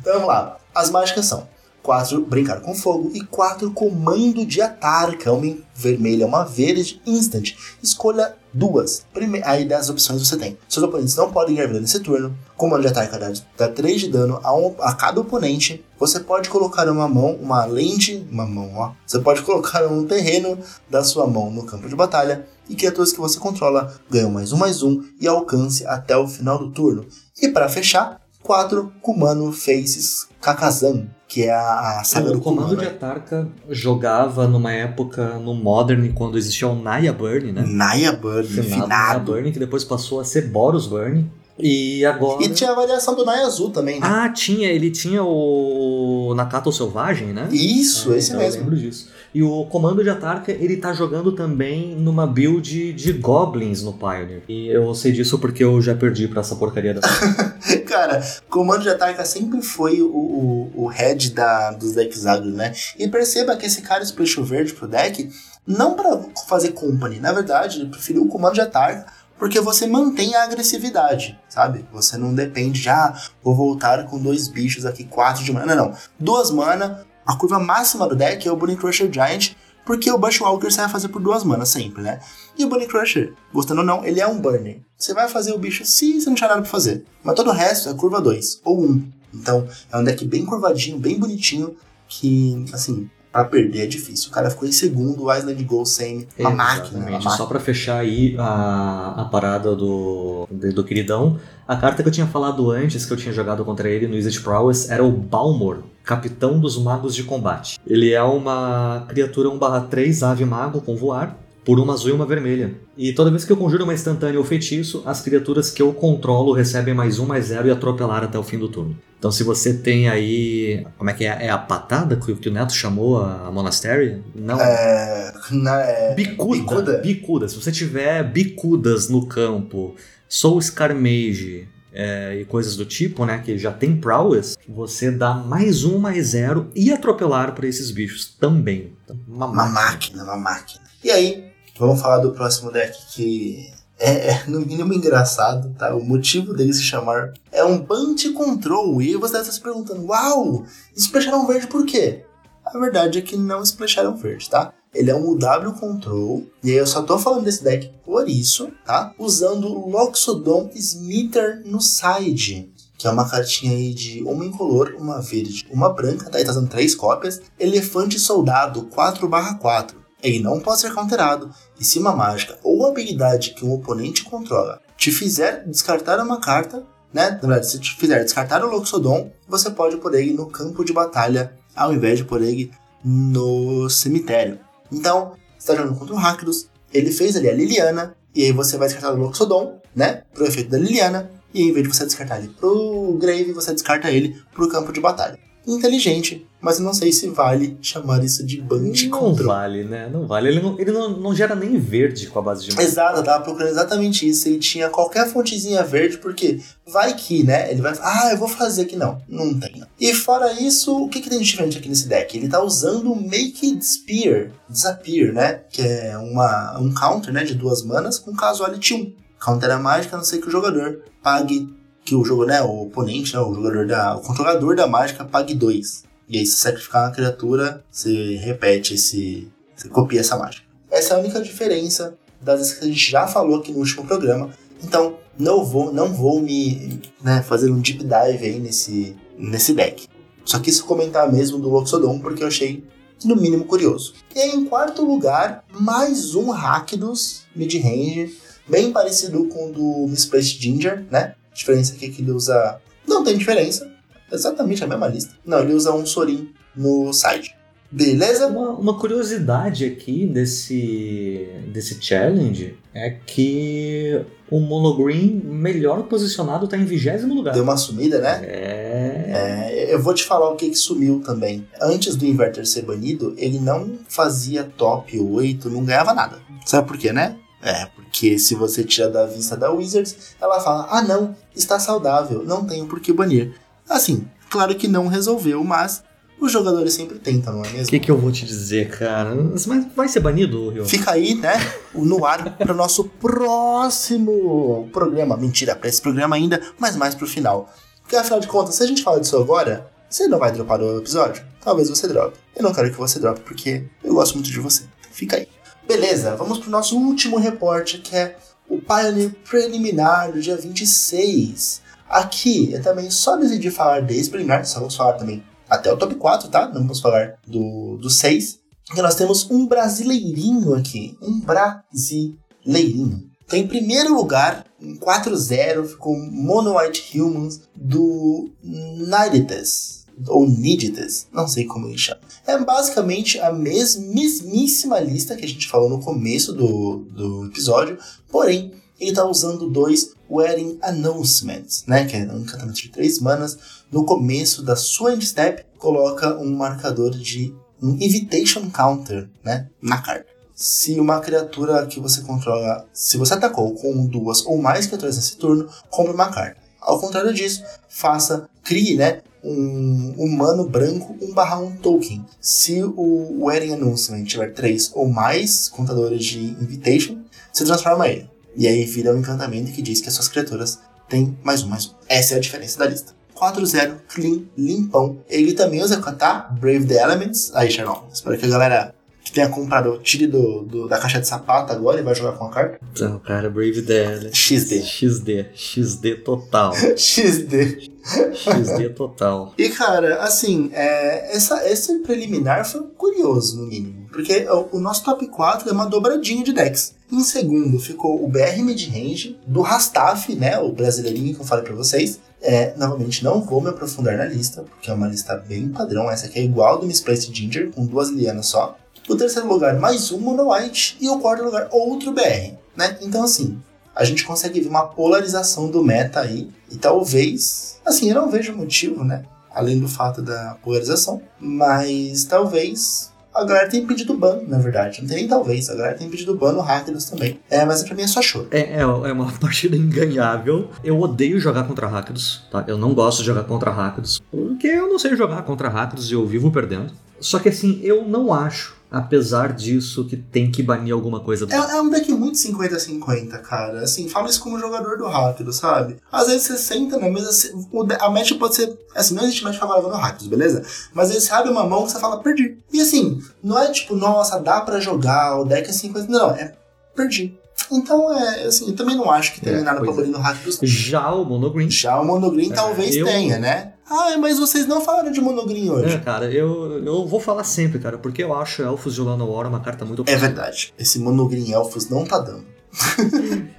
então 0.00 0.14
vamos 0.14 0.28
lá. 0.28 0.56
As 0.74 0.88
mágicas 0.88 1.26
são 1.26 1.46
4 1.82 2.24
Brincar 2.24 2.60
com 2.60 2.74
Fogo 2.74 3.10
e 3.14 3.20
4 3.24 3.70
Comando 3.72 4.44
de 4.46 4.60
Atarca. 4.60 5.32
Uma 5.32 5.56
vermelha, 5.74 6.26
uma 6.26 6.44
verde, 6.44 7.00
instant. 7.06 7.52
Escolha 7.82 8.34
duas. 8.54 9.04
Prime 9.12 9.40
Aí 9.44 9.64
das 9.64 9.88
opções 9.88 10.26
você 10.26 10.36
tem. 10.36 10.56
Seus 10.68 10.84
oponentes 10.84 11.16
não 11.16 11.32
podem 11.32 11.56
vida 11.56 11.80
nesse 11.80 12.00
turno. 12.00 12.36
Comando 12.56 12.82
de 12.82 12.88
Atarca 12.88 13.18
dá, 13.18 13.32
dá 13.56 13.68
3 13.68 14.00
de 14.02 14.08
dano 14.08 14.38
a, 14.42 14.54
um- 14.54 14.74
a 14.80 14.92
cada 14.94 15.20
oponente. 15.20 15.84
Você 15.98 16.20
pode 16.20 16.48
colocar 16.48 16.88
uma 16.88 17.08
mão, 17.08 17.34
uma 17.40 17.64
lente, 17.64 18.26
uma 18.30 18.46
mão, 18.46 18.72
ó. 18.76 18.92
Você 19.06 19.18
pode 19.18 19.42
colocar 19.42 19.84
um 19.86 20.06
terreno 20.06 20.58
da 20.88 21.02
sua 21.02 21.26
mão 21.26 21.50
no 21.50 21.64
campo 21.64 21.88
de 21.88 21.96
batalha. 21.96 22.46
E 22.68 22.76
criaturas 22.76 23.12
que 23.12 23.18
você 23.18 23.38
controla 23.40 23.92
ganham 24.08 24.30
mais 24.30 24.52
um, 24.52 24.56
mais 24.56 24.82
um 24.82 25.02
e 25.20 25.26
alcance 25.26 25.84
até 25.86 26.16
o 26.16 26.28
final 26.28 26.58
do 26.58 26.70
turno. 26.70 27.04
E 27.40 27.48
para 27.48 27.68
fechar, 27.68 28.20
4 28.52 28.92
Kumano 29.00 29.50
Faces 29.50 30.28
Kakazan, 30.38 31.06
que 31.26 31.44
é 31.44 31.50
a, 31.50 32.00
a 32.00 32.04
saga 32.04 32.28
o 32.28 32.32
do 32.34 32.40
comando 32.40 32.68
Kumano. 32.68 32.80
de 32.82 32.84
né? 32.84 32.90
Atarca 32.90 33.48
jogava 33.70 34.46
numa 34.46 34.70
época 34.70 35.38
no 35.38 35.54
Modern, 35.54 36.12
quando 36.12 36.36
existia 36.36 36.68
o 36.68 36.74
Naya 36.74 37.14
Burn, 37.14 37.50
né? 37.50 37.64
Naya 37.66 38.12
Burn, 38.12 38.46
Finado 38.46 38.88
Naya. 38.88 39.18
Burn, 39.18 39.50
que 39.52 39.58
depois 39.58 39.84
passou 39.84 40.20
a 40.20 40.24
ser 40.24 40.50
Boros 40.50 40.86
Burn. 40.86 41.30
E 41.58 42.04
agora. 42.04 42.42
E 42.44 42.48
tinha 42.48 42.70
a 42.70 42.74
variação 42.74 43.14
do 43.14 43.24
Naya 43.24 43.46
Azul 43.46 43.70
também, 43.70 44.00
né? 44.00 44.06
Ah, 44.10 44.28
tinha, 44.30 44.68
ele 44.68 44.90
tinha 44.90 45.22
o 45.22 46.32
Nakato 46.34 46.72
Selvagem, 46.72 47.28
né? 47.28 47.48
Isso, 47.52 48.12
É, 48.12 48.18
esse 48.18 48.32
eu 48.32 48.38
mesmo. 48.38 48.60
lembro 48.62 48.76
disso. 48.76 49.08
E 49.34 49.42
o 49.42 49.64
comando 49.66 50.02
de 50.02 50.10
Atarca, 50.10 50.52
ele 50.52 50.76
tá 50.76 50.92
jogando 50.92 51.32
também 51.32 51.94
numa 51.96 52.26
build 52.26 52.92
de 52.92 53.12
Goblins 53.14 53.82
no 53.82 53.92
Pioneer. 53.94 54.42
E 54.48 54.68
eu 54.68 54.94
sei 54.94 55.12
disso 55.12 55.38
porque 55.38 55.64
eu 55.64 55.80
já 55.80 55.94
perdi 55.94 56.28
pra 56.28 56.40
essa 56.40 56.56
porcaria 56.56 56.94
da. 56.94 57.00
Cara, 57.86 58.22
Comando 58.48 58.82
de 58.82 58.88
Atarca 58.90 59.24
sempre 59.24 59.62
foi 59.62 60.02
o, 60.02 60.06
o, 60.08 60.72
o 60.74 60.86
head 60.86 61.30
da, 61.30 61.70
dos 61.72 61.92
decks 61.92 62.26
agro, 62.26 62.50
né? 62.50 62.72
E 62.98 63.08
perceba 63.08 63.56
que 63.56 63.66
esse 63.66 63.82
cara 63.82 64.02
splashou 64.02 64.44
verde 64.44 64.72
pro 64.74 64.88
deck 64.88 65.28
Não 65.66 65.94
para 65.94 66.20
fazer 66.48 66.72
company, 66.72 67.18
na 67.20 67.32
verdade, 67.32 67.80
ele 67.80 67.88
preferiu 67.90 68.22
o 68.22 68.28
comando 68.28 68.54
de 68.54 68.60
ataque 68.60 69.04
porque 69.42 69.60
você 69.60 69.88
mantém 69.88 70.36
a 70.36 70.44
agressividade, 70.44 71.36
sabe? 71.48 71.84
Você 71.92 72.16
não 72.16 72.32
depende 72.32 72.80
de, 72.80 72.88
ah, 72.88 73.12
vou 73.42 73.56
voltar 73.56 74.06
com 74.06 74.16
dois 74.16 74.46
bichos 74.46 74.86
aqui, 74.86 75.02
quatro 75.02 75.42
de 75.42 75.52
mana. 75.52 75.74
Não, 75.74 75.86
não. 75.86 75.96
Duas 76.16 76.52
mana, 76.52 77.04
a 77.26 77.34
curva 77.34 77.58
máxima 77.58 78.06
do 78.06 78.14
deck 78.14 78.46
é 78.46 78.52
o 78.52 78.56
Bunny 78.56 78.76
Crusher 78.76 79.12
Giant, 79.12 79.56
porque 79.84 80.08
o 80.12 80.16
Bushwalker 80.16 80.70
você 80.70 80.82
vai 80.82 80.88
fazer 80.88 81.08
por 81.08 81.20
duas 81.20 81.42
manas 81.42 81.70
sempre, 81.70 82.04
né? 82.04 82.20
E 82.56 82.64
o 82.64 82.68
Bunny 82.68 82.86
Crusher, 82.86 83.34
gostando 83.52 83.80
ou 83.80 83.84
não, 83.84 84.04
ele 84.04 84.20
é 84.20 84.26
um 84.28 84.40
burner. 84.40 84.80
Você 84.96 85.12
vai 85.12 85.28
fazer 85.28 85.52
o 85.52 85.58
bicho 85.58 85.84
se 85.84 86.20
você 86.20 86.28
não 86.28 86.36
tiver 86.36 86.46
nada 86.46 86.60
pra 86.62 86.70
fazer. 86.70 87.04
Mas 87.24 87.34
todo 87.34 87.50
o 87.50 87.52
resto 87.52 87.88
é 87.88 87.94
curva 87.94 88.20
2 88.20 88.60
ou 88.64 88.80
1. 88.80 88.84
Um. 88.84 89.12
Então 89.34 89.66
é 89.90 89.98
um 89.98 90.04
deck 90.04 90.24
bem 90.24 90.46
curvadinho, 90.46 91.00
bem 91.00 91.18
bonitinho, 91.18 91.74
que, 92.06 92.64
assim, 92.72 93.10
para 93.32 93.44
perder 93.46 93.84
é 93.84 93.86
difícil. 93.86 94.30
O 94.30 94.32
cara 94.32 94.50
ficou 94.50 94.68
em 94.68 94.72
segundo, 94.72 95.24
o 95.24 95.34
Island 95.34 95.64
Gold 95.64 95.88
sem 95.88 96.28
uma 96.38 96.50
máquina, 96.50 96.98
uma 96.98 97.10
máquina. 97.10 97.30
Só 97.30 97.46
para 97.46 97.58
fechar 97.58 97.98
aí 97.98 98.36
a, 98.38 99.22
a 99.22 99.24
parada 99.24 99.74
do, 99.74 100.46
do 100.50 100.84
queridão, 100.84 101.38
a 101.66 101.74
carta 101.74 102.02
que 102.02 102.08
eu 102.08 102.12
tinha 102.12 102.26
falado 102.26 102.70
antes, 102.70 103.06
que 103.06 103.12
eu 103.12 103.16
tinha 103.16 103.32
jogado 103.32 103.64
contra 103.64 103.88
ele 103.88 104.06
no 104.06 104.14
Wizard 104.14 104.38
Prowess, 104.40 104.90
era 104.90 105.02
o 105.02 105.10
Balmor, 105.10 105.78
Capitão 106.04 106.60
dos 106.60 106.76
Magos 106.76 107.14
de 107.14 107.24
Combate. 107.24 107.80
Ele 107.86 108.12
é 108.12 108.22
uma 108.22 109.06
criatura 109.08 109.48
1/3 109.48 110.22
ave 110.22 110.44
mago 110.44 110.80
com 110.82 110.94
voar, 110.94 111.36
por 111.64 111.78
uma 111.78 111.94
azul 111.94 112.10
e 112.10 112.12
uma 112.12 112.26
vermelha. 112.26 112.74
E 112.96 113.12
toda 113.12 113.30
vez 113.30 113.44
que 113.44 113.52
eu 113.52 113.56
conjuro 113.56 113.84
uma 113.84 113.94
instantânea 113.94 114.38
ou 114.38 114.44
feitiço, 114.44 115.02
as 115.06 115.20
criaturas 115.20 115.70
que 115.70 115.80
eu 115.80 115.92
controlo 115.92 116.52
recebem 116.52 116.94
mais 116.94 117.18
um, 117.18 117.26
mais 117.26 117.46
zero 117.46 117.68
e 117.68 117.70
atropelar 117.70 118.24
até 118.24 118.38
o 118.38 118.42
fim 118.42 118.58
do 118.58 118.68
turno. 118.68 118.96
Então 119.18 119.30
se 119.30 119.44
você 119.44 119.74
tem 119.74 120.08
aí. 120.08 120.84
Como 120.98 121.08
é 121.08 121.12
que 121.12 121.24
é? 121.24 121.46
É 121.46 121.50
a 121.50 121.58
patada 121.58 122.16
que, 122.16 122.48
o 122.48 122.52
Neto 122.52 122.72
chamou 122.72 123.22
a 123.22 123.50
Monastery? 123.52 124.20
Não. 124.34 124.60
É. 124.60 125.32
Não, 125.50 125.74
é... 125.74 126.14
Bicuda, 126.14 126.58
bicuda. 126.58 126.98
Bicuda. 126.98 127.48
Se 127.48 127.54
você 127.54 127.70
tiver 127.70 128.24
bicudas 128.24 129.08
no 129.08 129.26
campo, 129.26 129.94
Soul 130.28 130.60
Scarmage, 130.60 131.68
é, 131.92 132.38
e 132.40 132.44
coisas 132.46 132.74
do 132.74 132.86
tipo, 132.86 133.24
né, 133.26 133.38
que 133.44 133.58
já 133.58 133.70
tem 133.70 133.94
prowess, 133.94 134.56
você 134.66 135.10
dá 135.10 135.34
mais 135.34 135.84
um, 135.84 135.98
mais 135.98 136.28
zero 136.28 136.70
e 136.74 136.90
atropelar 136.90 137.54
para 137.54 137.68
esses 137.68 137.90
bichos 137.90 138.34
também. 138.40 138.94
Uma, 139.28 139.46
uma 139.46 139.66
máquina. 139.66 139.80
máquina, 139.80 140.24
uma 140.24 140.36
máquina. 140.36 140.84
E 141.04 141.10
aí, 141.10 141.51
Vamos 141.82 142.00
falar 142.00 142.18
do 142.18 142.30
próximo 142.30 142.70
deck 142.70 142.96
que 143.12 143.68
é, 143.98 144.28
é, 144.30 144.44
no 144.46 144.60
mínimo 144.60 144.94
engraçado, 144.94 145.74
tá? 145.76 145.92
O 145.96 146.04
motivo 146.04 146.54
dele 146.54 146.72
se 146.72 146.84
chamar 146.84 147.32
é 147.50 147.64
um 147.64 147.76
Bunch 147.76 148.32
Control. 148.34 149.02
E 149.02 149.16
você 149.16 149.32
deve 149.32 149.42
estar 149.42 149.52
se 149.52 149.60
perguntando: 149.60 150.06
Uau, 150.06 150.64
splasharam 150.96 151.44
verde 151.44 151.66
por 151.66 151.84
quê? 151.84 152.24
A 152.64 152.78
verdade 152.78 153.18
é 153.18 153.20
que 153.20 153.36
não 153.36 153.64
splasharam 153.64 154.16
verde, 154.16 154.48
tá? 154.48 154.72
Ele 154.94 155.10
é 155.10 155.14
um 155.16 155.36
W 155.36 155.72
Control, 155.72 156.46
e 156.62 156.70
aí 156.70 156.76
eu 156.76 156.86
só 156.86 157.02
tô 157.02 157.18
falando 157.18 157.46
desse 157.46 157.64
deck 157.64 157.90
por 158.04 158.28
isso, 158.28 158.70
tá? 158.84 159.12
Usando 159.18 159.66
Loxodon 159.88 160.70
Smiter 160.76 161.62
no 161.64 161.80
side, 161.80 162.72
que 162.96 163.08
é 163.08 163.10
uma 163.10 163.28
cartinha 163.28 163.76
aí 163.76 163.92
de 163.92 164.22
uma 164.22 164.44
incolor, 164.44 164.94
uma 164.96 165.20
verde, 165.20 165.66
uma 165.68 165.92
branca, 165.92 166.30
tá? 166.30 166.38
Ele 166.38 166.46
tá 166.46 166.52
usando 166.52 166.70
três 166.70 166.94
cópias. 166.94 167.40
Elefante 167.58 168.20
Soldado 168.20 168.82
4/4. 168.82 170.01
Ele 170.22 170.38
não 170.38 170.60
pode 170.60 170.80
ser 170.80 170.94
counterado, 170.94 171.50
e 171.80 171.84
se 171.84 171.98
uma 171.98 172.14
mágica 172.14 172.58
ou 172.62 172.86
habilidade 172.86 173.54
que 173.54 173.64
um 173.64 173.72
oponente 173.72 174.24
controla 174.24 174.80
te 174.96 175.10
fizer 175.10 175.64
descartar 175.66 176.20
uma 176.20 176.40
carta, 176.40 176.86
né? 177.12 177.30
Na 177.30 177.48
verdade, 177.48 177.68
se 177.68 177.80
te 177.80 177.96
fizer 177.96 178.22
descartar 178.22 178.64
o 178.64 178.70
Loxodon, 178.70 179.32
você 179.48 179.68
pode 179.68 179.96
pôr 179.96 180.14
ele 180.14 180.32
no 180.32 180.46
campo 180.46 180.84
de 180.84 180.92
batalha, 180.92 181.52
ao 181.74 181.92
invés 181.92 182.18
de 182.18 182.24
pôr 182.24 182.40
ele 182.40 182.70
no 183.04 183.90
cemitério. 183.90 184.60
Então, 184.92 185.32
você 185.58 185.72
está 185.72 185.74
jogando 185.74 185.98
contra 185.98 186.14
o 186.14 186.18
Rakdos, 186.18 186.68
ele 186.94 187.10
fez 187.10 187.34
ali 187.34 187.48
a 187.48 187.52
Liliana, 187.52 188.14
e 188.32 188.44
aí 188.44 188.52
você 188.52 188.76
vai 188.76 188.86
descartar 188.86 189.12
o 189.12 189.18
Loxodon, 189.18 189.80
né? 189.94 190.22
Pro 190.32 190.46
efeito 190.46 190.70
da 190.70 190.78
Liliana, 190.78 191.30
e 191.52 191.64
em 191.64 191.72
vez 191.72 191.86
de 191.86 191.94
você 191.94 192.06
descartar 192.06 192.38
ele 192.38 192.48
pro 192.48 193.18
Grave, 193.20 193.52
você 193.52 193.72
descarta 193.72 194.08
ele 194.10 194.40
pro 194.54 194.68
campo 194.68 194.92
de 194.92 195.00
batalha 195.00 195.38
inteligente, 195.66 196.46
mas 196.60 196.78
eu 196.78 196.84
não 196.84 196.94
sei 196.94 197.12
se 197.12 197.28
vale 197.28 197.76
chamar 197.82 198.22
isso 198.24 198.44
de 198.44 198.60
Bunch 198.60 199.08
Não 199.08 199.18
control. 199.18 199.48
vale, 199.48 199.84
né? 199.84 200.08
Não 200.08 200.26
vale. 200.26 200.48
Ele, 200.48 200.60
não, 200.60 200.78
ele 200.78 200.92
não, 200.92 201.10
não 201.18 201.34
gera 201.34 201.54
nem 201.54 201.78
verde 201.78 202.26
com 202.28 202.38
a 202.38 202.42
base 202.42 202.66
de 202.66 202.80
Exato, 202.80 203.18
eu 203.18 203.24
tava 203.24 203.42
procurando 203.44 203.70
exatamente 203.70 204.28
isso. 204.28 204.48
Ele 204.48 204.58
tinha 204.58 204.88
qualquer 204.88 205.28
fontezinha 205.28 205.82
verde, 205.82 206.18
porque 206.18 206.60
vai 206.86 207.14
que, 207.14 207.42
né? 207.42 207.70
Ele 207.70 207.80
vai 207.80 207.92
ah, 208.00 208.30
eu 208.32 208.38
vou 208.38 208.48
fazer 208.48 208.82
aqui. 208.82 208.96
Não, 208.96 209.20
não 209.28 209.58
tem. 209.58 209.82
E 210.00 210.14
fora 210.14 210.52
isso, 210.60 210.96
o 210.96 211.08
que, 211.08 211.20
que 211.20 211.28
tem 211.28 211.38
de 211.38 211.44
diferente 211.44 211.78
aqui 211.78 211.88
nesse 211.88 212.08
deck? 212.08 212.36
Ele 212.36 212.48
tá 212.48 212.62
usando 212.62 213.12
o 213.12 213.16
Make 213.20 213.66
It 213.66 213.84
Spear, 213.84 214.50
Disappear, 214.68 215.32
né? 215.32 215.60
Que 215.70 215.82
é 215.82 216.16
uma, 216.16 216.78
um 216.78 216.92
counter, 216.92 217.32
né? 217.32 217.44
De 217.44 217.54
duas 217.54 217.84
manas 217.84 218.18
com 218.18 218.34
casuality 218.34 218.94
1. 218.94 219.12
Counter 219.44 219.70
a 219.70 219.78
mágica, 219.78 220.16
a 220.16 220.18
não 220.18 220.24
ser 220.24 220.38
que 220.38 220.48
o 220.48 220.50
jogador 220.50 221.02
pague 221.22 221.68
que 222.04 222.14
o 222.14 222.24
jogo, 222.24 222.44
né, 222.44 222.62
o 222.62 222.82
oponente, 222.82 223.34
né, 223.34 223.40
o 223.40 223.54
jogador 223.54 223.86
da, 223.86 224.16
o 224.16 224.20
controlador 224.20 224.74
da 224.74 224.86
mágica 224.86 225.24
pague 225.24 225.54
2. 225.54 226.04
E 226.28 226.38
aí 226.38 226.46
se 226.46 226.56
sacrificar 226.56 227.04
uma 227.04 227.14
criatura, 227.14 227.84
você 227.90 228.36
repete 228.36 228.94
esse, 228.94 229.48
você 229.74 229.88
copia 229.88 230.20
essa 230.20 230.36
mágica. 230.36 230.66
Essa 230.90 231.14
é 231.14 231.16
a 231.16 231.20
única 231.20 231.40
diferença 231.40 232.16
das 232.40 232.74
que 232.74 232.84
a 232.84 232.88
gente 232.88 233.10
já 233.10 233.26
falou 233.26 233.58
aqui 233.58 233.72
no 233.72 233.78
último 233.78 234.04
programa. 234.04 234.50
Então, 234.82 235.16
não 235.38 235.64
vou, 235.64 235.92
não 235.92 236.12
vou 236.12 236.40
me 236.40 237.00
né, 237.22 237.42
fazer 237.42 237.70
um 237.70 237.80
deep 237.80 238.00
dive 238.00 238.46
aí 238.46 238.58
nesse, 238.58 239.16
nesse 239.38 239.72
deck. 239.72 240.08
Só 240.44 240.58
quis 240.58 240.80
comentar 240.80 241.30
mesmo 241.32 241.58
do 241.58 241.68
Loxodon 241.68 242.18
porque 242.18 242.42
eu 242.42 242.48
achei 242.48 242.84
no 243.24 243.36
mínimo 243.36 243.64
curioso. 243.64 244.14
E 244.34 244.38
aí, 244.38 244.50
em 244.50 244.64
quarto 244.64 245.04
lugar, 245.04 245.64
mais 245.72 246.34
um 246.34 246.50
Rakdos 246.50 247.42
mid-range, 247.54 248.36
bem 248.68 248.92
parecido 248.92 249.46
com 249.46 249.68
o 249.68 249.72
do 249.72 250.06
Misplaced 250.08 250.60
Ginger, 250.60 251.06
né? 251.10 251.34
A 251.52 251.54
diferença 251.54 251.94
aqui 251.94 252.06
é 252.06 252.08
que 252.08 252.22
ele 252.22 252.32
usa. 252.32 252.80
Não 253.06 253.22
tem 253.22 253.36
diferença. 253.36 253.90
Exatamente 254.32 254.82
a 254.82 254.86
mesma 254.86 255.06
lista. 255.06 255.34
Não, 255.44 255.60
ele 255.60 255.74
usa 255.74 255.92
um 255.92 256.06
Sorin 256.06 256.50
no 256.74 257.12
side. 257.12 257.54
Beleza? 257.92 258.46
Uma, 258.46 258.70
uma, 258.70 258.98
curiosidade 258.98 259.84
aqui 259.84 260.26
desse, 260.26 261.46
desse 261.66 262.00
challenge 262.00 262.74
é 262.94 263.10
que 263.10 264.18
o 264.50 264.58
Monogreen 264.58 265.42
melhor 265.44 266.04
posicionado 266.04 266.64
está 266.64 266.78
em 266.78 266.86
vigésimo 266.86 267.34
lugar. 267.34 267.52
Deu 267.52 267.62
uma 267.62 267.76
sumida, 267.76 268.18
né? 268.18 268.40
É... 268.44 269.24
é. 269.28 269.94
Eu 269.94 270.02
vou 270.02 270.14
te 270.14 270.24
falar 270.24 270.48
o 270.48 270.56
que, 270.56 270.70
que 270.70 270.74
sumiu 270.74 271.20
também. 271.20 271.68
Antes 271.82 272.16
do 272.16 272.24
Inverter 272.24 272.66
ser 272.66 272.80
banido, 272.80 273.34
ele 273.36 273.60
não 273.60 273.98
fazia 274.08 274.64
top 274.64 275.20
8, 275.20 275.68
não 275.68 275.84
ganhava 275.84 276.14
nada. 276.14 276.38
Sabe 276.64 276.88
por 276.88 276.96
quê, 276.96 277.12
né? 277.12 277.36
É, 277.62 277.86
porque 277.86 278.38
se 278.38 278.56
você 278.56 278.82
tira 278.82 279.08
da 279.08 279.24
vista 279.24 279.56
da 279.56 279.70
Wizards, 279.70 280.34
ela 280.40 280.60
fala: 280.60 280.88
ah, 280.90 281.00
não, 281.00 281.36
está 281.54 281.78
saudável, 281.78 282.42
não 282.44 282.64
tenho 282.64 282.86
por 282.86 283.00
que 283.00 283.12
banir. 283.12 283.54
Assim, 283.88 284.26
claro 284.50 284.74
que 284.74 284.88
não 284.88 285.06
resolveu, 285.06 285.62
mas 285.62 286.02
os 286.40 286.50
jogadores 286.50 286.92
sempre 286.92 287.20
tentam, 287.20 287.54
não 287.54 287.64
é 287.64 287.68
mesmo? 287.68 287.86
O 287.86 287.90
que, 287.90 288.00
que 288.00 288.10
eu 288.10 288.18
vou 288.18 288.32
te 288.32 288.44
dizer, 288.44 288.90
cara? 288.90 289.32
Mas 289.32 289.64
vai 289.94 290.08
ser 290.08 290.18
banido, 290.18 290.70
Rio? 290.70 290.84
Fica 290.84 291.12
aí, 291.12 291.36
né? 291.36 291.52
No 291.94 292.26
ar 292.26 292.50
para 292.58 292.72
o 292.72 292.76
nosso 292.76 293.04
próximo 293.04 294.88
programa. 294.92 295.36
Mentira, 295.36 295.76
para 295.76 295.88
esse 295.88 296.02
programa 296.02 296.34
ainda, 296.34 296.60
mas 296.80 296.96
mais 296.96 297.14
pro 297.14 297.28
final. 297.28 297.72
Porque 298.02 298.16
afinal 298.16 298.40
de 298.40 298.48
contas, 298.48 298.74
se 298.74 298.82
a 298.82 298.86
gente 298.86 299.04
fala 299.04 299.20
disso 299.20 299.36
agora, 299.36 299.88
você 300.10 300.26
não 300.26 300.38
vai 300.38 300.50
dropar 300.50 300.80
o 300.80 300.98
episódio? 300.98 301.44
Talvez 301.60 301.88
você 301.88 302.08
drope. 302.08 302.36
Eu 302.56 302.64
não 302.64 302.74
quero 302.74 302.90
que 302.90 302.98
você 302.98 303.20
drope, 303.20 303.40
porque 303.42 303.84
eu 304.02 304.12
gosto 304.12 304.34
muito 304.34 304.50
de 304.50 304.58
você. 304.58 304.82
Fica 305.12 305.36
aí. 305.36 305.46
Beleza, 305.92 306.34
vamos 306.36 306.58
pro 306.58 306.70
nosso 306.70 306.98
último 306.98 307.36
reporte, 307.36 307.98
que 307.98 308.16
é 308.16 308.38
o 308.66 308.80
Pioneer 308.80 309.30
Preliminar 309.46 310.32
do 310.32 310.40
dia 310.40 310.56
26. 310.56 311.82
Aqui 312.08 312.72
eu 312.72 312.82
também 312.82 313.10
só 313.10 313.36
decidi 313.36 313.70
falar 313.70 314.00
desse 314.00 314.30
preliminar, 314.30 314.64
só 314.64 314.78
vamos 314.78 314.96
falar 314.96 315.12
também 315.12 315.44
até 315.68 315.92
o 315.92 315.96
top 315.98 316.14
4, 316.14 316.48
tá? 316.48 316.66
Não 316.68 316.80
vamos 316.80 316.98
falar 316.98 317.34
do, 317.46 317.98
do 317.98 318.08
6. 318.08 318.58
Porque 318.86 319.02
nós 319.02 319.16
temos 319.16 319.50
um 319.50 319.66
brasileirinho 319.66 320.74
aqui. 320.74 321.14
Um 321.20 321.40
brasileirinho. 321.40 323.30
Então, 323.44 323.58
em 323.58 323.68
primeiro 323.68 324.14
lugar, 324.14 324.64
em 324.80 324.96
4-0, 324.96 325.88
ficou 325.88 326.16
Mono 326.16 326.78
White 326.78 327.20
Humans 327.20 327.68
do 327.76 328.50
Niditas 328.62 330.01
ou 330.28 330.48
Niditas, 330.48 331.26
não 331.32 331.46
sei 331.48 331.64
como 331.64 331.88
ele 331.88 331.98
chama. 331.98 332.20
É 332.46 332.58
basicamente 332.58 333.38
a 333.38 333.52
mesmíssima 333.52 334.98
lista 335.00 335.36
que 335.36 335.44
a 335.44 335.48
gente 335.48 335.68
falou 335.68 335.88
no 335.88 336.00
começo 336.00 336.52
do, 336.52 337.04
do 337.10 337.46
episódio, 337.46 337.98
porém 338.30 338.72
ele 338.98 339.10
está 339.10 339.24
usando 339.24 339.68
dois 339.68 340.14
Wedding 340.30 340.78
Announcements, 340.80 341.84
né, 341.86 342.06
que 342.06 342.16
é 342.16 342.20
um 342.20 342.38
encantamento 342.38 342.80
de 342.80 342.88
três 342.88 343.18
manas. 343.18 343.58
No 343.90 344.04
começo 344.04 344.62
da 344.62 344.76
sua 344.76 345.20
step, 345.20 345.64
coloca 345.76 346.38
um 346.38 346.54
marcador 346.54 347.10
de 347.10 347.54
um 347.82 347.90
Invitation 348.00 348.70
Counter, 348.70 349.28
né, 349.44 349.68
na 349.82 350.00
carta. 350.00 350.26
Se 350.54 351.00
uma 351.00 351.20
criatura 351.20 351.84
que 351.86 351.98
você 351.98 352.20
controla, 352.22 352.86
se 352.92 353.16
você 353.18 353.34
atacou 353.34 353.74
com 353.74 354.06
duas 354.06 354.46
ou 354.46 354.56
mais 354.56 354.86
criaturas 354.86 355.16
nesse 355.16 355.36
turno, 355.36 355.68
compre 355.90 356.12
uma 356.12 356.30
carta. 356.30 356.60
Ao 356.80 357.00
contrário 357.00 357.34
disso, 357.34 357.62
faça, 357.88 358.48
crie, 358.62 358.96
né, 358.96 359.22
um 359.44 360.14
humano 360.16 360.68
branco 360.68 361.16
1/1 361.20 361.78
token. 361.80 362.24
Se 362.40 362.82
o 362.82 363.44
Wedding 363.44 363.72
Announcement 363.72 364.24
tiver 364.24 364.52
três 364.52 364.90
ou 364.94 365.08
mais 365.08 365.68
contadores 365.68 366.24
de 366.24 366.38
Invitation, 366.38 367.18
você 367.52 367.64
transforma 367.64 368.08
ele. 368.08 368.30
E 368.56 368.66
aí 368.68 368.84
vira 368.84 369.14
um 369.14 369.18
encantamento 369.18 369.72
que 369.72 369.82
diz 369.82 370.00
que 370.00 370.08
as 370.08 370.14
suas 370.14 370.28
criaturas 370.28 370.78
têm 371.08 371.36
mais 371.42 371.62
um, 371.62 371.68
mais 371.68 371.86
um. 371.86 371.90
Essa 372.08 372.34
é 372.34 372.36
a 372.36 372.40
diferença 372.40 372.78
da 372.78 372.86
lista. 372.86 373.14
4-0, 373.34 373.96
clean, 374.08 374.42
limpão. 374.56 375.18
Ele 375.28 375.52
também 375.52 375.82
usa, 375.82 376.00
tá? 376.12 376.48
Brave 376.60 376.86
the 376.86 377.02
Elements. 377.02 377.50
Aí, 377.54 377.70
Sharon, 377.70 378.04
espero 378.12 378.38
que 378.38 378.46
a 378.46 378.48
galera 378.48 378.94
que 379.32 379.36
tenha 379.36 379.48
comprado 379.48 379.98
tire 380.02 380.26
do, 380.26 380.62
do, 380.62 380.86
da 380.86 380.98
caixa 380.98 381.18
de 381.18 381.26
sapato 381.26 381.72
agora 381.72 381.98
e 381.98 382.02
vai 382.02 382.14
jogar 382.14 382.32
com 382.32 382.44
a 382.44 382.50
carta. 382.50 382.78
Então, 382.92 383.18
cara, 383.18 383.48
Brave 383.48 383.80
Dead. 383.80 384.30
XD. 384.30 384.82
XD. 384.82 385.46
XD 385.54 386.16
total. 386.16 386.74
XD. 386.94 387.90
XD 388.34 388.90
total. 388.90 389.54
E, 389.56 389.70
cara, 389.70 390.22
assim, 390.22 390.70
é, 390.74 391.34
essa, 391.34 391.66
esse 391.66 392.00
preliminar 392.00 392.66
foi 392.66 392.82
curioso, 392.96 393.56
no 393.56 393.66
mínimo. 393.66 394.06
Porque 394.12 394.46
o, 394.50 394.76
o 394.76 394.80
nosso 394.80 395.02
top 395.02 395.26
4 395.26 395.70
é 395.70 395.72
uma 395.72 395.86
dobradinha 395.86 396.44
de 396.44 396.52
decks. 396.52 396.94
Em 397.10 397.24
segundo 397.24 397.78
ficou 397.78 398.22
o 398.22 398.28
BR 398.28 398.62
Midrange, 398.62 399.38
do 399.46 399.62
Rastaf, 399.62 400.34
né? 400.34 400.58
O 400.58 400.72
brasileirinho 400.72 401.34
que 401.34 401.40
eu 401.40 401.46
falei 401.46 401.64
pra 401.64 401.74
vocês. 401.74 402.20
É, 402.42 402.74
novamente, 402.76 403.22
não 403.22 403.40
vou 403.40 403.60
me 403.60 403.68
aprofundar 403.68 404.18
na 404.18 404.24
lista, 404.24 404.62
porque 404.62 404.90
é 404.90 404.94
uma 404.94 405.06
lista 405.06 405.36
bem 405.36 405.68
padrão. 405.68 406.10
Essa 406.10 406.26
aqui 406.26 406.40
é 406.40 406.42
igual 406.42 406.78
do 406.78 406.86
Misplaced 406.86 407.34
Ginger, 407.34 407.70
com 407.70 407.86
duas 407.86 408.10
lianas 408.10 408.46
só. 408.46 408.76
O 409.08 409.16
terceiro 409.16 409.48
lugar, 409.48 409.78
mais 409.80 410.12
um 410.12 410.18
Mono 410.18 410.52
White. 410.52 410.96
E 411.00 411.08
o 411.08 411.18
quarto 411.18 411.42
lugar, 411.42 411.68
outro 411.72 412.12
BR, 412.12 412.54
né? 412.76 412.96
Então, 413.02 413.24
assim, 413.24 413.58
a 413.94 414.04
gente 414.04 414.24
consegue 414.24 414.60
ver 414.60 414.68
uma 414.68 414.86
polarização 414.86 415.68
do 415.68 415.82
meta 415.82 416.20
aí. 416.20 416.48
E 416.70 416.76
talvez, 416.76 417.80
assim, 417.84 418.08
eu 418.10 418.14
não 418.14 418.30
vejo 418.30 418.54
motivo, 418.54 419.02
né? 419.02 419.24
Além 419.52 419.80
do 419.80 419.88
fato 419.88 420.22
da 420.22 420.56
polarização. 420.62 421.20
Mas 421.40 422.24
talvez 422.24 423.12
a 423.34 423.44
galera 423.44 423.68
tem 423.68 423.84
pedido 423.84 424.14
ban, 424.14 424.42
na 424.46 424.58
verdade. 424.58 425.00
Não 425.00 425.08
tem 425.08 425.18
nem 425.18 425.28
talvez, 425.28 425.68
a 425.68 425.74
galera 425.74 425.98
tem 425.98 426.08
pedido 426.08 426.36
ban 426.36 426.52
no 426.52 426.60
Hackers 426.60 427.06
também. 427.06 427.40
É, 427.50 427.64
mas 427.64 427.82
pra 427.82 427.96
mim 427.96 428.02
é 428.02 428.06
só 428.06 428.22
show. 428.22 428.46
É, 428.52 428.60
é, 428.60 428.80
é 428.82 428.86
uma 428.86 429.32
partida 429.40 429.76
inganhável. 429.76 430.70
Eu 430.84 431.00
odeio 431.00 431.40
jogar 431.40 431.64
contra 431.64 431.88
Hackers, 431.88 432.42
tá? 432.52 432.64
Eu 432.68 432.78
não 432.78 432.94
gosto 432.94 433.18
de 433.18 433.24
jogar 433.24 433.44
contra 433.44 433.72
Hackers, 433.72 434.20
porque 434.30 434.68
eu 434.68 434.88
não 434.88 434.98
sei 434.98 435.16
jogar 435.16 435.42
contra 435.42 435.68
Hackers 435.68 436.08
e 436.08 436.12
eu 436.12 436.24
vivo 436.24 436.52
perdendo. 436.52 436.92
Só 437.20 437.38
que 437.38 437.48
assim, 437.48 437.80
eu 437.82 438.06
não 438.06 438.32
acho 438.32 438.81
apesar 438.92 439.52
disso, 439.54 440.04
que 440.04 440.16
tem 440.16 440.50
que 440.50 440.62
banir 440.62 440.92
alguma 440.92 441.20
coisa 441.20 441.46
do 441.46 441.52
É, 441.52 441.56
é 441.56 441.80
um 441.80 441.88
deck 441.88 442.12
muito 442.12 442.36
50-50, 442.38 443.38
cara. 443.40 443.80
Assim, 443.82 444.08
fala 444.08 444.28
isso 444.28 444.40
como 444.40 444.58
jogador 444.58 444.98
do 444.98 445.06
rápido, 445.08 445.52
sabe? 445.52 445.96
Às 446.12 446.26
vezes 446.26 446.42
você 446.42 446.58
senta 446.58 446.98
na 446.98 447.08
mesa, 447.08 447.32
você- 447.32 447.52
o 447.72 447.84
de- 447.84 447.96
a 447.98 448.10
match 448.10 448.32
pode 448.38 448.54
ser. 448.54 448.78
Assim, 448.94 449.14
não 449.14 449.22
existe 449.24 449.42
match 449.42 449.56
favorável 449.58 449.88
no 449.88 449.96
rápido, 449.96 450.28
beleza? 450.28 450.62
Mas 450.92 451.08
às 451.08 451.14
vezes 451.14 451.28
você 451.28 451.34
abre 451.34 451.50
uma 451.50 451.64
mão 451.64 451.86
que 451.86 451.92
você 451.92 451.98
fala, 451.98 452.20
perdi. 452.22 452.58
E 452.72 452.80
assim, 452.80 453.20
não 453.42 453.58
é 453.58 453.70
tipo, 453.70 453.96
nossa, 453.96 454.38
dá 454.38 454.60
pra 454.60 454.78
jogar, 454.78 455.40
o 455.40 455.44
deck 455.44 455.68
é 455.68 455.72
50. 455.72 456.10
Não, 456.12 456.30
é 456.30 456.52
perdi. 456.94 457.34
Então, 457.70 458.12
é 458.12 458.44
assim, 458.44 458.68
eu 458.68 458.76
também 458.76 458.96
não 458.96 459.10
acho 459.10 459.32
que 459.34 459.40
tenha 459.40 459.58
É, 459.58 459.62
nada 459.62 459.80
pra 459.80 459.90
é. 459.90 459.94
banir 459.94 460.10
no 460.10 460.18
rápido. 460.18 460.50
Já 460.62 461.10
o 461.14 461.24
Monogreen. 461.24 461.70
Já 461.70 461.98
o 462.00 462.04
Monogreen 462.04 462.50
É, 462.52 462.54
talvez 462.54 462.94
eu- 462.94 463.06
tenha, 463.06 463.38
né? 463.38 463.71
Ah, 463.88 464.16
mas 464.18 464.38
vocês 464.38 464.66
não 464.66 464.80
falaram 464.80 465.10
de 465.12 465.20
Monogreen 465.20 465.68
É, 465.68 465.72
hoje. 465.72 465.98
cara, 466.00 466.30
eu, 466.32 466.82
eu 466.84 467.06
vou 467.06 467.20
falar 467.20 467.44
sempre, 467.44 467.78
cara, 467.78 467.98
porque 467.98 468.22
eu 468.22 468.32
acho 468.34 468.62
Elfos 468.62 468.94
jogando 468.94 469.26
War 469.30 469.46
uma 469.46 469.60
carta 469.60 469.84
muito 469.84 470.04
É 470.06 470.16
verdade. 470.16 470.72
Esse 470.78 470.98
Monogreen 470.98 471.52
Elfos 471.52 471.88
não 471.88 472.04
tá 472.04 472.18
dando. 472.18 472.46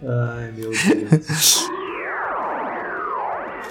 Ai, 0.01 0.51
meu 0.57 0.71
Deus. 0.71 1.67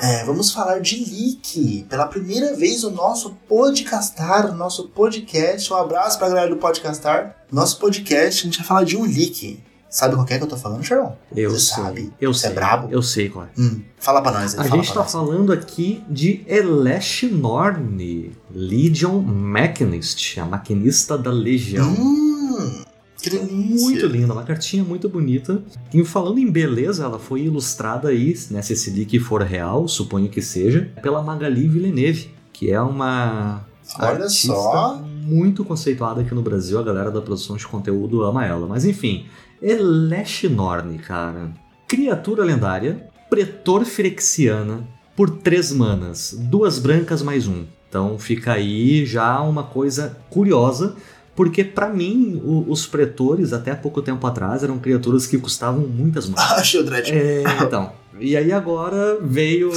É, 0.01 0.25
vamos 0.25 0.51
falar 0.53 0.81
de 0.81 0.97
leak. 0.97 1.87
Pela 1.89 2.07
primeira 2.07 2.55
vez 2.57 2.83
o 2.83 2.91
nosso 2.91 3.35
podcastar, 3.49 4.51
o 4.51 4.55
nosso 4.55 4.89
podcast. 4.89 5.73
Um 5.73 5.77
abraço 5.77 6.19
pra 6.19 6.29
galera 6.29 6.51
do 6.51 6.57
podcastar. 6.57 7.37
Nosso 7.53 7.79
podcast, 7.79 8.43
a 8.43 8.45
gente 8.45 8.59
vai 8.59 8.67
falar 8.67 8.85
de 8.85 8.97
um 8.97 9.03
leak. 9.05 9.63
Sabe 9.93 10.15
qual 10.15 10.25
que 10.25 10.33
é 10.33 10.39
que 10.39 10.45
eu 10.45 10.49
tô 10.49 10.57
falando, 10.57 10.83
Sharon? 10.83 11.15
Eu 11.37 11.51
Você 11.51 11.75
sei. 11.75 11.85
sabe? 11.85 12.13
Eu 12.19 12.33
Você 12.33 12.47
é 12.47 12.49
sei. 12.49 12.55
brabo? 12.55 12.89
Eu 12.91 13.03
sei 13.03 13.29
qual 13.29 13.45
é. 13.45 13.49
Hum, 13.61 13.83
fala 13.99 14.23
pra 14.23 14.33
nós 14.33 14.59
aí. 14.59 14.67
A 14.67 14.71
gente 14.71 14.89
tá 14.91 15.01
nós. 15.01 15.13
falando 15.13 15.53
aqui 15.53 16.03
de 16.09 16.43
Elesh 16.47 17.25
Norn, 17.31 18.33
Legion 18.51 19.21
Machinist, 19.21 20.41
a 20.41 20.47
maquinista 20.47 21.19
da 21.19 21.31
Legião. 21.31 21.91
Hum, 21.93 22.83
que 23.21 23.29
delícia. 23.29 23.85
Muito 23.85 24.07
linda, 24.07 24.33
uma 24.33 24.45
cartinha 24.45 24.83
muito 24.83 25.11
bonita. 25.11 25.63
E 25.93 26.03
falando 26.07 26.39
em 26.39 26.51
beleza, 26.51 27.05
ela 27.05 27.19
foi 27.19 27.43
ilustrada 27.43 28.09
aí, 28.09 28.35
né, 28.51 28.63
se 28.63 28.73
esse 28.73 28.89
leak 28.91 29.19
for 29.21 29.43
real, 29.43 29.87
suponho 29.89 30.31
que 30.31 30.41
seja, 30.41 30.91
pela 31.03 31.23
Magali 31.23 31.69
Villeneuve, 31.69 32.31
que 32.51 32.71
é 32.71 32.81
uma 32.81 33.67
Olha 34.01 34.27
só. 34.31 34.97
muito 35.23 35.67
conceituada 35.67 36.23
aqui 36.23 36.35
no 36.35 36.41
Brasil, 36.41 36.79
a 36.79 36.83
galera 36.83 37.11
da 37.11 37.21
produção 37.21 37.57
de 37.59 37.67
conteúdo 37.67 38.23
ama 38.25 38.47
ela. 38.47 38.67
Mas 38.67 38.87
enfim, 38.87 39.27
Elesh 39.63 40.45
Norn, 40.51 40.99
cara. 40.99 41.53
Criatura 41.87 42.45
lendária, 42.45 43.07
pretor 43.31 43.85
Firexiana, 43.85 44.81
por 45.15 45.31
três 45.31 45.71
manas, 45.73 46.35
duas 46.37 46.79
brancas 46.81 47.23
mais 47.23 47.47
um. 47.47 47.65
Então 47.89 48.19
fica 48.19 48.55
aí 48.55 49.07
já 49.07 49.41
uma 49.41 49.63
coisa 49.63 50.17
curiosa, 50.31 50.97
porque 51.37 51.63
pra 51.63 51.89
mim 51.89 52.41
o- 52.45 52.65
os 52.69 52.87
pretores 52.87 53.53
até 53.53 53.71
há 53.71 53.77
pouco 53.77 54.03
tempo 54.03 54.27
atrás 54.27 54.65
eram 54.65 54.79
criaturas 54.79 55.27
que 55.27 55.39
custavam 55.39 55.87
muitas 55.87 56.27
manas. 56.29 56.43
Ah, 56.59 56.65
Shieldred. 56.65 57.13
É, 57.13 57.45
então. 57.63 57.93
E 58.23 58.37
aí 58.37 58.53
agora 58.53 59.19
veio 59.21 59.73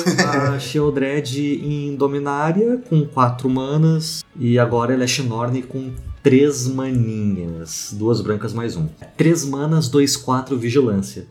a 0.53 0.58
Sheoldred 0.60 1.39
em 1.63 1.95
Dominária 1.95 2.79
com 2.88 3.03
quatro 3.03 3.49
manas 3.49 4.23
e 4.39 4.60
agora 4.60 4.93
ela 4.93 5.03
é 5.03 5.08
Shinorn 5.08 5.63
com 5.63 5.91
três 6.21 6.67
maninhas, 6.67 7.89
duas 7.97 8.21
brancas 8.21 8.53
mais 8.53 8.75
um. 8.75 8.88
Três 9.17 9.43
manas, 9.43 9.89
dois, 9.89 10.15
quatro, 10.15 10.55
vigilância. 10.60 11.25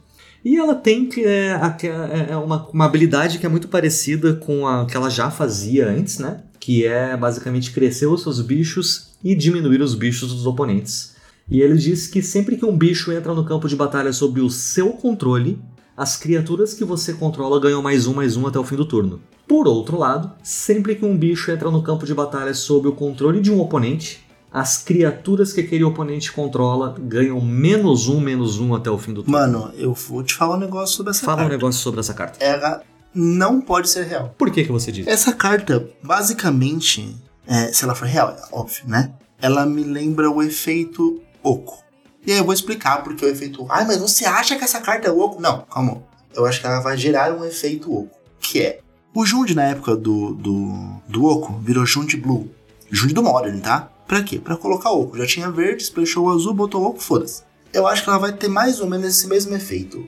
E 0.45 0.57
ela 0.57 0.75
tem 0.75 1.07
que 1.09 1.25
é, 1.25 1.53
aque- 1.53 1.87
é, 1.87 2.29
é 2.31 2.37
uma, 2.37 2.67
uma 2.69 2.85
habilidade 2.85 3.39
que 3.39 3.47
é 3.47 3.49
muito 3.49 3.69
parecida 3.69 4.35
com 4.35 4.67
a 4.67 4.85
que 4.85 4.97
ela 4.97 5.09
já 5.09 5.31
fazia 5.31 5.89
antes, 5.89 6.19
né? 6.19 6.41
Que 6.59 6.85
é 6.85 7.17
basicamente 7.17 7.71
crescer 7.73 8.07
os 8.07 8.23
seus 8.23 8.41
bichos 8.41 9.13
e 9.23 9.37
diminuir 9.37 9.81
os 9.81 9.95
bichos 9.95 10.33
dos 10.35 10.47
oponentes. 10.47 11.15
E 11.49 11.61
ele 11.61 11.77
diz 11.77 12.09
que 12.09 12.21
sempre 12.23 12.57
que 12.57 12.65
um 12.65 12.77
bicho 12.77 13.13
entra 13.13 13.33
no 13.35 13.45
campo 13.45 13.69
de 13.69 13.77
batalha 13.77 14.13
sob 14.13 14.41
o 14.41 14.51
seu 14.51 14.91
controle, 14.91 15.59
as 15.97 16.17
criaturas 16.17 16.75
que 16.75 16.85
você 16.85 17.13
controla 17.13 17.61
ganham 17.61 17.83
mais 17.83 18.07
um, 18.07 18.15
mais 18.15 18.37
um 18.37 18.47
até 18.47 18.59
o 18.59 18.65
fim 18.65 18.77
do 18.77 18.85
turno. 18.85 19.21
Por 19.47 19.69
outro 19.69 19.97
lado, 19.99 20.33
sempre 20.43 20.95
que 20.95 21.05
um 21.05 21.17
bicho 21.17 21.51
entra 21.51 21.71
no 21.71 21.83
campo 21.83 22.05
de 22.07 22.15
batalha 22.15 22.53
sob 22.55 22.89
o 22.89 22.93
controle 22.93 23.41
de 23.41 23.53
um 23.53 23.61
oponente, 23.61 24.25
as 24.53 24.79
criaturas 24.79 25.53
que 25.53 25.61
aquele 25.61 25.85
oponente 25.85 26.33
controla 26.33 26.95
ganham 26.99 27.41
menos 27.41 28.09
um, 28.09 28.21
menos 28.21 28.59
um 28.59 28.75
até 28.75 28.91
o 28.91 28.99
fim 28.99 29.13
do 29.13 29.23
turno. 29.23 29.39
Mano, 29.39 29.73
eu 29.77 29.93
vou 29.93 30.23
te 30.23 30.35
falar 30.35 30.57
um 30.57 30.61
negócio 30.61 30.97
sobre 30.97 31.11
essa 31.11 31.25
Fala 31.25 31.37
um 31.37 31.41
carta. 31.41 31.57
negócio 31.57 31.81
sobre 31.81 32.01
essa 32.01 32.15
carta. 32.15 32.43
Ela 32.43 32.83
não 33.15 33.61
pode 33.61 33.89
ser 33.89 34.05
real. 34.05 34.35
Por 34.37 34.51
que, 34.51 34.65
que 34.65 34.73
você 34.73 34.91
diz? 34.91 35.07
Essa 35.07 35.33
carta, 35.33 35.89
basicamente, 36.03 37.15
é, 37.47 37.73
se 37.73 37.85
ela 37.85 37.95
for 37.95 38.09
real, 38.09 38.31
é 38.31 38.43
óbvio, 38.53 38.85
né? 38.87 39.13
Ela 39.41 39.67
me 39.67 39.85
lembra 39.85 40.31
o 40.31 40.43
efeito 40.43 41.21
oco. 41.43 41.84
E 42.27 42.33
aí 42.33 42.39
eu 42.39 42.45
vou 42.45 42.55
explicar 42.55 43.03
porque 43.03 43.25
o 43.25 43.29
efeito. 43.29 43.67
Ai, 43.69 43.85
mas 43.87 43.99
você 43.99 44.25
acha 44.25 44.57
que 44.57 44.65
essa 44.65 44.81
carta 44.81 45.09
é 45.09 45.11
oco? 45.11 45.41
Não, 45.41 45.63
calma. 45.63 46.03
Eu 46.35 46.47
acho 46.47 46.61
que 46.61 46.67
ela 46.67 46.81
vai 46.81 46.97
gerar 46.97 47.33
um 47.33 47.45
efeito 47.45 47.93
oco. 47.93 48.17
Que 48.41 48.63
é. 48.63 48.81
O 49.15 49.25
Jund 49.25 49.55
na 49.55 49.65
época 49.65 49.95
do, 49.95 50.35
do, 50.35 51.01
do 51.07 51.25
oco 51.25 51.59
virou 51.61 51.87
Jund 51.87 52.17
Blue. 52.17 52.51
Jund 52.91 53.13
do 53.13 53.23
Modern, 53.23 53.61
tá? 53.61 53.91
Pra 54.07 54.23
quê? 54.23 54.39
Pra 54.39 54.57
colocar 54.57 54.91
oco. 54.91 55.17
Já 55.17 55.27
tinha 55.27 55.51
verde, 55.51 55.83
splashou 55.83 56.31
azul, 56.31 56.53
botou 56.55 56.85
oco, 56.85 57.01
foda-se. 57.01 57.43
Eu 57.73 57.87
acho 57.87 58.03
que 58.03 58.09
ela 58.09 58.19
vai 58.19 58.33
ter 58.33 58.49
mais 58.49 58.81
ou 58.81 58.89
menos 58.89 59.07
esse 59.07 59.27
mesmo 59.27 59.55
efeito. 59.55 60.07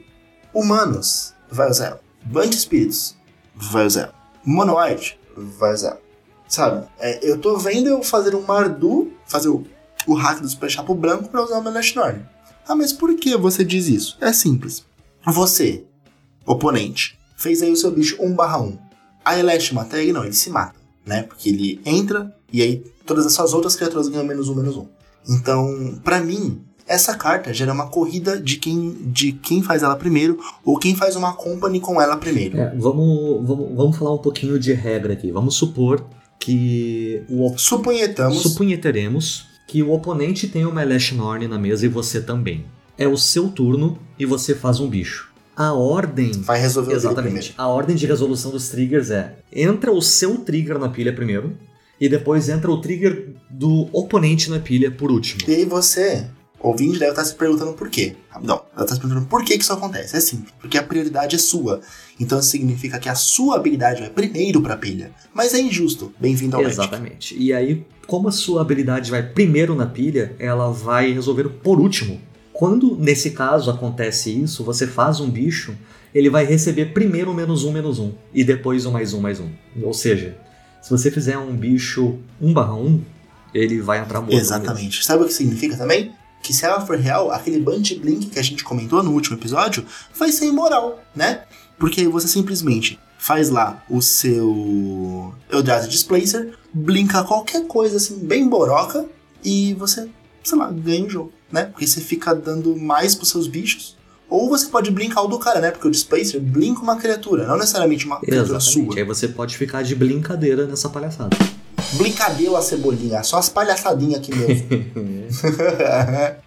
Humanos, 0.53 1.35
vai 1.51 1.69
usar 1.69 1.87
ela. 1.87 2.01
Bunch 2.25 2.57
Spirits, 2.57 3.17
vai 3.55 3.87
usar 3.87 4.03
ela. 4.03 4.15
Mono 4.45 4.79
White, 4.79 5.19
vai 5.37 5.73
usar 5.73 5.89
ela. 5.89 6.03
Sabe? 6.49 6.87
É, 6.99 7.29
eu 7.29 7.39
tô 7.39 7.57
vendo 7.59 7.89
eu 7.89 8.03
fazer 8.03 8.35
um 8.35 8.43
Mardu, 8.43 9.13
fazer 9.27 9.49
o, 9.49 9.65
o 10.07 10.15
hack 10.15 10.41
do 10.41 10.47
splashar 10.49 10.85
pro 10.85 10.95
branco 10.95 11.29
pra 11.29 11.43
usar 11.45 11.59
o 11.59 11.63
Melash 11.65 11.95
Norn. 11.95 12.21
Ah, 12.69 12.75
mas 12.75 12.93
por 12.93 13.15
que 13.17 13.37
você 13.37 13.65
diz 13.65 13.87
isso? 13.89 14.17
É 14.21 14.33
simples. 14.33 14.85
Você, 15.25 15.85
oponente, 16.47 17.19
fez 17.37 17.63
aí 17.63 17.71
o 17.71 17.77
seu 17.77 17.91
bicho 17.91 18.17
1 18.21 18.35
barra 18.35 18.61
1. 18.61 18.79
A 19.25 19.39
Elash 19.39 19.73
mata 19.73 19.99
ele? 20.01 20.13
Não, 20.13 20.25
ele 20.25 20.33
se 20.33 20.51
mata, 20.51 20.79
né? 21.05 21.23
Porque 21.23 21.49
ele 21.49 21.81
entra 21.85 22.35
e 22.53 22.63
aí 22.63 22.85
todas 23.05 23.27
as 23.27 23.33
suas 23.33 23.53
outras 23.53 23.75
criaturas 23.77 24.09
ganham 24.09 24.25
menos 24.25 24.49
um, 24.49 24.55
menos 24.55 24.77
um. 24.77 24.87
Então, 25.29 26.01
pra 26.05 26.21
mim, 26.21 26.61
essa 26.87 27.15
carta 27.17 27.53
gera 27.53 27.73
uma 27.73 27.89
corrida 27.89 28.41
de 28.41 28.57
quem, 28.59 28.93
de 29.07 29.33
quem 29.33 29.61
faz 29.63 29.83
ela 29.83 29.97
primeiro 29.97 30.39
ou 30.65 30.79
quem 30.79 30.95
faz 30.95 31.17
uma 31.17 31.33
company 31.35 31.81
com 31.81 32.01
ela 32.01 32.17
primeiro. 32.17 32.57
É, 32.59 32.73
vamos, 32.77 33.45
vamos, 33.47 33.77
vamos 33.77 33.97
falar 33.97 34.15
um 34.15 34.19
pouquinho 34.19 34.59
de 34.59 34.73
regra 34.73 35.13
aqui. 35.15 35.33
Vamos 35.33 35.57
supor 35.57 36.05
que 36.39 37.25
o 37.29 37.45
op- 37.47 37.59
Suponhetamos. 37.61 38.43
Que 39.67 39.83
o 39.83 39.91
oponente 39.91 40.49
tem 40.49 40.65
uma 40.65 40.83
Elesh 40.83 41.13
Norn 41.13 41.49
na 41.49 41.59
mesa 41.59 41.87
e 41.87 41.89
você 41.89 42.21
também. 42.21 42.65
É 42.97 43.07
o 43.07 43.17
seu 43.17 43.49
turno 43.49 43.99
e 44.19 44.25
você 44.25 44.55
faz 44.55 44.81
um 44.81 44.89
bicho. 44.89 45.31
a 45.57 45.73
ordem. 45.73 46.33
Vai 46.33 46.61
resolver 46.61 46.93
Exatamente. 46.93 47.55
A 47.57 47.67
ordem 47.67 47.97
de 47.97 48.07
resolução 48.07 48.51
dos 48.51 48.69
triggers 48.69 49.11
é: 49.11 49.37
entra 49.53 49.91
o 49.91 50.03
seu 50.03 50.39
trigger 50.39 50.79
na 50.79 50.89
pilha 50.89 51.13
primeiro, 51.13 51.57
e 52.01 52.09
depois 52.09 52.49
entra 52.49 52.71
o 52.71 52.81
trigger 52.81 53.35
do 53.51 53.89
oponente 53.93 54.51
na 54.51 54.59
pilha 54.59 54.91
por 54.91 55.11
último. 55.11 55.41
E 55.49 55.55
aí 55.55 55.65
você, 55.65 56.27
ouvinte, 56.69 56.99
deve 56.99 57.11
estar 57.11 57.25
se 57.25 57.35
perguntando 57.35 57.73
por 57.73 57.89
quê. 57.89 58.17
Não, 58.43 58.63
deve 58.73 58.83
estar 58.83 58.95
se 58.95 59.01
perguntando 59.01 59.27
por 59.27 59.45
que 59.45 59.57
que 59.57 59.63
isso 59.63 59.73
acontece. 59.73 60.17
É 60.17 60.21
simples, 60.21 60.53
porque 60.61 60.79
a 60.79 60.83
prioridade 60.83 61.37
é 61.37 61.39
sua. 61.39 61.81
Então 62.19 62.39
isso 62.39 62.51
significa 62.51 62.99
que 62.99 63.09
a 63.09 63.15
sua 63.15 63.57
habilidade 63.57 64.01
vai 64.01 64.11
primeiro 64.11 64.61
pra 64.61 64.77
pilha. 64.77 65.11
Mas 65.33 65.55
é 65.55 65.61
injusto. 65.61 66.13
Bem-vindo 66.19 66.57
ao 66.57 66.63
Magic. 66.63 66.81
Exatamente. 66.81 67.37
E 67.39 67.53
aí, 67.53 67.85
como 68.07 68.29
a 68.29 68.33
sua 68.33 68.61
habilidade 68.61 69.11
vai 69.11 69.23
primeiro 69.23 69.75
na 69.75 69.87
pilha, 69.87 70.35
ela 70.39 70.71
vai 70.71 71.13
resolver 71.13 71.49
por 71.49 71.81
último. 71.81 72.21
Quando, 72.53 72.97
nesse 72.97 73.33
caso, 73.33 73.71
acontece 73.71 74.31
isso, 74.31 74.65
você 74.65 74.87
faz 74.87 75.21
um 75.21 75.29
bicho, 75.29 75.77
ele 76.15 76.31
vai 76.31 76.47
receber 76.47 76.87
primeiro 76.87 77.31
o 77.31 77.35
menos 77.35 77.65
um, 77.65 77.71
menos 77.71 77.99
um, 77.99 78.13
e 78.33 78.43
depois 78.43 78.87
o 78.87 78.91
mais 78.91 79.13
um, 79.13 79.21
mais 79.21 79.39
um. 79.39 79.51
Ou 79.83 79.93
seja, 79.93 80.39
se 80.81 80.89
você 80.89 81.11
fizer 81.11 81.37
um 81.37 81.55
bicho 81.55 82.19
1 82.41 82.55
barra 82.55 82.75
1, 82.75 83.03
ele 83.53 83.81
vai 83.81 83.99
entrar 83.99 84.21
morto. 84.21 84.35
Exatamente. 84.35 85.05
Sabe 85.05 85.25
o 85.25 85.27
que 85.27 85.35
significa 85.35 85.77
também? 85.77 86.13
Que 86.47 86.55
se 86.55 86.65
ela 86.65 86.81
for 86.81 86.97
real, 86.97 87.33
aquele 87.33 87.59
Bunch 87.59 87.97
Blink 87.97 88.27
que 88.27 88.39
a 88.39 88.43
gente 88.43 88.63
comentou 88.63 89.03
no 89.03 89.11
último 89.11 89.37
episódio 89.37 89.85
vai 90.17 90.31
ser 90.31 90.47
imoral, 90.47 91.03
né? 91.13 91.43
Porque 91.77 92.03
aí 92.03 92.07
você 92.07 92.29
simplesmente 92.29 93.01
faz 93.19 93.51
lá 93.51 93.83
o 93.91 94.01
seu 94.01 95.35
Eldrazi 95.51 95.89
Displacer, 95.89 96.57
blinka 96.73 97.25
qualquer 97.25 97.67
coisa 97.67 97.97
assim, 97.97 98.21
bem 98.21 98.49
boroca, 98.49 99.05
e 99.45 99.75
você, 99.75 100.09
sei 100.45 100.57
lá, 100.57 100.71
ganha 100.71 101.05
o 101.05 101.11
jogo, 101.11 101.33
né? 101.51 101.65
Porque 101.65 101.85
você 101.85 102.01
fica 102.01 102.33
dando 102.33 102.77
mais 102.77 103.17
pros 103.17 103.31
seus 103.31 103.49
bichos. 103.49 103.97
Ou 104.31 104.49
você 104.49 104.67
pode 104.67 104.93
blinkar 104.93 105.25
o 105.25 105.27
do 105.27 105.41
cara, 105.41 105.61
né? 105.61 105.73
Porque 105.73 105.89
o 105.89 105.91
Displacer 105.91 106.41
blinka 106.41 106.81
uma 106.81 106.95
criatura, 106.95 107.45
não 107.45 107.57
necessariamente 107.57 108.07
uma 108.07 108.21
criatura 108.21 108.57
Exatamente. 108.59 108.93
sua. 108.93 108.99
Aí 108.99 109.05
você 109.05 109.27
pode 109.27 109.57
ficar 109.57 109.83
de 109.83 109.97
brincadeira 109.97 110.65
nessa 110.65 110.89
palhaçada. 110.89 111.37
Brincadeira, 111.95 112.61
cebolinha, 112.63 113.23
só 113.23 113.39
as 113.39 113.49
palhaçadinhas 113.49 114.21
aqui 114.21 114.35
mesmo. 114.35 114.67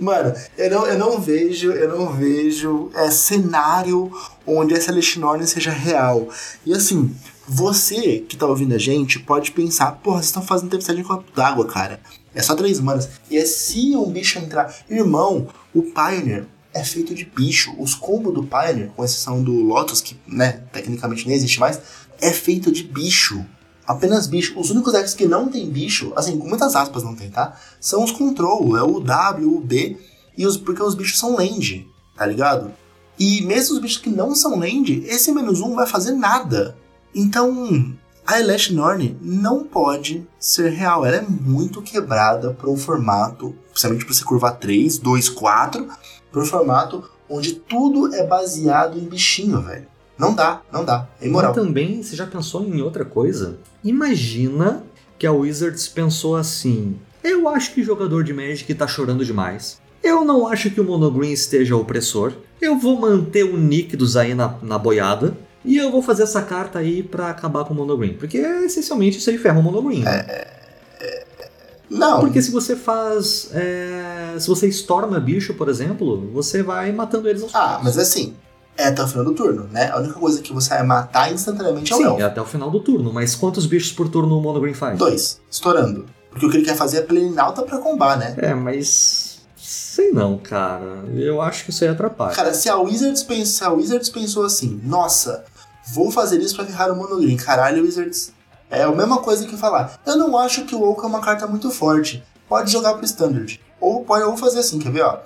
Mano, 0.00 0.34
eu 0.56 0.70
não, 0.70 0.86
eu 0.86 0.98
não 0.98 1.20
vejo, 1.20 1.72
eu 1.72 1.96
não 1.96 2.12
vejo 2.12 2.90
é, 2.94 3.10
cenário 3.10 4.10
onde 4.46 4.74
essa 4.74 4.90
Lechnorn 4.90 5.46
seja 5.46 5.70
real. 5.70 6.28
E 6.64 6.72
assim, 6.72 7.14
você 7.46 8.20
que 8.20 8.36
tá 8.36 8.46
ouvindo 8.46 8.74
a 8.74 8.78
gente 8.78 9.18
pode 9.18 9.52
pensar, 9.52 9.92
porra, 9.92 10.18
vocês 10.18 10.26
estão 10.26 10.42
fazendo 10.42 10.70
tempestade 10.70 11.00
em 11.00 11.04
copo 11.04 11.24
d'água, 11.34 11.66
cara. 11.66 12.00
É 12.34 12.42
só 12.42 12.54
três 12.54 12.80
manas. 12.80 13.08
E 13.30 13.36
é 13.36 13.44
se 13.44 13.96
um 13.96 14.10
bicho 14.10 14.38
entrar. 14.38 14.74
Irmão, 14.88 15.48
o 15.74 15.82
Pioneer 15.82 16.46
é 16.72 16.84
feito 16.84 17.14
de 17.14 17.24
bicho. 17.24 17.74
Os 17.78 17.94
combos 17.94 18.32
do 18.32 18.44
Pioneer, 18.44 18.90
com 18.94 19.04
exceção 19.04 19.42
do 19.42 19.52
Lotus, 19.52 20.00
que, 20.00 20.16
né, 20.26 20.62
tecnicamente 20.72 21.26
nem 21.26 21.36
existe 21.36 21.58
mais, 21.58 21.80
é 22.20 22.32
feito 22.32 22.70
de 22.70 22.84
bicho. 22.84 23.44
Apenas 23.88 24.26
bicho. 24.26 24.60
Os 24.60 24.68
únicos 24.68 24.92
decks 24.92 25.14
que 25.14 25.26
não 25.26 25.48
tem 25.48 25.70
bicho, 25.70 26.12
assim, 26.14 26.38
com 26.38 26.46
muitas 26.46 26.76
aspas 26.76 27.02
não 27.02 27.16
tem, 27.16 27.30
tá? 27.30 27.58
São 27.80 28.04
os 28.04 28.12
control, 28.12 28.76
é 28.76 28.82
o 28.82 29.00
W, 29.00 29.56
o 29.56 29.60
B, 29.60 29.96
e 30.36 30.46
os, 30.46 30.58
porque 30.58 30.82
os 30.82 30.94
bichos 30.94 31.18
são 31.18 31.34
land, 31.34 31.88
tá 32.14 32.26
ligado? 32.26 32.70
E 33.18 33.40
mesmo 33.40 33.76
os 33.76 33.80
bichos 33.80 33.96
que 33.96 34.10
não 34.10 34.34
são 34.34 34.58
land, 34.58 35.02
esse 35.06 35.32
menos 35.32 35.62
um 35.62 35.74
vai 35.74 35.86
fazer 35.86 36.12
nada. 36.12 36.76
Então, 37.14 37.96
a 38.26 38.38
Elash 38.38 38.68
Norn 38.68 39.18
não 39.22 39.64
pode 39.64 40.28
ser 40.38 40.70
real. 40.70 41.06
Ela 41.06 41.16
é 41.16 41.22
muito 41.22 41.80
quebrada 41.80 42.50
para 42.50 42.68
um 42.68 42.76
formato, 42.76 43.56
principalmente 43.70 44.04
para 44.04 44.14
você 44.14 44.22
curvar 44.22 44.58
3, 44.58 44.98
2, 44.98 45.30
4, 45.30 45.88
para 46.30 46.42
um 46.42 46.44
formato 46.44 47.10
onde 47.26 47.54
tudo 47.54 48.14
é 48.14 48.26
baseado 48.26 48.98
em 48.98 49.08
bichinho, 49.08 49.62
velho. 49.62 49.86
Não 50.18 50.34
dá, 50.34 50.60
não 50.72 50.84
dá. 50.84 51.06
É 51.20 51.26
imoral. 51.26 51.52
Mas 51.54 51.64
também, 51.64 52.02
você 52.02 52.16
já 52.16 52.26
pensou 52.26 52.64
em 52.64 52.80
outra 52.82 53.04
coisa? 53.04 53.56
Imagina 53.84 54.82
que 55.18 55.26
a 55.26 55.32
Wizards 55.32 55.86
pensou 55.88 56.34
assim: 56.36 56.96
eu 57.22 57.48
acho 57.48 57.72
que 57.72 57.80
o 57.80 57.84
jogador 57.84 58.24
de 58.24 58.32
Magic 58.32 58.72
tá 58.74 58.86
chorando 58.86 59.24
demais. 59.24 59.80
Eu 60.02 60.24
não 60.24 60.46
acho 60.46 60.70
que 60.70 60.80
o 60.80 60.84
Monogreen 60.84 61.32
esteja 61.32 61.76
opressor. 61.76 62.32
Eu 62.60 62.78
vou 62.78 62.98
manter 62.98 63.44
o 63.44 63.56
Nixdos 63.56 64.16
aí 64.16 64.34
na, 64.34 64.54
na 64.62 64.78
boiada. 64.78 65.36
E 65.64 65.76
eu 65.76 65.90
vou 65.90 66.00
fazer 66.02 66.22
essa 66.22 66.40
carta 66.40 66.78
aí 66.78 67.02
pra 67.02 67.28
acabar 67.30 67.64
com 67.64 67.74
o 67.74 67.76
Monogreen. 67.76 68.14
Porque 68.14 68.38
essencialmente 68.38 69.18
isso 69.18 69.28
aí 69.28 69.36
ferra 69.38 69.58
o 69.58 69.62
Monogreen. 69.62 70.04
Não, 71.90 72.20
Porque 72.20 72.42
se 72.42 72.50
você 72.50 72.76
faz. 72.76 73.50
é, 73.54 74.34
se 74.38 74.46
você 74.46 74.68
storma 74.68 75.18
bicho, 75.18 75.54
por 75.54 75.68
exemplo, 75.70 76.30
você 76.32 76.62
vai 76.62 76.92
matando 76.92 77.28
eles 77.28 77.42
aos 77.42 77.54
Ah, 77.54 77.68
poucos. 77.68 77.84
mas 77.84 77.98
assim, 77.98 78.34
é 78.78 78.86
até 78.86 79.02
o 79.02 79.06
final 79.08 79.24
do 79.24 79.34
turno, 79.34 79.68
né? 79.70 79.90
A 79.90 79.98
única 79.98 80.14
coisa 80.14 80.40
que 80.40 80.52
você 80.52 80.70
vai 80.70 80.82
matar 80.84 81.30
instantaneamente 81.32 81.92
é 81.92 81.96
o 81.96 81.98
Sim, 81.98 82.04
elfo. 82.04 82.20
é 82.22 82.24
até 82.24 82.40
o 82.40 82.44
final 82.46 82.70
do 82.70 82.80
turno. 82.80 83.12
Mas 83.12 83.34
quantos 83.34 83.66
bichos 83.66 83.92
por 83.92 84.08
turno 84.08 84.38
o 84.38 84.40
Monogreen 84.40 84.72
faz? 84.74 84.98
Dois, 84.98 85.40
estourando. 85.50 86.06
Porque 86.30 86.46
o 86.46 86.50
que 86.50 86.56
ele 86.58 86.64
quer 86.64 86.76
fazer 86.76 86.98
é 86.98 87.02
pleninalta 87.02 87.62
pra 87.62 87.78
combar, 87.78 88.16
né? 88.16 88.34
É, 88.38 88.54
mas. 88.54 89.38
Sei 89.56 90.12
não, 90.12 90.38
cara. 90.38 91.04
Eu 91.14 91.42
acho 91.42 91.64
que 91.64 91.70
isso 91.70 91.82
aí 91.84 91.90
atrapalha. 91.90 92.34
Cara, 92.34 92.54
se 92.54 92.68
a 92.68 92.76
Wizards, 92.76 93.22
pens- 93.24 93.48
se 93.50 93.64
a 93.64 93.70
Wizards 93.70 94.08
pensou 94.08 94.44
assim, 94.44 94.80
nossa, 94.84 95.44
vou 95.92 96.10
fazer 96.10 96.38
isso 96.40 96.54
pra 96.54 96.64
ferrar 96.64 96.90
o 96.92 96.96
Monogreen. 96.96 97.36
Caralho, 97.36 97.82
Wizards. 97.82 98.32
É 98.70 98.82
a 98.84 98.92
mesma 98.92 99.18
coisa 99.18 99.46
que 99.46 99.56
falar. 99.56 99.98
Eu 100.06 100.16
não 100.16 100.36
acho 100.38 100.64
que 100.66 100.74
o 100.74 100.82
Oak 100.82 101.02
é 101.02 101.06
uma 101.06 101.20
carta 101.20 101.46
muito 101.46 101.70
forte. 101.70 102.22
Pode 102.48 102.70
jogar 102.70 102.94
pro 102.94 103.04
Standard. 103.04 103.60
Ou 103.80 104.04
pode 104.04 104.22
ou 104.24 104.36
fazer 104.36 104.60
assim, 104.60 104.78
quer 104.78 104.92
ver, 104.92 105.02
ó? 105.02 105.18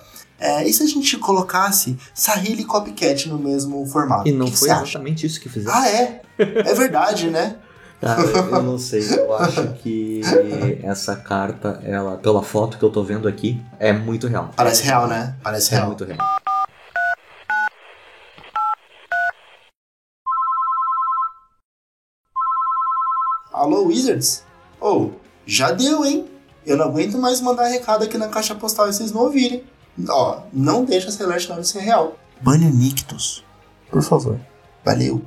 É, 0.45 0.67
e 0.69 0.73
se 0.73 0.83
a 0.83 0.87
gente 0.87 1.17
colocasse 1.19 1.97
Sahil 2.13 2.59
e 2.59 2.65
Copycat 2.65 3.29
no 3.29 3.39
mesmo 3.39 3.87
formato? 3.87 4.29
E 4.29 4.33
não 4.33 4.47
que 4.47 4.53
que 4.53 4.59
foi 4.59 4.71
acha? 4.71 4.83
exatamente 4.83 5.25
isso 5.25 5.41
que 5.41 5.49
fizeram. 5.49 5.79
Ah, 5.79 5.89
é? 5.89 6.21
É 6.37 6.75
verdade, 6.75 7.31
né? 7.31 7.59
Eu 8.51 8.61
não 8.65 8.77
sei. 8.77 9.03
Eu 9.17 9.33
acho 9.37 9.69
que 9.75 10.21
essa 10.83 11.15
carta, 11.15 11.81
ela, 11.85 12.17
pela 12.17 12.43
foto 12.43 12.77
que 12.77 12.83
eu 12.85 12.91
tô 12.91 13.05
vendo 13.05 13.29
aqui, 13.29 13.63
é 13.79 13.93
muito 13.93 14.27
real. 14.27 14.51
Parece 14.57 14.83
real, 14.83 15.07
né? 15.07 15.37
Parece 15.45 15.73
É 15.73 15.77
real. 15.77 15.87
muito 15.87 16.05
real. 16.05 16.19
Alô, 23.53 23.85
Wizards? 23.87 24.45
Ou, 24.81 25.21
já 25.47 25.71
deu, 25.73 26.05
hein? 26.05 26.27
Eu 26.65 26.77
não 26.77 26.87
aguento 26.87 27.19
mais 27.19 27.41
mandar 27.41 27.67
recado 27.67 28.05
aqui 28.05 28.17
na 28.17 28.29
caixa 28.29 28.55
postal 28.55 28.89
e 28.89 28.93
vocês 28.93 29.13
não 29.13 29.23
ouvirem. 29.23 29.65
Ó, 30.09 30.43
não 30.53 30.85
deixa 30.85 31.09
a 31.09 31.13
Celeste 31.13 31.49
Nord 31.49 31.67
ser 31.67 31.81
real. 31.81 32.19
Bane 32.41 32.67
o 32.67 32.71
Nictus. 32.71 33.45
Por 33.91 34.03
favor. 34.03 34.41
Valeu. 34.85 35.23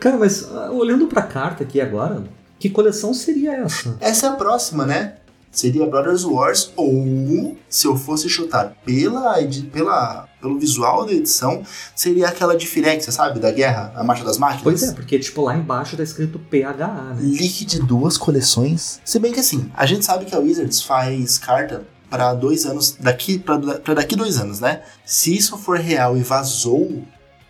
Cara, 0.00 0.16
mas 0.16 0.50
ah, 0.50 0.70
olhando 0.72 1.06
pra 1.06 1.22
carta 1.22 1.62
aqui 1.62 1.80
agora, 1.80 2.24
que 2.58 2.68
coleção 2.68 3.14
seria 3.14 3.52
essa? 3.52 3.96
Essa 4.00 4.26
é 4.26 4.28
a 4.30 4.32
próxima, 4.32 4.84
né? 4.84 5.16
Seria 5.50 5.86
Brothers 5.86 6.24
Wars 6.24 6.72
ou, 6.74 7.56
se 7.68 7.86
eu 7.86 7.94
fosse 7.96 8.28
chutar 8.28 8.74
pela, 8.84 9.36
pela, 9.70 10.28
pelo 10.42 10.58
visual 10.58 11.06
da 11.06 11.12
edição, 11.12 11.62
seria 11.94 12.28
aquela 12.28 12.56
de 12.56 12.66
Firexia, 12.66 13.12
sabe? 13.12 13.38
Da 13.38 13.52
guerra, 13.52 13.92
a 13.94 14.02
Marcha 14.02 14.24
das 14.24 14.36
Máquinas. 14.36 14.62
Pois 14.64 14.82
é, 14.82 14.92
porque 14.92 15.18
tipo 15.18 15.40
lá 15.42 15.56
embaixo 15.56 15.96
tá 15.96 16.02
escrito 16.02 16.38
PHA, 16.38 17.14
né? 17.14 17.16
Leak 17.20 17.64
de 17.64 17.80
duas 17.80 18.18
coleções. 18.18 19.00
Se 19.04 19.20
bem 19.20 19.32
que 19.32 19.38
assim, 19.40 19.70
a 19.72 19.86
gente 19.86 20.04
sabe 20.04 20.24
que 20.24 20.34
a 20.34 20.38
Wizards 20.38 20.82
faz 20.82 21.38
carta 21.38 21.86
para 22.10 22.34
dois 22.34 22.66
anos, 22.66 22.96
daqui 22.98 23.38
para 23.38 23.94
daqui 23.94 24.16
dois 24.16 24.38
anos, 24.38 24.60
né? 24.60 24.82
Se 25.06 25.34
isso 25.34 25.56
for 25.56 25.78
real 25.78 26.16
e 26.16 26.22
vazou 26.22 27.04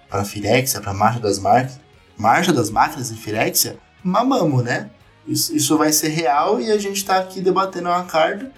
para 0.09 0.25
Firexia, 0.25 0.81
para 0.81 0.93
Marcha 0.93 1.19
das 1.19 1.39
Máquinas, 1.39 1.81
Marcha 2.17 2.53
das 2.53 2.69
Máquinas 2.69 3.11
e 3.11 3.15
Firexia, 3.15 3.79
mamamos, 4.05 4.63
né? 4.63 4.91
Isso, 5.27 5.57
isso 5.57 5.79
vai 5.79 5.93
ser 5.93 6.09
real 6.09 6.61
e 6.61 6.71
a 6.71 6.79
gente 6.79 7.05
tá 7.05 7.19
aqui 7.19 7.41
debatendo 7.41 7.89
uma 7.89 8.05
carta. 8.05 8.53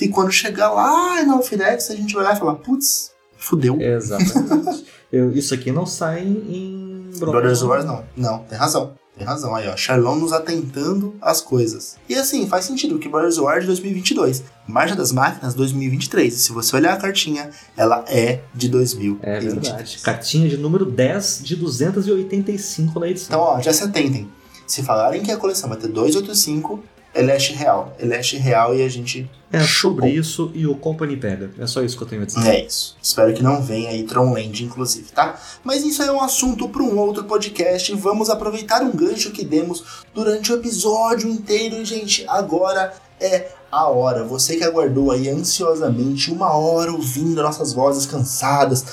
E 0.00 0.08
quando 0.08 0.30
chegar 0.30 0.70
lá 0.70 1.24
na 1.24 1.40
Firexia, 1.42 1.94
a 1.94 1.98
gente 1.98 2.14
vai 2.14 2.22
lá 2.22 2.34
e 2.34 2.38
falar, 2.38 2.56
putz, 2.56 3.12
fudeu. 3.38 3.80
Exatamente. 3.80 4.84
Eu- 5.10 5.32
isso 5.32 5.54
aqui 5.54 5.72
não 5.72 5.86
sai 5.86 6.20
em 6.26 7.08
Brothers 7.18 7.62
Wars 7.62 7.84
não. 7.84 8.04
Não, 8.16 8.40
tem 8.40 8.58
razão. 8.58 8.92
Tem 9.16 9.26
razão 9.26 9.52
aí, 9.54 9.66
ó. 9.66 9.76
Charlão 9.76 10.14
nos 10.14 10.32
atentando 10.32 11.16
às 11.20 11.40
coisas. 11.40 11.96
E 12.08 12.14
assim, 12.14 12.46
faz 12.46 12.66
sentido, 12.66 12.94
porque 12.94 13.08
Brothers 13.08 13.38
Wars 13.38 13.66
2022. 13.66 14.44
Marcha 14.66 14.94
das 14.94 15.10
Máquinas 15.10 15.54
2023. 15.54 16.34
E 16.34 16.38
se 16.38 16.52
você 16.52 16.76
olhar 16.76 16.92
a 16.92 16.96
cartinha, 16.98 17.50
ela 17.76 18.04
é 18.06 18.40
de 18.54 18.68
2023. 18.68 19.44
É 19.44 19.48
verdade. 19.60 19.98
Cartinha 20.04 20.48
de 20.48 20.56
número 20.56 20.84
10 20.84 21.40
de 21.42 21.56
285 21.56 23.00
na 23.00 23.08
edição. 23.08 23.26
Então, 23.28 23.40
ó, 23.40 23.60
já 23.60 23.72
se 23.72 23.82
atentem. 23.84 24.28
Se 24.66 24.82
falarem 24.82 25.22
que 25.22 25.32
a 25.32 25.36
coleção 25.36 25.68
vai 25.68 25.78
ter 25.78 25.88
285, 25.88 26.80
Eleste 27.18 27.52
real. 27.52 27.94
Eleste 27.98 28.36
real 28.36 28.74
e 28.74 28.82
a 28.82 28.88
gente 28.88 29.28
É 29.52 29.60
chupou. 29.60 29.96
sobre 30.00 30.10
isso 30.10 30.50
e 30.54 30.66
o 30.66 30.74
Company 30.76 31.16
pega. 31.16 31.50
É 31.58 31.66
só 31.66 31.82
isso 31.82 31.96
que 31.96 32.02
eu 32.04 32.08
tenho 32.08 32.22
a 32.22 32.24
dizer. 32.26 32.48
É 32.48 32.64
isso. 32.66 32.96
Espero 33.02 33.34
que 33.34 33.42
não 33.42 33.62
venha 33.62 33.90
aí 33.90 34.04
Tronland, 34.04 34.64
inclusive, 34.64 35.10
tá? 35.12 35.38
Mas 35.64 35.84
isso 35.84 36.02
é 36.02 36.12
um 36.12 36.20
assunto 36.22 36.68
para 36.68 36.82
um 36.82 36.98
outro 36.98 37.24
podcast. 37.24 37.94
Vamos 37.94 38.30
aproveitar 38.30 38.82
um 38.82 38.92
gancho 38.92 39.30
que 39.32 39.44
demos 39.44 39.82
durante 40.14 40.52
o 40.52 40.56
episódio 40.56 41.28
inteiro, 41.28 41.84
gente. 41.84 42.24
Agora 42.28 42.92
é 43.20 43.48
a 43.70 43.86
hora. 43.88 44.22
Você 44.24 44.56
que 44.56 44.64
aguardou 44.64 45.10
aí 45.10 45.28
ansiosamente 45.28 46.30
uma 46.30 46.52
hora 46.56 46.92
ouvindo 46.92 47.42
nossas 47.42 47.72
vozes 47.72 48.06
cansadas 48.06 48.84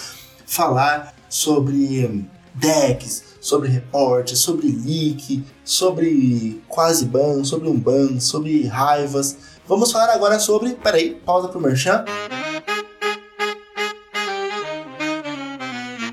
falar 0.45 1.13
sobre 1.29 2.25
decks, 2.53 3.23
sobre 3.45 3.69
reportes, 3.69 4.39
sobre 4.39 4.71
leak, 4.71 5.45
sobre 5.63 6.63
quase 6.67 7.05
ban, 7.05 7.43
sobre 7.43 7.69
um 7.69 7.79
ban, 7.79 8.19
sobre 8.19 8.65
raivas. 8.65 9.37
Vamos 9.67 9.91
falar 9.91 10.11
agora 10.11 10.39
sobre. 10.39 10.73
Peraí, 10.73 11.13
pausa 11.23 11.47
pro 11.47 11.61
Merchan. 11.61 12.03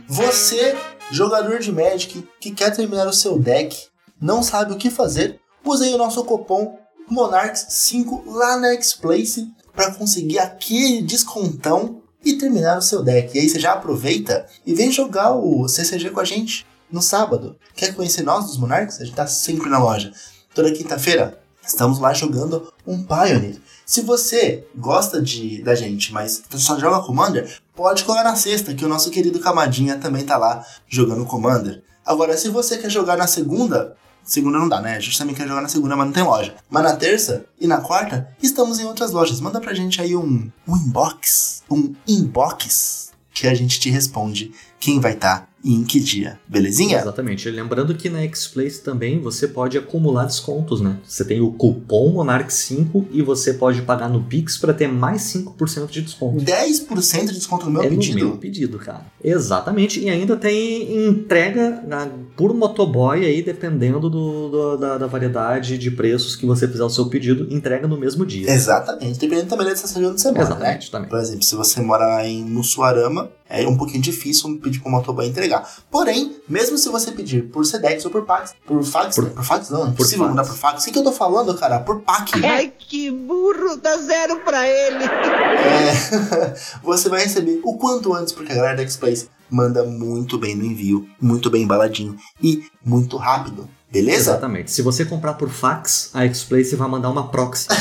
Você, 0.06 0.76
jogador 1.10 1.58
de 1.58 1.72
Magic, 1.72 2.22
que 2.38 2.50
quer 2.50 2.70
terminar 2.76 3.06
o 3.06 3.14
seu 3.14 3.38
deck, 3.38 3.88
não 4.20 4.42
sabe 4.42 4.74
o 4.74 4.76
que 4.76 4.90
fazer, 4.90 5.40
use 5.64 5.84
aí 5.84 5.94
o 5.94 5.98
nosso 5.98 6.22
cupom 6.24 6.78
Monarchs5 7.10 8.24
lá 8.26 8.58
na 8.58 8.72
X-Place 8.74 9.48
para 9.74 9.90
conseguir 9.94 10.38
aquele 10.38 11.00
descontão 11.00 12.02
e 12.22 12.34
terminar 12.34 12.76
o 12.76 12.82
seu 12.82 13.02
deck. 13.02 13.34
E 13.34 13.40
aí 13.40 13.48
você 13.48 13.58
já 13.58 13.72
aproveita 13.72 14.46
e 14.66 14.74
vem 14.74 14.92
jogar 14.92 15.32
o 15.32 15.66
CCG 15.66 16.10
com 16.10 16.20
a 16.20 16.24
gente 16.24 16.70
no 16.92 17.02
sábado. 17.02 17.56
Quer 17.74 17.94
conhecer 17.94 18.22
nós 18.22 18.44
dos 18.44 18.58
Monarchs? 18.58 19.00
A 19.00 19.04
gente 19.04 19.16
tá 19.16 19.26
sempre 19.26 19.68
na 19.68 19.78
loja. 19.78 20.12
Toda 20.54 20.70
quinta-feira 20.70 21.40
estamos 21.66 21.98
lá 21.98 22.12
jogando 22.12 22.72
um 22.86 23.02
Pioneer. 23.02 23.56
Se 23.86 24.02
você 24.02 24.66
gosta 24.76 25.20
de, 25.20 25.62
da 25.62 25.74
gente, 25.74 26.12
mas 26.12 26.42
só 26.56 26.78
joga 26.78 27.04
Commander, 27.04 27.58
pode 27.74 28.04
colar 28.04 28.24
na 28.24 28.36
sexta, 28.36 28.74
que 28.74 28.84
o 28.84 28.88
nosso 28.88 29.10
querido 29.10 29.40
Camadinha 29.40 29.98
também 29.98 30.24
tá 30.24 30.36
lá 30.36 30.64
jogando 30.88 31.26
Commander. 31.26 31.82
Agora, 32.04 32.36
se 32.36 32.48
você 32.48 32.78
quer 32.78 32.90
jogar 32.90 33.16
na 33.16 33.26
segunda, 33.26 33.96
Segunda 34.24 34.58
não 34.58 34.68
dá, 34.68 34.80
né? 34.80 34.96
A 34.96 35.00
gente 35.00 35.18
também 35.18 35.34
quer 35.34 35.48
jogar 35.48 35.62
na 35.62 35.68
segunda, 35.68 35.96
mas 35.96 36.06
não 36.06 36.12
tem 36.12 36.22
loja. 36.22 36.54
Mas 36.70 36.82
na 36.84 36.94
terça 36.94 37.44
e 37.60 37.66
na 37.66 37.80
quarta, 37.80 38.28
estamos 38.40 38.78
em 38.78 38.84
outras 38.84 39.10
lojas. 39.10 39.40
Manda 39.40 39.60
pra 39.60 39.74
gente 39.74 40.00
aí 40.00 40.14
um, 40.14 40.50
um 40.66 40.76
inbox. 40.76 41.62
Um 41.68 41.92
inbox 42.06 43.10
que 43.34 43.48
a 43.48 43.54
gente 43.54 43.80
te 43.80 43.90
responde 43.90 44.52
quem 44.78 45.00
vai 45.00 45.14
estar 45.14 45.40
tá 45.40 45.48
e 45.64 45.74
em 45.74 45.84
que 45.84 46.00
dia, 46.00 46.40
belezinha? 46.48 46.98
Exatamente. 46.98 47.48
Lembrando 47.48 47.94
que 47.94 48.08
na 48.08 48.22
X-Place 48.22 48.82
também 48.82 49.20
você 49.20 49.46
pode 49.46 49.78
acumular 49.78 50.24
descontos, 50.24 50.80
né? 50.80 50.98
Você 51.06 51.24
tem 51.24 51.40
o 51.40 51.52
cupom 51.52 52.14
Monarch5 52.14 53.06
e 53.12 53.22
você 53.22 53.54
pode 53.54 53.82
pagar 53.82 54.08
no 54.08 54.22
Pix 54.22 54.56
para 54.58 54.74
ter 54.74 54.88
mais 54.88 55.22
5% 55.22 55.88
de 55.88 56.02
desconto. 56.02 56.44
10% 56.44 57.26
de 57.26 57.34
desconto 57.34 57.66
no 57.66 57.72
meu 57.72 57.82
é 57.82 57.88
pedido? 57.88 58.18
no 58.18 58.26
meu 58.30 58.36
pedido, 58.38 58.78
cara. 58.78 59.06
Exatamente. 59.22 60.00
E 60.00 60.10
ainda 60.10 60.36
tem 60.36 61.06
entrega 61.06 61.82
na, 61.86 62.08
por 62.36 62.54
motoboy 62.54 63.24
aí, 63.24 63.42
dependendo 63.42 64.08
do, 64.08 64.48
do 64.48 64.76
da, 64.76 64.98
da, 64.98 65.06
variedade 65.06 65.76
de 65.76 65.90
preços 65.90 66.34
que 66.34 66.46
você 66.46 66.66
fizer 66.66 66.84
o 66.84 66.90
seu 66.90 67.06
pedido, 67.06 67.52
entrega 67.54 67.86
no 67.86 67.96
mesmo 67.96 68.24
dia. 68.24 68.50
Exatamente. 68.50 69.18
Dependendo 69.18 69.48
também 69.48 69.66
da 69.66 69.72
estação 69.72 70.02
onde 70.02 70.20
você 70.20 70.30
mora, 70.30 70.42
Exatamente, 70.42 70.84
né? 70.86 70.90
também. 70.90 71.08
Por 71.08 71.18
exemplo, 71.18 71.42
se 71.42 71.54
você 71.54 71.80
mora 71.80 72.26
em 72.26 72.44
Mussuarama, 72.44 73.30
é 73.48 73.66
um 73.66 73.76
pouquinho 73.76 74.02
difícil 74.02 74.58
pedir 74.58 74.80
para 74.80 74.88
o 74.88 74.92
motoboy 74.92 75.26
entregar. 75.26 75.68
Porém, 75.90 76.36
mesmo 76.48 76.78
se 76.78 76.88
você 76.88 77.12
pedir 77.12 77.42
por 77.50 77.66
Sedex 77.66 78.04
ou 78.04 78.10
por 78.10 78.24
Pax, 78.24 78.54
por 78.66 78.82
fax, 78.82 79.14
por, 79.14 79.30
por 79.30 79.44
fax 79.44 79.68
não, 79.70 79.86
é 79.86 79.88
impossível 79.90 80.26
mandar 80.26 80.44
por 80.44 80.56
fax. 80.56 80.82
O 80.82 80.84
que, 80.86 80.92
que 80.92 80.98
eu 80.98 81.04
tô 81.04 81.12
falando, 81.12 81.54
cara? 81.54 81.80
Por 81.80 82.00
PAC. 82.00 82.44
Ai, 82.44 82.72
que 82.78 83.10
burro, 83.10 83.76
dá 83.76 83.98
zero 83.98 84.40
pra 84.40 84.66
ele. 84.66 85.04
É, 85.04 86.54
você 86.82 87.08
vai 87.08 87.24
receber 87.24 87.60
o 87.62 87.76
quanto 87.76 88.14
antes, 88.14 88.32
porque 88.32 88.52
a 88.52 88.56
galera 88.56 88.76
da 88.76 88.82
X-Place 88.82 89.28
manda 89.52 89.84
muito 89.84 90.38
bem 90.38 90.56
no 90.56 90.64
envio, 90.64 91.06
muito 91.20 91.50
bem 91.50 91.62
embaladinho 91.62 92.16
e 92.42 92.64
muito 92.84 93.16
rápido. 93.16 93.68
Beleza? 93.90 94.30
Exatamente. 94.30 94.72
Se 94.72 94.80
você 94.80 95.04
comprar 95.04 95.34
por 95.34 95.50
fax, 95.50 96.10
a 96.14 96.24
X-Place 96.24 96.74
vai 96.74 96.88
mandar 96.88 97.10
uma 97.10 97.28
proxy. 97.28 97.68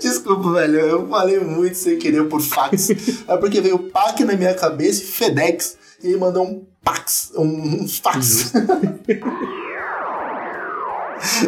Desculpa, 0.00 0.52
velho. 0.52 0.80
Eu 0.80 1.08
falei 1.08 1.38
muito 1.38 1.76
sem 1.76 1.98
querer 1.98 2.24
por 2.28 2.40
fax. 2.40 2.88
é 3.28 3.36
porque 3.36 3.60
veio 3.60 3.78
PAC 3.90 4.24
na 4.24 4.34
minha 4.34 4.54
cabeça 4.54 5.02
e 5.02 5.06
FedEx. 5.06 5.76
E 6.02 6.08
ele 6.08 6.16
mandou 6.16 6.44
um 6.44 6.64
Pax, 6.84 7.32
um, 7.36 7.82
um 7.82 7.88
fax. 7.88 8.52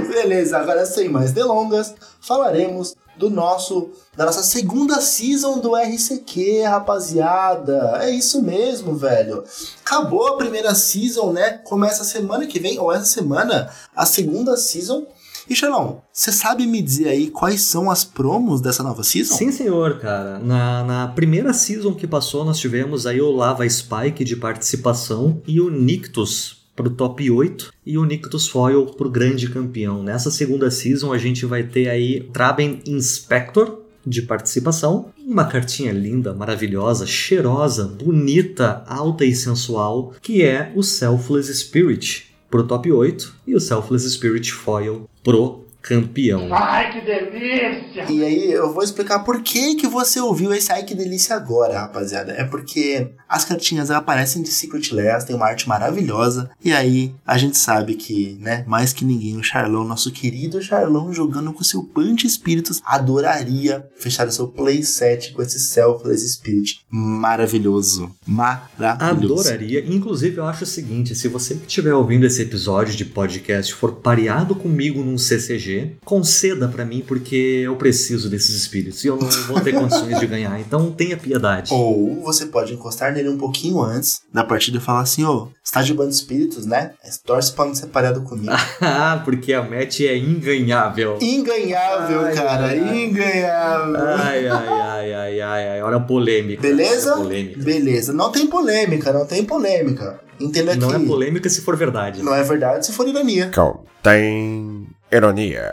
Beleza, 0.08 0.58
agora 0.58 0.86
sem 0.86 1.08
mais 1.08 1.32
delongas, 1.32 1.92
falaremos 2.20 2.94
do 3.16 3.30
nosso 3.30 3.90
da 4.16 4.24
nossa 4.26 4.42
segunda 4.42 5.00
season 5.00 5.58
do 5.58 5.74
RCQ, 5.74 6.62
rapaziada. 6.62 7.98
É 8.00 8.10
isso 8.10 8.42
mesmo, 8.42 8.94
velho. 8.94 9.44
Acabou 9.84 10.28
a 10.28 10.36
primeira 10.36 10.74
season, 10.74 11.32
né? 11.32 11.58
Começa 11.64 12.04
semana 12.04 12.46
que 12.46 12.60
vem 12.60 12.78
ou 12.78 12.92
essa 12.92 13.06
semana 13.06 13.70
a 13.94 14.06
segunda 14.06 14.56
season 14.56 15.06
e 15.48 15.54
Xelão, 15.54 16.02
você 16.10 16.32
sabe 16.32 16.66
me 16.66 16.80
dizer 16.80 17.08
aí 17.08 17.28
quais 17.28 17.60
são 17.60 17.90
as 17.90 18.02
promos 18.02 18.62
dessa 18.62 18.82
nova 18.82 19.04
season? 19.04 19.36
Sim, 19.36 19.52
senhor, 19.52 19.98
cara. 19.98 20.38
Na, 20.38 20.82
na 20.82 21.08
primeira 21.08 21.52
season 21.52 21.94
que 21.94 22.06
passou, 22.06 22.44
nós 22.46 22.58
tivemos 22.58 23.06
aí 23.06 23.20
o 23.20 23.30
Lava 23.30 23.68
Spike 23.68 24.24
de 24.24 24.36
participação 24.36 25.42
e 25.46 25.60
o 25.60 25.68
Nictus 25.70 26.63
pro 26.74 26.90
top 26.90 27.30
8 27.30 27.72
e 27.86 27.96
o 27.96 28.04
Nictus 28.04 28.48
Foil 28.48 28.86
pro 28.86 29.10
grande 29.10 29.48
campeão. 29.48 30.02
Nessa 30.02 30.30
segunda 30.30 30.70
season 30.70 31.12
a 31.12 31.18
gente 31.18 31.46
vai 31.46 31.62
ter 31.62 31.88
aí 31.88 32.28
Traben 32.32 32.80
Inspector 32.86 33.80
de 34.06 34.22
participação, 34.22 35.10
uma 35.18 35.46
cartinha 35.46 35.92
linda, 35.92 36.34
maravilhosa, 36.34 37.06
cheirosa, 37.06 37.86
bonita, 37.86 38.84
alta 38.86 39.24
e 39.24 39.34
sensual, 39.34 40.12
que 40.20 40.42
é 40.42 40.72
o 40.74 40.82
Selfless 40.82 41.52
Spirit 41.54 42.34
pro 42.50 42.64
top 42.64 42.92
8 42.92 43.34
e 43.46 43.54
o 43.54 43.60
Selfless 43.60 44.08
Spirit 44.10 44.52
Foil 44.52 45.08
pro 45.22 45.63
campeão. 45.84 46.48
Ai, 46.50 46.92
que 46.92 47.00
delícia! 47.02 48.10
E 48.10 48.24
aí 48.24 48.52
eu 48.52 48.72
vou 48.72 48.82
explicar 48.82 49.18
por 49.18 49.42
que 49.42 49.74
que 49.74 49.86
você 49.86 50.18
ouviu 50.18 50.52
esse 50.54 50.72
Ai 50.72 50.82
que 50.82 50.94
delícia 50.94 51.36
agora, 51.36 51.78
rapaziada. 51.78 52.32
É 52.32 52.42
porque 52.42 53.10
as 53.28 53.44
cartinhas 53.44 53.90
aparecem 53.90 54.42
de 54.42 54.48
Secret 54.48 54.92
Lairs, 54.92 55.24
tem 55.24 55.36
uma 55.36 55.46
arte 55.46 55.68
maravilhosa. 55.68 56.50
E 56.64 56.72
aí 56.72 57.14
a 57.26 57.36
gente 57.36 57.58
sabe 57.58 57.94
que, 57.94 58.38
né, 58.40 58.64
mais 58.66 58.94
que 58.94 59.04
ninguém, 59.04 59.36
o 59.36 59.42
Charlão, 59.42 59.84
nosso 59.84 60.10
querido 60.10 60.62
Charlão, 60.62 61.12
jogando 61.12 61.52
com 61.52 61.62
seu 61.62 61.82
Punch 61.82 62.26
Espíritos, 62.26 62.80
adoraria 62.86 63.86
fechar 63.98 64.26
o 64.26 64.32
seu 64.32 64.48
playset 64.48 65.32
com 65.32 65.42
esse 65.42 65.60
Selfless 65.60 66.26
Spirit 66.26 66.80
maravilhoso. 66.88 68.10
Maravilhoso. 68.26 69.48
Adoraria. 69.50 69.84
Inclusive, 69.86 70.38
eu 70.38 70.46
acho 70.46 70.64
o 70.64 70.66
seguinte: 70.66 71.14
se 71.14 71.28
você 71.28 71.56
que 71.56 71.66
estiver 71.66 71.92
ouvindo 71.92 72.24
esse 72.24 72.40
episódio 72.40 72.94
de 72.94 73.04
podcast 73.04 73.74
for 73.74 73.96
pareado 73.96 74.54
comigo 74.54 75.02
num 75.02 75.18
CCG, 75.18 75.73
conceda 76.04 76.68
para 76.68 76.84
mim, 76.84 77.02
porque 77.06 77.62
eu 77.64 77.76
preciso 77.76 78.28
desses 78.28 78.54
espíritos 78.56 79.04
e 79.04 79.08
eu 79.08 79.16
não 79.16 79.28
vou 79.46 79.60
ter 79.60 79.72
condições 79.72 80.18
de 80.18 80.26
ganhar. 80.26 80.58
Então 80.60 80.90
tenha 80.90 81.16
piedade. 81.16 81.72
Ou 81.72 82.22
você 82.22 82.46
pode 82.46 82.74
encostar 82.74 83.12
nele 83.12 83.28
um 83.28 83.38
pouquinho 83.38 83.80
antes 83.80 84.22
da 84.32 84.44
partida 84.44 84.78
e 84.78 84.80
falar 84.80 85.00
assim: 85.00 85.24
ô, 85.24 85.30
oh, 85.30 85.48
está 85.62 85.82
de 85.82 85.94
bando 85.94 86.10
de 86.10 86.16
espíritos, 86.16 86.66
né? 86.66 86.92
Torce 87.24 87.52
pra 87.52 87.64
não 87.64 87.74
ser 87.74 87.86
pareado 87.86 88.22
comigo. 88.22 88.52
Ah, 88.80 89.20
porque 89.24 89.52
a 89.52 89.62
match 89.62 90.00
é 90.00 90.16
inganhável. 90.16 91.18
Inganhável, 91.20 92.20
ai, 92.20 92.34
cara. 92.34 92.64
Ai, 92.66 93.04
inganhável. 93.04 93.96
Ai, 93.96 94.48
ai, 94.48 94.68
ai, 94.68 95.12
ai, 95.12 95.40
ai, 95.40 95.68
ai. 95.68 95.82
Olha 95.82 95.96
a 95.96 96.00
polêmica. 96.00 96.60
Beleza? 96.60 97.16
Polêmica. 97.16 97.62
Beleza. 97.62 98.12
Não 98.12 98.30
tem 98.30 98.46
polêmica, 98.46 99.12
não 99.12 99.26
tem 99.26 99.44
polêmica. 99.44 100.20
Entenda 100.38 100.74
não 100.74 100.88
que. 100.88 100.94
Não 100.94 101.04
é 101.04 101.06
polêmica 101.06 101.48
se 101.48 101.60
for 101.60 101.76
verdade. 101.76 102.22
Não 102.22 102.34
é 102.34 102.42
verdade 102.42 102.86
se 102.86 102.92
for 102.92 103.06
ironia. 103.08 103.50
Contém 103.54 104.83
ironia. 105.10 105.70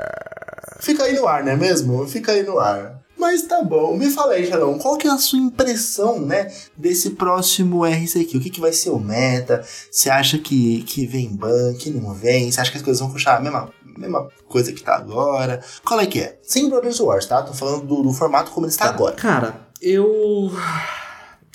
Fica 0.79 1.03
aí 1.03 1.15
no 1.15 1.27
ar, 1.27 1.43
não 1.43 1.51
é 1.51 1.55
mesmo? 1.55 2.07
Fica 2.07 2.31
aí 2.31 2.43
no 2.43 2.59
ar. 2.59 3.01
Mas 3.21 3.43
tá 3.43 3.63
bom, 3.63 3.95
me 3.95 4.09
fala 4.09 4.33
aí, 4.33 4.47
Jalão, 4.47 4.79
qual 4.79 4.97
que 4.97 5.07
é 5.07 5.11
a 5.11 5.17
sua 5.17 5.37
impressão, 5.37 6.19
né, 6.19 6.51
desse 6.75 7.11
próximo 7.11 7.85
RCQ? 7.85 8.35
O 8.35 8.41
que, 8.41 8.49
que 8.49 8.59
vai 8.59 8.73
ser 8.73 8.89
o 8.89 8.97
meta? 8.97 9.63
Você 9.91 10.09
acha 10.09 10.39
que, 10.39 10.81
que 10.81 11.05
vem 11.05 11.29
ban, 11.29 11.75
que 11.75 11.91
não 11.91 12.15
vem? 12.15 12.51
Você 12.51 12.59
acha 12.59 12.71
que 12.71 12.77
as 12.77 12.83
coisas 12.83 12.99
vão 12.99 13.11
puxar 13.11 13.37
a 13.37 13.39
mesma, 13.39 13.69
mesma 13.95 14.27
coisa 14.47 14.73
que 14.73 14.81
tá 14.81 14.95
agora? 14.95 15.61
Qual 15.85 15.99
é 15.99 16.07
que 16.07 16.19
é? 16.19 16.39
Sem 16.41 16.67
Brothers 16.67 16.99
Wars, 16.99 17.27
tá? 17.27 17.43
Tô 17.43 17.53
falando 17.53 17.85
do, 17.85 18.01
do 18.01 18.11
formato 18.11 18.49
como 18.49 18.65
ele 18.65 18.71
está 18.71 18.87
tá. 18.87 18.93
agora. 18.95 19.15
Cara, 19.15 19.67
eu... 19.79 20.51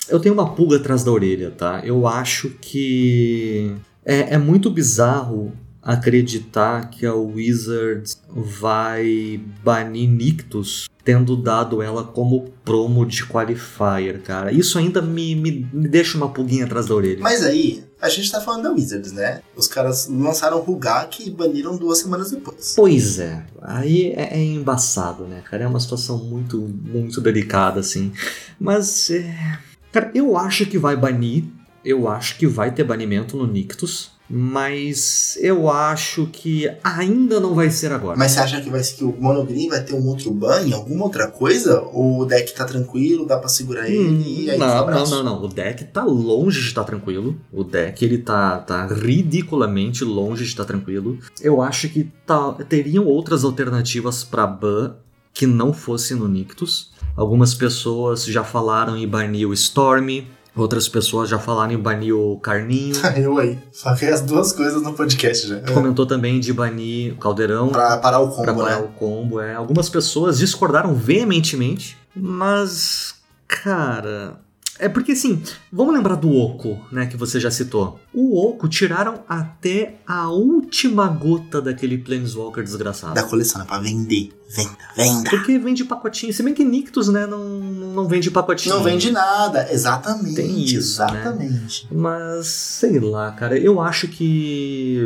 Eu 0.07 0.21
tenho 0.21 0.33
uma 0.33 0.55
pulga 0.55 0.77
atrás 0.77 1.03
da 1.03 1.11
orelha, 1.11 1.51
tá? 1.51 1.81
Eu 1.83 2.07
acho 2.07 2.49
que 2.61 3.75
é, 4.05 4.35
é 4.35 4.37
muito 4.37 4.69
bizarro 4.69 5.51
acreditar 5.87 6.89
que 6.89 7.05
a 7.05 7.13
Wizards 7.13 8.21
vai 8.29 9.39
banir 9.63 10.09
Nictus 10.09 10.89
tendo 11.01 11.37
dado 11.37 11.81
ela 11.81 12.03
como 12.03 12.51
promo 12.65 13.05
de 13.05 13.25
qualifier, 13.25 14.21
cara. 14.21 14.51
Isso 14.51 14.77
ainda 14.77 15.01
me, 15.01 15.33
me, 15.33 15.65
me 15.71 15.87
deixa 15.87 16.17
uma 16.17 16.27
pulguinha 16.27 16.65
atrás 16.65 16.87
da 16.87 16.93
orelha. 16.93 17.21
Mas 17.21 17.41
aí, 17.41 17.85
a 18.01 18.09
gente 18.09 18.29
tá 18.29 18.41
falando 18.41 18.63
da 18.63 18.71
Wizards, 18.73 19.13
né? 19.13 19.41
Os 19.55 19.65
caras 19.65 20.09
lançaram 20.09 20.59
Rugak 20.59 21.25
e 21.25 21.31
baniram 21.31 21.77
duas 21.77 21.99
semanas 21.99 22.31
depois. 22.31 22.73
Pois 22.75 23.19
é. 23.19 23.45
Aí 23.61 24.11
é, 24.11 24.37
é, 24.37 24.43
embaçado, 24.43 25.23
né, 25.23 25.41
cara? 25.49 25.63
É 25.63 25.67
uma 25.67 25.79
situação 25.79 26.17
muito, 26.17 26.57
muito 26.57 27.21
delicada, 27.21 27.79
assim. 27.79 28.11
Mas, 28.59 29.09
é... 29.09 29.57
Cara, 29.93 30.11
eu 30.13 30.35
acho 30.35 30.65
que 30.65 30.77
vai 30.77 30.97
banir. 30.97 31.45
Eu 31.85 32.09
acho 32.09 32.37
que 32.37 32.45
vai 32.45 32.73
ter 32.73 32.83
banimento 32.83 33.37
no 33.37 33.47
Nictus 33.47 34.16
Mas 34.29 35.37
eu 35.41 35.69
acho 35.69 36.27
que 36.27 36.69
ainda 36.83 37.39
não 37.39 37.55
vai 37.55 37.69
ser 37.69 37.91
agora. 37.91 38.17
Mas 38.17 38.31
você 38.31 38.39
acha 38.39 38.61
que 38.61 38.69
vai 38.69 38.83
ser 38.83 38.95
que 38.97 39.03
o 39.03 39.15
Monogreen 39.19 39.69
vai 39.69 39.83
ter 39.83 39.93
um 39.93 40.05
outro 40.07 40.31
ban, 40.31 40.73
alguma 40.73 41.05
outra 41.05 41.27
coisa? 41.27 41.81
Ou 41.93 42.19
o 42.21 42.25
deck 42.25 42.53
tá 42.53 42.65
tranquilo, 42.65 43.25
dá 43.25 43.37
pra 43.37 43.47
segurar 43.49 43.89
ele 43.89 43.97
Hum, 43.97 44.23
e 44.25 44.49
aí 44.51 44.57
não, 44.57 44.85
não, 44.87 45.05
não, 45.09 45.23
não. 45.23 45.43
O 45.43 45.47
deck 45.47 45.83
tá 45.85 46.03
longe 46.03 46.59
de 46.61 46.67
estar 46.67 46.83
tranquilo. 46.83 47.39
O 47.51 47.63
deck 47.63 48.03
ele 48.03 48.17
tá, 48.17 48.57
tá 48.59 48.85
ridiculamente 48.87 50.03
longe 50.03 50.43
de 50.43 50.49
estar 50.49 50.65
tranquilo. 50.65 51.17
Eu 51.41 51.61
acho 51.61 51.87
que 51.89 52.11
tá- 52.25 52.53
teriam 52.67 53.05
outras 53.05 53.43
alternativas 53.43 54.23
pra 54.23 54.45
ban 54.45 54.95
que 55.33 55.45
não 55.45 55.71
fosse 55.71 56.15
no 56.15 56.27
Nictus. 56.27 56.91
Algumas 57.15 57.53
pessoas 57.53 58.25
já 58.25 58.43
falaram 58.43 58.97
em 58.97 59.07
banir 59.07 59.47
o 59.47 59.53
Storm. 59.53 60.23
Outras 60.57 60.89
pessoas 60.89 61.29
já 61.29 61.37
falaram 61.37 61.71
em 61.71 61.77
banir 61.77 62.15
o 62.15 62.37
Carninho. 62.39 62.95
Eu 63.15 63.37
aí. 63.37 63.57
Falei 63.71 64.09
as 64.09 64.21
duas 64.21 64.51
coisas 64.51 64.81
no 64.81 64.93
podcast 64.93 65.47
já. 65.47 65.59
Comentou 65.61 66.05
também 66.05 66.39
de 66.39 66.51
banir 66.51 67.13
o 67.13 67.17
Caldeirão. 67.17 67.69
Pra 67.69 67.97
parar 67.97 68.19
o 68.19 68.27
pra 68.29 68.53
combo, 68.53 68.63
parar 68.63 68.79
né? 68.79 68.83
o 68.83 68.87
combo. 68.89 69.39
É. 69.39 69.53
Algumas 69.53 69.87
pessoas 69.87 70.39
discordaram 70.39 70.95
veementemente, 70.95 71.95
mas, 72.15 73.15
cara. 73.47 74.39
É 74.79 74.87
porque 74.89 75.13
assim, 75.13 75.41
vamos 75.71 75.93
lembrar 75.93 76.15
do 76.15 76.31
Oco, 76.31 76.79
né, 76.91 77.05
que 77.05 77.17
você 77.17 77.39
já 77.39 77.49
citou. 77.51 77.99
O 78.13 78.39
Oco 78.47 78.67
tiraram 78.67 79.23
até 79.27 79.95
a 80.05 80.29
última 80.29 81.07
gota 81.07 81.61
daquele 81.61 81.97
Planeswalker 81.97 82.63
desgraçado. 82.63 83.13
Da 83.13 83.23
coleção, 83.23 83.61
é 83.61 83.65
pra 83.65 83.79
vender. 83.79 84.31
Venda, 84.49 84.77
venda. 84.95 85.29
Porque 85.29 85.59
vende 85.59 85.83
pacotinho. 85.83 86.31
Se 86.31 86.41
bem 86.41 86.53
que 86.53 86.63
Nictus, 86.63 87.09
né, 87.09 87.25
não, 87.25 87.59
não 87.59 88.07
vende 88.07 88.31
pacotinho. 88.31 88.75
Não 88.75 88.83
vende 88.83 89.11
nada, 89.11 89.67
exatamente. 89.71 90.35
Tem 90.35 90.63
isso, 90.63 91.01
né? 91.01 91.07
Exatamente. 91.11 91.87
Mas, 91.91 92.47
sei 92.47 92.99
lá, 92.99 93.31
cara, 93.31 93.57
eu 93.57 93.81
acho 93.81 94.07
que 94.07 95.05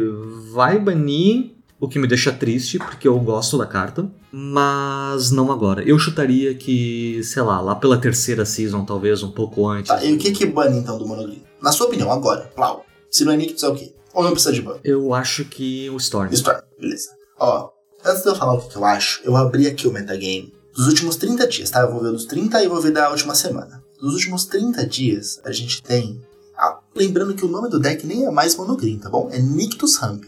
vai 0.54 0.78
banir, 0.78 1.56
o 1.82 1.90
que 1.90 1.98
me 1.98 2.08
deixa 2.08 2.32
triste, 2.32 2.78
porque 2.78 3.08
eu 3.08 3.20
gosto 3.20 3.58
da 3.58 3.66
carta, 3.66 4.08
mas 4.32 5.32
não 5.32 5.52
agora. 5.52 5.82
Eu 5.84 5.98
chutaria 5.98 6.54
que, 6.54 7.20
sei 7.24 7.42
lá, 7.42 7.60
lá 7.60 7.76
pela 7.76 7.98
terceira 7.98 8.46
season, 8.46 8.86
talvez 8.86 9.24
um 9.24 9.32
pouco 9.32 9.68
antes. 9.68 9.90
Tá, 9.90 10.06
e 10.06 10.14
o 10.14 10.18
que 10.20 10.32
que 10.32 10.46
bane 10.46 10.78
então 10.78 11.00
do 11.00 11.08
Monogreen? 11.08 11.44
Na 11.60 11.72
sua 11.72 11.88
opinião, 11.88 12.12
agora, 12.12 12.52
Plau. 12.56 12.86
Se 13.10 13.26
não 13.26 13.34
é 13.34 13.38
Nictus 13.38 13.64
é 13.64 13.68
o 13.68 13.74
quê? 13.74 13.94
Ou 14.14 14.24
não 14.24 14.32
precisa 14.32 14.54
de 14.54 14.62
ban? 14.62 14.78
Eu 14.84 15.12
acho 15.14 15.44
que 15.46 15.90
o 15.90 15.98
Storm. 15.98 16.32
Storm, 16.32 16.62
beleza. 16.80 17.10
Ó, 17.40 17.72
antes 18.06 18.22
de 18.22 18.30
eu 18.30 18.36
falar 18.36 18.54
o 18.54 18.62
que 18.62 18.70
que 18.70 18.76
eu 18.76 18.86
acho, 18.86 19.22
eu 19.24 19.36
abri 19.36 19.66
aqui 19.66 19.88
o 19.88 19.92
metagame 19.92 20.54
dos 20.76 20.88
últimos 20.88 21.16
30 21.16 21.48
dias, 21.48 21.72
tá? 21.72 21.80
Eu 21.82 21.92
vou 21.92 22.02
ver 22.04 22.12
dos 22.12 22.26
30 22.26 22.64
e 22.64 22.68
vou 22.68 22.80
ver 22.80 22.92
da 22.92 23.10
última 23.10 23.34
semana. 23.34 23.84
Dos 24.00 24.14
últimos 24.14 24.46
30 24.46 24.86
dias, 24.86 25.42
a 25.44 25.52
gente 25.52 25.82
tem. 25.82 26.22
Ah, 26.56 26.80
lembrando 26.96 27.34
que 27.34 27.44
o 27.44 27.48
nome 27.48 27.70
do 27.70 27.80
deck 27.80 28.06
nem 28.06 28.26
é 28.26 28.30
mais 28.30 28.56
Monogreen, 28.56 29.00
tá 29.00 29.10
bom? 29.10 29.30
É 29.32 29.40
Nictus 29.40 29.96
Ramp. 29.96 30.26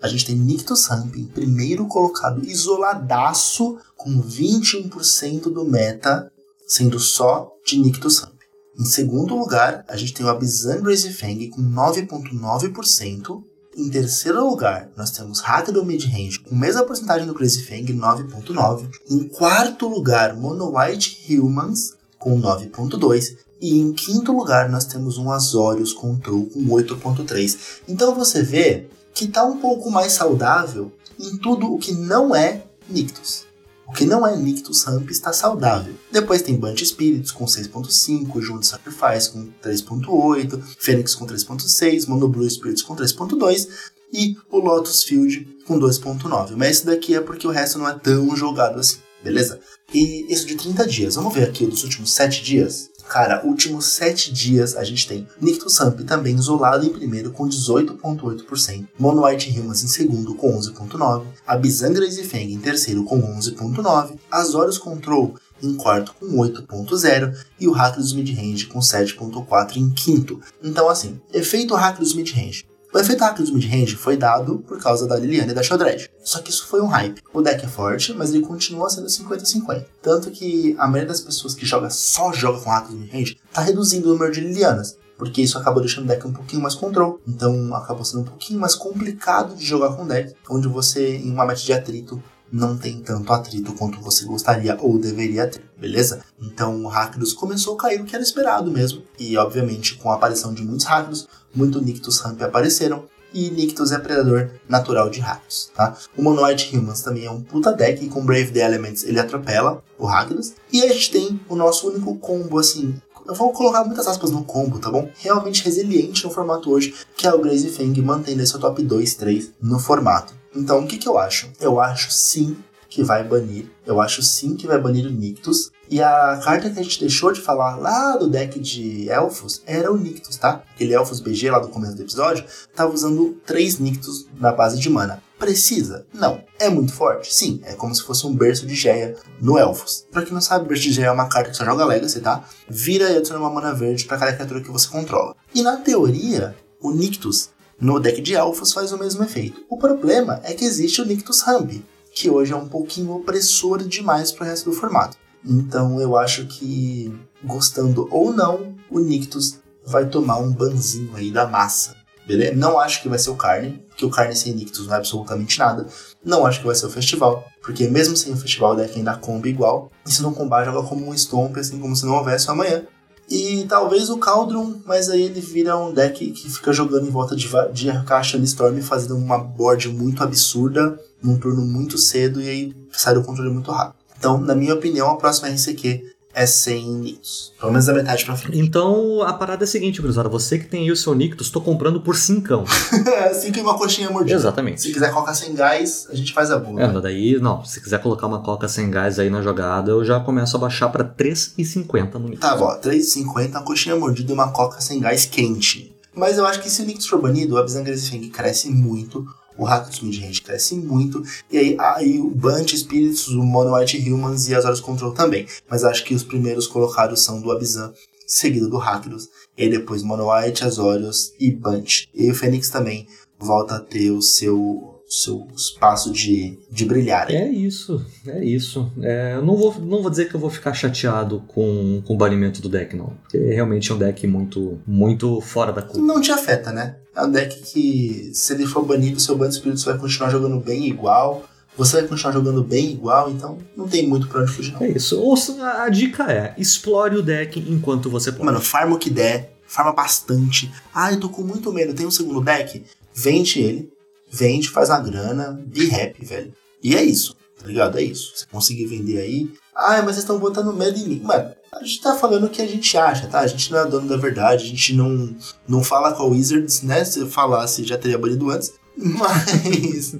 A 0.00 0.08
gente 0.08 0.26
tem 0.26 0.36
Nictus 0.36 0.86
Ramp 0.86 1.16
em 1.16 1.24
primeiro 1.24 1.86
colocado, 1.86 2.44
isoladaço, 2.44 3.78
com 3.96 4.22
21% 4.22 5.52
do 5.52 5.64
meta, 5.64 6.30
sendo 6.66 6.98
só 7.00 7.52
de 7.64 7.78
Nictus 7.78 8.18
Ramp. 8.18 8.36
Em 8.78 8.84
segundo 8.84 9.34
lugar, 9.34 9.84
a 9.88 9.96
gente 9.96 10.12
tem 10.12 10.26
o 10.26 10.28
Abzan 10.28 10.82
Crazy 10.82 11.12
Fang 11.12 11.48
com 11.48 11.62
9,9%. 11.62 13.42
Em 13.74 13.88
terceiro 13.88 14.46
lugar, 14.48 14.90
nós 14.96 15.10
temos 15.10 15.40
Rakdo 15.40 15.84
Midrange 15.84 16.40
com 16.40 16.54
a 16.54 16.58
mesma 16.58 16.84
porcentagem 16.84 17.26
do 17.26 17.34
Crazy 17.34 17.64
Fang, 17.64 17.92
9.9. 17.92 18.88
Em 19.10 19.28
quarto 19.28 19.88
lugar, 19.88 20.36
Mono 20.36 20.76
White 20.76 21.38
Humans 21.38 21.94
com 22.18 22.40
9.2. 22.40 23.36
E 23.60 23.78
em 23.78 23.92
quinto 23.92 24.32
lugar, 24.32 24.68
nós 24.68 24.84
temos 24.84 25.16
um 25.16 25.30
Azorius 25.30 25.94
Control 25.94 26.44
com 26.46 26.60
8.3. 26.66 27.80
Então 27.88 28.14
você 28.14 28.42
vê 28.42 28.88
que 29.16 29.26
tá 29.26 29.42
um 29.42 29.56
pouco 29.56 29.90
mais 29.90 30.12
saudável 30.12 30.92
em 31.18 31.38
tudo 31.38 31.72
o 31.72 31.78
que 31.78 31.92
não 31.92 32.36
é 32.36 32.64
Nictus. 32.86 33.46
O 33.86 33.92
que 33.92 34.04
não 34.04 34.26
é 34.26 34.36
Nictus 34.36 34.82
Ramp 34.82 35.10
está 35.10 35.32
saudável. 35.32 35.94
Depois 36.12 36.42
tem 36.42 36.54
Bunch 36.54 36.84
Spirits 36.84 37.32
com 37.32 37.46
6.5, 37.46 38.40
Junto 38.42 38.66
Sacrifice 38.66 39.30
com 39.30 39.48
3.8, 39.64 40.60
Fênix 40.78 41.14
com 41.14 41.26
3.6, 41.26 42.06
Mono 42.06 42.28
Blue 42.28 42.48
Spirits 42.48 42.82
com 42.82 42.94
3.2 42.94 43.68
e 44.12 44.36
o 44.50 44.58
Lotus 44.58 45.02
Field 45.02 45.48
com 45.66 45.78
2.9. 45.78 46.54
Mas 46.54 46.70
esse 46.78 46.86
daqui 46.86 47.14
é 47.14 47.20
porque 47.20 47.46
o 47.46 47.50
resto 47.50 47.78
não 47.78 47.88
é 47.88 47.94
tão 47.94 48.36
jogado 48.36 48.78
assim, 48.78 48.98
beleza? 49.24 49.58
E 49.94 50.30
isso 50.30 50.44
de 50.44 50.56
30 50.56 50.86
dias. 50.86 51.14
Vamos 51.14 51.32
ver 51.32 51.44
aqui 51.48 51.64
dos 51.64 51.84
últimos 51.84 52.12
7 52.12 52.42
dias? 52.42 52.90
Cara, 53.08 53.44
últimos 53.44 53.86
7 53.86 54.32
dias 54.32 54.76
a 54.76 54.82
gente 54.84 55.06
tem 55.06 55.26
Nictus 55.40 55.78
Ramp 55.78 56.00
também 56.00 56.34
isolado 56.34 56.84
em 56.84 56.92
primeiro 56.92 57.30
com 57.30 57.48
18,8%, 57.48 58.88
Mono 58.98 59.24
White 59.24 59.58
Humans 59.58 59.84
em 59.84 59.88
segundo 59.88 60.34
com 60.34 60.58
11,9%, 60.58 61.24
Abzan 61.46 61.94
Crazy 61.94 62.24
Fang 62.24 62.52
em 62.52 62.58
terceiro 62.58 63.04
com 63.04 63.20
11,9%, 63.20 64.18
Azorius 64.30 64.78
Control 64.78 65.34
em 65.62 65.74
quarto 65.74 66.14
com 66.18 66.26
8.0 66.36 67.36
e 67.60 67.68
o 67.68 67.72
Hack 67.72 67.96
dos 67.96 68.12
Midrange 68.12 68.66
com 68.66 68.80
7.4 68.80 69.76
em 69.76 69.88
quinto. 69.90 70.40
Então 70.62 70.88
assim, 70.88 71.20
efeito 71.32 71.74
Hack 71.74 71.98
dos 71.98 72.14
Midrange. 72.14 72.66
O 72.96 72.98
efeito 72.98 73.42
dos 73.42 73.50
midrange 73.50 73.94
foi 73.94 74.16
dado 74.16 74.60
por 74.60 74.80
causa 74.80 75.06
da 75.06 75.16
Liliana 75.16 75.52
e 75.52 75.54
da 75.54 75.62
Shodred. 75.62 76.10
Só 76.24 76.38
que 76.38 76.48
isso 76.48 76.66
foi 76.66 76.80
um 76.80 76.86
hype. 76.86 77.20
O 77.30 77.42
deck 77.42 77.62
é 77.62 77.68
forte, 77.68 78.14
mas 78.14 78.32
ele 78.32 78.42
continua 78.42 78.88
sendo 78.88 79.06
50-50. 79.06 79.84
Tanto 80.00 80.30
que 80.30 80.74
a 80.78 80.86
maioria 80.86 81.08
das 81.08 81.20
pessoas 81.20 81.54
que 81.54 81.66
joga 81.66 81.90
só 81.90 82.32
joga 82.32 82.58
com 82.58 82.80
dos 82.86 82.98
midrange 82.98 83.38
tá 83.52 83.60
reduzindo 83.60 84.08
o 84.08 84.12
número 84.14 84.32
de 84.32 84.40
Lilianas. 84.40 84.96
Porque 85.18 85.42
isso 85.42 85.58
acabou 85.58 85.82
deixando 85.82 86.04
o 86.04 86.08
deck 86.08 86.26
um 86.26 86.32
pouquinho 86.32 86.62
mais 86.62 86.74
control. 86.74 87.20
Então 87.28 87.74
acabou 87.74 88.02
sendo 88.02 88.22
um 88.22 88.24
pouquinho 88.24 88.58
mais 88.58 88.74
complicado 88.74 89.54
de 89.54 89.66
jogar 89.66 89.94
com 89.94 90.04
o 90.04 90.08
deck. 90.08 90.34
Onde 90.48 90.66
você, 90.66 91.18
em 91.18 91.30
uma 91.30 91.44
match 91.44 91.66
de 91.66 91.74
atrito, 91.74 92.22
não 92.52 92.76
tem 92.76 93.00
tanto 93.00 93.32
atrito 93.32 93.72
quanto 93.72 94.00
você 94.00 94.24
gostaria 94.24 94.76
ou 94.80 94.98
deveria 94.98 95.46
ter, 95.46 95.62
beleza? 95.78 96.22
Então 96.40 96.84
o 96.84 96.88
Rakdos 96.88 97.32
começou 97.32 97.74
a 97.74 97.78
cair 97.78 98.00
o 98.00 98.04
que 98.04 98.14
era 98.14 98.22
esperado 98.22 98.70
mesmo. 98.70 99.02
E 99.18 99.36
obviamente 99.36 99.96
com 99.96 100.10
a 100.10 100.14
aparição 100.14 100.54
de 100.54 100.62
muitos 100.62 100.86
Rakdos, 100.86 101.28
muito 101.54 101.80
Nictus 101.80 102.18
Ramp 102.20 102.40
apareceram. 102.42 103.04
E 103.34 103.50
Nictus 103.50 103.92
é 103.92 103.98
predador 103.98 104.50
natural 104.68 105.10
de 105.10 105.20
Rakdos, 105.20 105.70
tá? 105.74 105.94
O 106.16 106.22
Monoid 106.22 106.70
Humans 106.72 107.02
também 107.02 107.26
é 107.26 107.30
um 107.30 107.42
puta 107.42 107.72
deck 107.72 108.02
e 108.02 108.08
com 108.08 108.24
Brave 108.24 108.52
the 108.52 108.60
Elements 108.60 109.04
ele 109.04 109.20
atropela 109.20 109.82
o 109.98 110.06
Rakdos. 110.06 110.54
E 110.72 110.82
a 110.82 110.88
gente 110.88 111.10
tem 111.10 111.40
o 111.48 111.56
nosso 111.56 111.88
único 111.88 112.16
combo 112.16 112.58
assim. 112.58 112.94
Eu 113.26 113.34
vou 113.34 113.52
colocar 113.52 113.84
muitas 113.84 114.06
aspas 114.06 114.30
no 114.30 114.44
combo, 114.44 114.78
tá 114.78 114.88
bom? 114.88 115.10
Realmente 115.18 115.64
resiliente 115.64 116.24
no 116.24 116.30
formato 116.30 116.70
hoje, 116.70 116.94
que 117.16 117.26
é 117.26 117.34
o 117.34 117.40
Graze 117.40 117.68
Fang 117.70 118.00
mantendo 118.00 118.40
esse 118.40 118.56
top 118.58 118.82
2, 118.82 119.14
3 119.14 119.50
no 119.60 119.80
formato. 119.80 120.32
Então, 120.56 120.80
o 120.80 120.86
que, 120.86 120.98
que 120.98 121.08
eu 121.08 121.18
acho? 121.18 121.50
Eu 121.60 121.80
acho 121.80 122.10
sim 122.10 122.56
que 122.88 123.02
vai 123.02 123.22
banir. 123.22 123.70
Eu 123.84 124.00
acho 124.00 124.22
sim 124.22 124.56
que 124.56 124.66
vai 124.66 124.80
banir 124.80 125.06
o 125.06 125.10
Nictus. 125.10 125.70
E 125.88 126.02
a 126.02 126.40
carta 126.42 126.70
que 126.70 126.78
a 126.78 126.82
gente 126.82 126.98
deixou 126.98 127.30
de 127.30 127.40
falar 127.40 127.76
lá 127.76 128.16
do 128.16 128.28
deck 128.28 128.58
de 128.58 129.08
Elfos 129.08 129.62
era 129.66 129.92
o 129.92 129.96
Nictus, 129.96 130.36
tá? 130.36 130.62
Aquele 130.74 130.94
Elfos 130.94 131.20
BG 131.20 131.50
lá 131.50 131.58
do 131.58 131.68
começo 131.68 131.94
do 131.94 132.02
episódio 132.02 132.44
tava 132.74 132.92
usando 132.92 133.36
três 133.44 133.78
Nictus 133.78 134.26
na 134.38 134.50
base 134.50 134.78
de 134.78 134.88
mana. 134.88 135.22
Precisa? 135.38 136.06
Não. 136.12 136.42
É 136.58 136.68
muito 136.70 136.92
forte? 136.92 137.32
Sim. 137.32 137.60
É 137.64 137.74
como 137.74 137.94
se 137.94 138.02
fosse 138.02 138.26
um 138.26 138.34
berço 138.34 138.66
de 138.66 138.74
Geia 138.74 139.14
no 139.40 139.58
Elfos. 139.58 140.06
Pra 140.10 140.22
quem 140.22 140.32
não 140.32 140.40
sabe, 140.40 140.66
berço 140.66 140.84
de 140.84 140.92
Geia 140.92 141.08
é 141.08 141.12
uma 141.12 141.28
carta 141.28 141.50
que 141.50 141.56
só 141.56 141.64
joga 141.64 141.84
Legacy, 141.84 142.20
tá? 142.20 142.44
Vira 142.68 143.10
e 143.10 143.18
adiciona 143.18 143.40
uma 143.40 143.50
mana 143.50 143.74
verde 143.74 144.06
para 144.06 144.16
cada 144.16 144.32
criatura 144.32 144.62
que 144.62 144.70
você 144.70 144.88
controla. 144.88 145.36
E 145.54 145.62
na 145.62 145.76
teoria, 145.76 146.56
o 146.80 146.90
Nictus 146.92 147.50
no 147.80 148.00
deck 148.00 148.20
de 148.20 148.34
Elfos 148.34 148.72
faz 148.72 148.92
o 148.92 148.98
mesmo 148.98 149.22
efeito. 149.22 149.64
O 149.68 149.76
problema 149.76 150.40
é 150.42 150.54
que 150.54 150.64
existe 150.64 151.00
o 151.02 151.04
Nictus 151.04 151.42
Ramp, 151.42 151.72
que 152.14 152.30
hoje 152.30 152.52
é 152.52 152.56
um 152.56 152.68
pouquinho 152.68 153.14
opressor 153.14 153.82
demais 153.84 154.32
pro 154.32 154.44
resto 154.44 154.70
do 154.70 154.76
formato. 154.76 155.16
Então 155.44 156.00
eu 156.00 156.16
acho 156.16 156.46
que, 156.46 157.14
gostando 157.44 158.08
ou 158.10 158.32
não, 158.32 158.74
o 158.90 158.98
Nictus 158.98 159.58
vai 159.84 160.08
tomar 160.08 160.38
um 160.38 160.52
banzinho 160.52 161.14
aí 161.14 161.30
da 161.30 161.46
massa. 161.46 161.94
Beleza? 162.26 162.56
Não 162.56 162.80
acho 162.80 163.02
que 163.02 163.08
vai 163.08 163.18
ser 163.20 163.30
o 163.30 163.36
Carne, 163.36 163.84
porque 163.88 164.04
o 164.04 164.10
Carne 164.10 164.34
sem 164.34 164.52
Nictus 164.52 164.86
não 164.86 164.94
é 164.94 164.96
absolutamente 164.96 165.58
nada. 165.60 165.86
Não 166.24 166.44
acho 166.44 166.58
que 166.58 166.66
vai 166.66 166.74
ser 166.74 166.86
o 166.86 166.90
Festival, 166.90 167.46
porque 167.62 167.86
mesmo 167.86 168.16
sem 168.16 168.32
o 168.32 168.36
Festival 168.36 168.72
o 168.72 168.76
deck 168.76 168.98
ainda 168.98 169.16
comba 169.16 169.48
igual. 169.48 169.92
E 170.04 170.10
se 170.10 170.22
não 170.22 170.34
combar, 170.34 170.64
joga 170.64 170.86
como 170.88 171.08
um 171.08 171.16
Stomp, 171.16 171.56
assim 171.56 171.78
como 171.78 171.94
se 171.94 172.04
não 172.04 172.14
houvesse 172.14 172.48
um 172.48 172.52
amanhã. 172.52 172.84
E 173.28 173.64
talvez 173.68 174.08
o 174.08 174.18
Cauldron, 174.18 174.76
mas 174.84 175.10
aí 175.10 175.22
ele 175.22 175.40
vira 175.40 175.76
um 175.76 175.92
deck 175.92 176.30
que 176.30 176.50
fica 176.50 176.72
jogando 176.72 177.06
em 177.06 177.10
volta 177.10 177.34
de, 177.34 177.48
de 177.72 178.04
caixa 178.04 178.38
Storm, 178.38 178.80
fazendo 178.80 179.16
uma 179.16 179.36
board 179.36 179.88
muito 179.88 180.22
absurda, 180.22 180.98
num 181.20 181.36
turno 181.36 181.62
muito 181.62 181.98
cedo, 181.98 182.40
e 182.40 182.48
aí 182.48 182.76
sai 182.92 183.14
do 183.14 183.24
controle 183.24 183.50
muito 183.50 183.70
rápido. 183.70 183.96
Então, 184.16 184.38
na 184.38 184.54
minha 184.54 184.74
opinião, 184.74 185.10
a 185.10 185.16
próxima 185.16 185.48
RCQ 185.48 186.15
é 186.36 186.44
sem 186.44 186.86
Nictus. 186.86 187.54
Pelo 187.58 187.72
menos 187.72 187.86
da 187.86 187.94
metade 187.94 188.22
pra 188.26 188.36
frente. 188.36 188.58
Então 188.58 189.22
a 189.22 189.32
parada 189.32 189.64
é 189.64 189.66
a 189.66 189.66
seguinte, 189.66 190.02
Cruzada. 190.02 190.28
Você 190.28 190.58
que 190.58 190.66
tem 190.66 190.82
aí 190.82 190.90
o 190.92 190.96
seu 190.96 191.14
Nictus, 191.14 191.48
tô 191.48 191.62
comprando 191.62 191.98
por 191.98 192.14
cincão. 192.14 192.62
assim 193.30 193.50
que 193.50 193.58
uma 193.58 193.78
coxinha 193.78 194.10
mordida. 194.10 194.36
Exatamente. 194.36 194.82
Se 194.82 194.92
quiser 194.92 195.10
colocar 195.10 195.32
sem 195.32 195.54
gás, 195.54 196.06
a 196.10 196.14
gente 196.14 196.34
faz 196.34 196.50
a 196.50 196.58
boa. 196.58 196.82
É, 196.82 197.00
daí, 197.00 197.40
não, 197.40 197.64
se 197.64 197.80
quiser 197.80 198.02
colocar 198.02 198.26
uma 198.26 198.42
coca 198.42 198.68
sem 198.68 198.90
gás 198.90 199.18
aí 199.18 199.30
na 199.30 199.40
jogada, 199.40 199.90
eu 199.90 200.04
já 200.04 200.20
começo 200.20 200.54
a 200.58 200.60
baixar 200.60 200.90
pra 200.90 201.02
3,50 201.02 202.14
no 202.14 202.28
Nictus. 202.28 202.40
Tá 202.40 202.54
bom, 202.54 202.68
3,50, 202.82 203.50
uma 203.52 203.62
coxinha 203.62 203.96
mordida 203.96 204.30
e 204.30 204.34
uma 204.34 204.52
coca 204.52 204.78
sem 204.82 205.00
gás 205.00 205.24
quente. 205.24 205.96
Mas 206.14 206.36
eu 206.36 206.46
acho 206.46 206.60
que 206.60 206.68
se 206.68 206.82
o 206.82 206.84
Nix 206.84 207.06
for 207.06 207.20
banido, 207.20 207.54
o 207.54 207.58
Abzan 207.58 207.84
Feng 207.84 208.28
cresce 208.28 208.68
muito, 208.70 209.26
o 209.58 209.66
Hakutsumi 209.66 210.10
de 210.10 210.20
Range 210.20 210.42
cresce 210.42 210.74
muito, 210.74 211.22
e 211.50 211.58
aí, 211.58 211.76
aí 211.78 212.20
o 212.20 212.30
Bunch 212.30 212.76
Spirits, 212.76 213.28
o 213.28 213.42
Mono 213.42 213.74
White 213.74 213.98
Humans 214.10 214.48
e 214.48 214.54
as 214.54 214.64
Horas 214.64 214.80
Control 214.80 215.12
também. 215.12 215.46
Mas 215.68 215.84
acho 215.84 216.04
que 216.04 216.14
os 216.14 216.22
primeiros 216.22 216.66
colocados 216.66 217.22
são 217.22 217.40
do 217.40 217.50
Abzan, 217.50 217.92
seguido 218.26 218.68
do 218.68 218.78
Rakdos, 218.78 219.28
e 219.56 219.68
depois 219.68 220.02
Mono 220.02 220.32
White, 220.32 220.64
Azorius 220.64 221.32
e 221.38 221.50
Bunch. 221.50 222.08
E 222.14 222.30
o 222.30 222.34
Fênix 222.34 222.68
também 222.68 223.06
volta 223.38 223.76
a 223.76 223.80
ter 223.80 224.10
o 224.10 224.22
seu 224.22 224.95
seu 225.08 225.46
espaço 225.54 226.12
de, 226.12 226.58
de 226.70 226.84
brilhar. 226.84 227.30
É 227.30 227.48
isso, 227.48 228.04
é 228.26 228.44
isso. 228.44 228.90
É, 229.00 229.34
eu 229.34 229.44
não 229.44 229.56
vou, 229.56 229.74
não 229.80 230.02
vou 230.02 230.10
dizer 230.10 230.28
que 230.28 230.34
eu 230.34 230.40
vou 230.40 230.50
ficar 230.50 230.74
chateado 230.74 231.42
com, 231.46 232.02
com 232.04 232.14
o 232.14 232.16
banimento 232.16 232.60
do 232.60 232.68
deck, 232.68 232.96
não. 232.96 233.12
Porque 233.22 233.38
realmente 233.38 233.90
é 233.90 233.94
um 233.94 233.98
deck 233.98 234.26
muito, 234.26 234.80
muito 234.86 235.40
fora 235.40 235.72
da 235.72 235.82
curva. 235.82 236.04
Não 236.04 236.20
te 236.20 236.32
afeta, 236.32 236.72
né? 236.72 236.96
É 237.14 237.22
um 237.22 237.30
deck 237.30 237.62
que, 237.62 238.30
se 238.34 238.52
ele 238.52 238.66
for 238.66 238.84
banido, 238.84 239.20
seu 239.20 239.38
Band 239.38 239.48
Espírito 239.48 239.84
vai 239.84 239.96
continuar 239.96 240.30
jogando 240.30 240.58
bem 240.60 240.86
igual. 240.86 241.44
Você 241.76 242.00
vai 242.00 242.08
continuar 242.08 242.32
jogando 242.32 242.64
bem 242.64 242.90
igual, 242.90 243.30
então 243.30 243.58
não 243.76 243.86
tem 243.86 244.06
muito 244.06 244.28
pra 244.28 244.42
onde 244.42 244.50
fugir, 244.50 244.72
não. 244.72 244.82
É 244.82 244.88
isso. 244.88 245.20
Ou 245.20 245.34
a, 245.60 245.84
a 245.84 245.88
dica 245.88 246.32
é: 246.32 246.54
explore 246.58 247.16
o 247.16 247.22
deck 247.22 247.60
enquanto 247.60 248.10
você 248.10 248.32
pode. 248.32 248.44
Mano, 248.44 248.60
farma 248.60 248.96
o 248.96 248.98
que 248.98 249.10
der, 249.10 249.56
farma 249.66 249.92
bastante. 249.92 250.72
Ah, 250.94 251.12
eu 251.12 251.20
tô 251.20 251.28
com 251.28 251.42
muito 251.42 251.72
medo, 251.72 251.94
tem 251.94 252.06
um 252.06 252.10
segundo 252.10 252.40
deck? 252.40 252.82
Vende 253.14 253.60
ele, 253.60 253.90
vende, 254.30 254.70
faz 254.70 254.90
a 254.90 254.98
grana, 254.98 255.58
be 255.66 255.90
happy, 255.94 256.24
velho. 256.24 256.52
E 256.82 256.94
é 256.94 257.02
isso, 257.02 257.36
tá 257.58 257.66
ligado? 257.66 257.98
É 257.98 258.02
isso. 258.02 258.32
Você 258.34 258.46
conseguir 258.50 258.86
vender 258.86 259.18
aí. 259.18 259.50
Ah, 259.74 259.96
mas 259.96 260.04
vocês 260.04 260.18
estão 260.18 260.38
botando 260.38 260.72
medo 260.72 260.98
em 260.98 261.08
mim. 261.08 261.20
Mano, 261.22 261.54
a 261.72 261.84
gente 261.84 262.00
tá 262.00 262.14
falando 262.14 262.44
o 262.44 262.50
que 262.50 262.62
a 262.62 262.66
gente 262.66 262.96
acha, 262.96 263.26
tá? 263.26 263.40
A 263.40 263.46
gente 263.46 263.70
não 263.70 263.78
é 263.78 263.86
dono 263.86 264.08
da 264.08 264.16
verdade, 264.16 264.64
a 264.64 264.68
gente 264.68 264.94
não, 264.94 265.34
não 265.68 265.82
fala 265.82 266.12
com 266.12 266.22
a 266.22 266.26
Wizards, 266.26 266.82
né? 266.82 267.04
Se 267.04 267.20
eu 267.20 267.28
falasse, 267.28 267.84
já 267.84 267.98
teria 267.98 268.18
banido 268.18 268.50
antes. 268.50 268.72
Mas. 268.96 270.16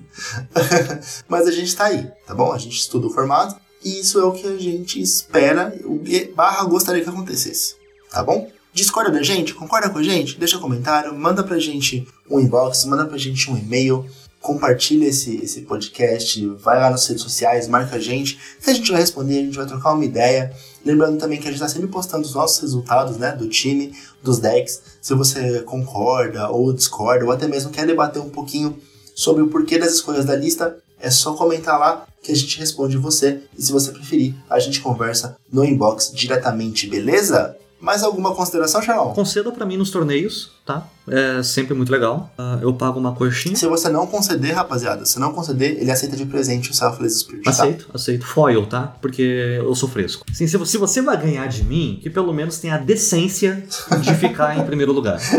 mas 1.26 1.46
a 1.46 1.50
gente 1.50 1.74
tá 1.74 1.86
aí, 1.86 2.10
tá 2.26 2.34
bom? 2.34 2.52
A 2.52 2.58
gente 2.58 2.76
estuda 2.76 3.06
o 3.06 3.10
formato. 3.10 3.58
E 3.82 4.00
isso 4.00 4.18
é 4.18 4.24
o 4.24 4.32
que 4.32 4.46
a 4.46 4.56
gente 4.58 5.00
espera, 5.00 5.74
o 5.84 6.02
barra 6.34 6.64
gostaria 6.64 7.02
que 7.02 7.08
acontecesse, 7.08 7.76
tá 8.10 8.22
bom? 8.22 8.50
Discorda 8.76 9.10
da 9.10 9.22
gente? 9.22 9.54
Concorda 9.54 9.88
com 9.88 9.96
a 9.96 10.02
gente? 10.02 10.38
Deixa 10.38 10.58
um 10.58 10.60
comentário, 10.60 11.18
manda 11.18 11.42
pra 11.42 11.58
gente 11.58 12.06
um 12.30 12.38
inbox, 12.38 12.84
manda 12.84 13.06
pra 13.06 13.16
gente 13.16 13.50
um 13.50 13.56
e-mail, 13.56 14.04
compartilha 14.38 15.06
esse, 15.08 15.34
esse 15.36 15.62
podcast, 15.62 16.46
vai 16.58 16.78
lá 16.78 16.90
nas 16.90 17.06
redes 17.06 17.22
sociais, 17.22 17.68
marca 17.68 17.96
a 17.96 17.98
gente, 17.98 18.38
que 18.62 18.68
a 18.68 18.74
gente 18.74 18.92
vai 18.92 19.00
responder, 19.00 19.38
a 19.38 19.42
gente 19.44 19.56
vai 19.56 19.64
trocar 19.64 19.94
uma 19.94 20.04
ideia. 20.04 20.54
Lembrando 20.84 21.18
também 21.18 21.40
que 21.40 21.48
a 21.48 21.50
gente 21.50 21.62
está 21.62 21.70
sempre 21.70 21.88
postando 21.88 22.26
os 22.26 22.34
nossos 22.34 22.60
resultados, 22.60 23.16
né, 23.16 23.32
do 23.32 23.48
time, 23.48 23.94
dos 24.22 24.40
decks. 24.40 24.82
Se 25.00 25.14
você 25.14 25.62
concorda 25.62 26.50
ou 26.50 26.70
discorda, 26.70 27.24
ou 27.24 27.32
até 27.32 27.48
mesmo 27.48 27.70
quer 27.70 27.86
debater 27.86 28.20
um 28.20 28.28
pouquinho 28.28 28.78
sobre 29.14 29.42
o 29.42 29.48
porquê 29.48 29.78
das 29.78 29.94
escolhas 29.94 30.26
da 30.26 30.36
lista, 30.36 30.76
é 31.00 31.08
só 31.08 31.32
comentar 31.32 31.80
lá 31.80 32.06
que 32.22 32.30
a 32.30 32.36
gente 32.36 32.58
responde 32.58 32.98
você. 32.98 33.40
E 33.56 33.62
se 33.62 33.72
você 33.72 33.90
preferir, 33.90 34.34
a 34.50 34.58
gente 34.58 34.82
conversa 34.82 35.34
no 35.50 35.64
inbox 35.64 36.12
diretamente, 36.14 36.86
beleza? 36.86 37.56
Mais 37.78 38.02
alguma 38.02 38.34
consideração, 38.34 38.80
Charlão? 38.80 39.12
Conceda 39.12 39.52
para 39.52 39.66
mim 39.66 39.76
nos 39.76 39.90
torneios, 39.90 40.50
tá? 40.64 40.86
É 41.06 41.42
sempre 41.42 41.74
muito 41.74 41.92
legal. 41.92 42.30
Uh, 42.38 42.62
eu 42.62 42.72
pago 42.72 42.98
uma 42.98 43.14
coxinha. 43.14 43.54
Se 43.54 43.66
você 43.66 43.90
não 43.90 44.06
conceder, 44.06 44.54
rapaziada, 44.54 45.04
se 45.04 45.18
não 45.20 45.32
conceder, 45.32 45.78
ele 45.80 45.90
aceita 45.90 46.16
de 46.16 46.24
presente 46.24 46.70
o 46.70 46.74
Selfless 46.74 47.20
Spirit, 47.20 47.44
tá? 47.44 47.50
Aceito, 47.50 47.90
aceito. 47.92 48.26
Foil, 48.26 48.66
tá? 48.66 48.96
Porque 49.00 49.22
eu 49.22 49.74
sou 49.74 49.88
fresco. 49.88 50.24
Sim, 50.32 50.46
se, 50.46 50.66
se 50.66 50.78
você 50.78 51.02
vai 51.02 51.20
ganhar 51.20 51.46
de 51.48 51.64
mim, 51.64 52.00
que 52.02 52.08
pelo 52.08 52.32
menos 52.32 52.58
tenha 52.58 52.76
a 52.76 52.78
decência 52.78 53.62
de 54.00 54.14
ficar 54.14 54.58
em 54.58 54.64
primeiro 54.64 54.92
lugar. 54.92 55.20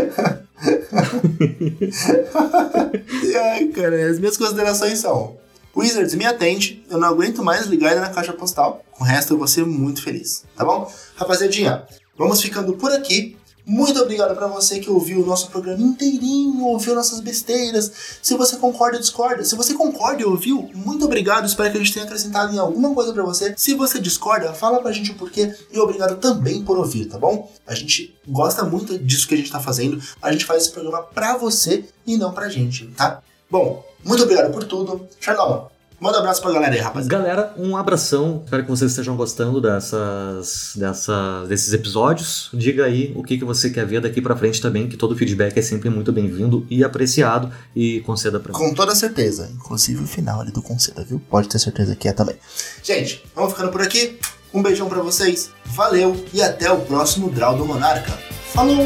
Ai, 3.52 3.66
cara, 3.68 4.10
as 4.10 4.20
minhas 4.20 4.38
considerações 4.38 5.00
são... 5.00 5.36
Wizards, 5.76 6.16
me 6.16 6.26
atende, 6.26 6.84
eu 6.90 6.98
não 6.98 7.08
aguento 7.08 7.44
mais 7.44 7.68
ligar 7.68 7.92
ele 7.92 8.00
na 8.00 8.10
caixa 8.10 8.34
postal. 8.34 8.84
Com 8.92 9.04
o 9.04 9.08
resto 9.08 9.36
eu 9.36 9.38
vou 9.38 9.48
ser 9.48 9.64
muito 9.64 10.02
feliz, 10.02 10.44
tá 10.56 10.66
bom? 10.66 10.92
Rapaziadinha, 11.16 11.84
Vamos 12.18 12.41
ficando 12.41 12.74
por 12.74 12.91
aqui. 12.91 13.38
Muito 13.70 13.99
obrigado 13.99 14.34
para 14.34 14.47
você 14.47 14.80
que 14.80 14.89
ouviu 14.89 15.22
o 15.22 15.26
nosso 15.26 15.49
programa 15.49 15.82
inteirinho, 15.82 16.63
ouviu 16.63 16.95
nossas 16.95 17.20
besteiras. 17.20 17.91
Se 18.22 18.34
você 18.34 18.55
concorda 18.55 18.95
ou 18.95 19.01
discorda, 19.01 19.43
se 19.43 19.57
você 19.57 19.74
concorda 19.74 20.22
e 20.22 20.26
ouviu, 20.26 20.70
muito 20.74 21.03
obrigado. 21.03 21.45
Espero 21.45 21.70
que 21.70 21.78
a 21.78 21.82
gente 21.82 21.93
tenha 21.93 22.05
acrescentado 22.05 22.55
em 22.55 22.57
alguma 22.57 22.93
coisa 22.93 23.11
para 23.11 23.24
você. 23.24 23.53
Se 23.57 23.74
você 23.74 23.99
discorda, 23.99 24.53
fala 24.53 24.82
pra 24.82 24.93
gente 24.93 25.11
o 25.11 25.15
porquê 25.15 25.53
e 25.70 25.78
obrigado 25.80 26.15
também 26.15 26.63
por 26.63 26.78
ouvir, 26.78 27.07
tá 27.07 27.20
bom? 27.20 27.51
A 27.68 27.76
gente 27.76 28.15
gosta 28.26 28.63
muito 28.63 28.97
disso 28.97 29.28
que 29.28 29.34
a 29.34 29.38
gente 29.38 29.51
tá 29.51 29.59
fazendo. 29.59 30.01
A 30.22 30.32
gente 30.32 30.45
faz 30.45 30.63
esse 30.63 30.72
programa 30.72 31.03
pra 31.03 31.36
você 31.36 31.84
e 32.05 32.15
não 32.15 32.32
pra 32.32 32.47
gente, 32.47 32.88
tá? 32.95 33.22
Bom, 33.51 33.86
muito 34.01 34.24
obrigado 34.24 34.49
por 34.53 34.63
tudo. 34.63 35.05
Charlotte, 35.20 35.74
Manda 36.00 36.18
um 36.18 36.20
abraço 36.20 36.41
pra 36.43 36.52
galera 36.52 36.76
aí, 36.76 36.80
rapaziada. 36.80 37.18
Galera, 37.18 37.54
um 37.58 37.76
abração. 37.76 38.43
Espero 38.45 38.64
que 38.64 38.70
vocês 38.70 38.91
estejam 38.91 39.16
gostando 39.16 39.60
dessas, 39.60 40.74
dessa, 40.76 41.43
desses 41.48 41.74
episódios. 41.74 42.50
Diga 42.54 42.86
aí 42.86 43.12
o 43.16 43.24
que, 43.24 43.38
que 43.38 43.43
você 43.43 43.72
quer 43.72 43.86
ver 43.86 44.00
daqui 44.00 44.22
pra 44.22 44.36
frente 44.36 44.62
também, 44.62 44.88
que 44.88 44.95
todo 44.95 45.16
feedback 45.16 45.58
é 45.58 45.62
sempre 45.62 45.89
muito 45.89 46.12
bem-vindo 46.12 46.68
e 46.70 46.84
apreciado. 46.84 47.52
E 47.76 48.02
conceda 48.02 48.39
pra 48.39 48.54
mim. 48.54 48.60
Com 48.60 48.76
toda 48.76 48.93
certeza. 48.93 49.50
Inclusive 49.56 50.04
o 50.04 50.08
final 50.08 50.41
ali 50.41 50.52
do 50.52 50.62
conceda, 50.62 51.04
viu? 51.04 51.20
Pode 51.32 51.50
ter 51.50 51.58
certeza 51.58 51.95
que 51.95 52.08
é 52.08 52.14
também. 52.14 52.36
Gente, 52.84 53.24
vamos 53.36 53.54
ficando 53.54 53.72
por 53.72 53.82
aqui. 53.82 54.20
Um 54.54 54.62
beijão 54.62 54.88
para 54.88 55.02
vocês. 55.02 55.50
Valeu 55.66 56.24
e 56.32 56.43
até 56.43 56.72
o 56.72 56.80
próximo 56.82 57.30
Draw 57.32 57.58
do 57.58 57.66
Monarca. 57.66 58.12
Falou! 58.54 58.86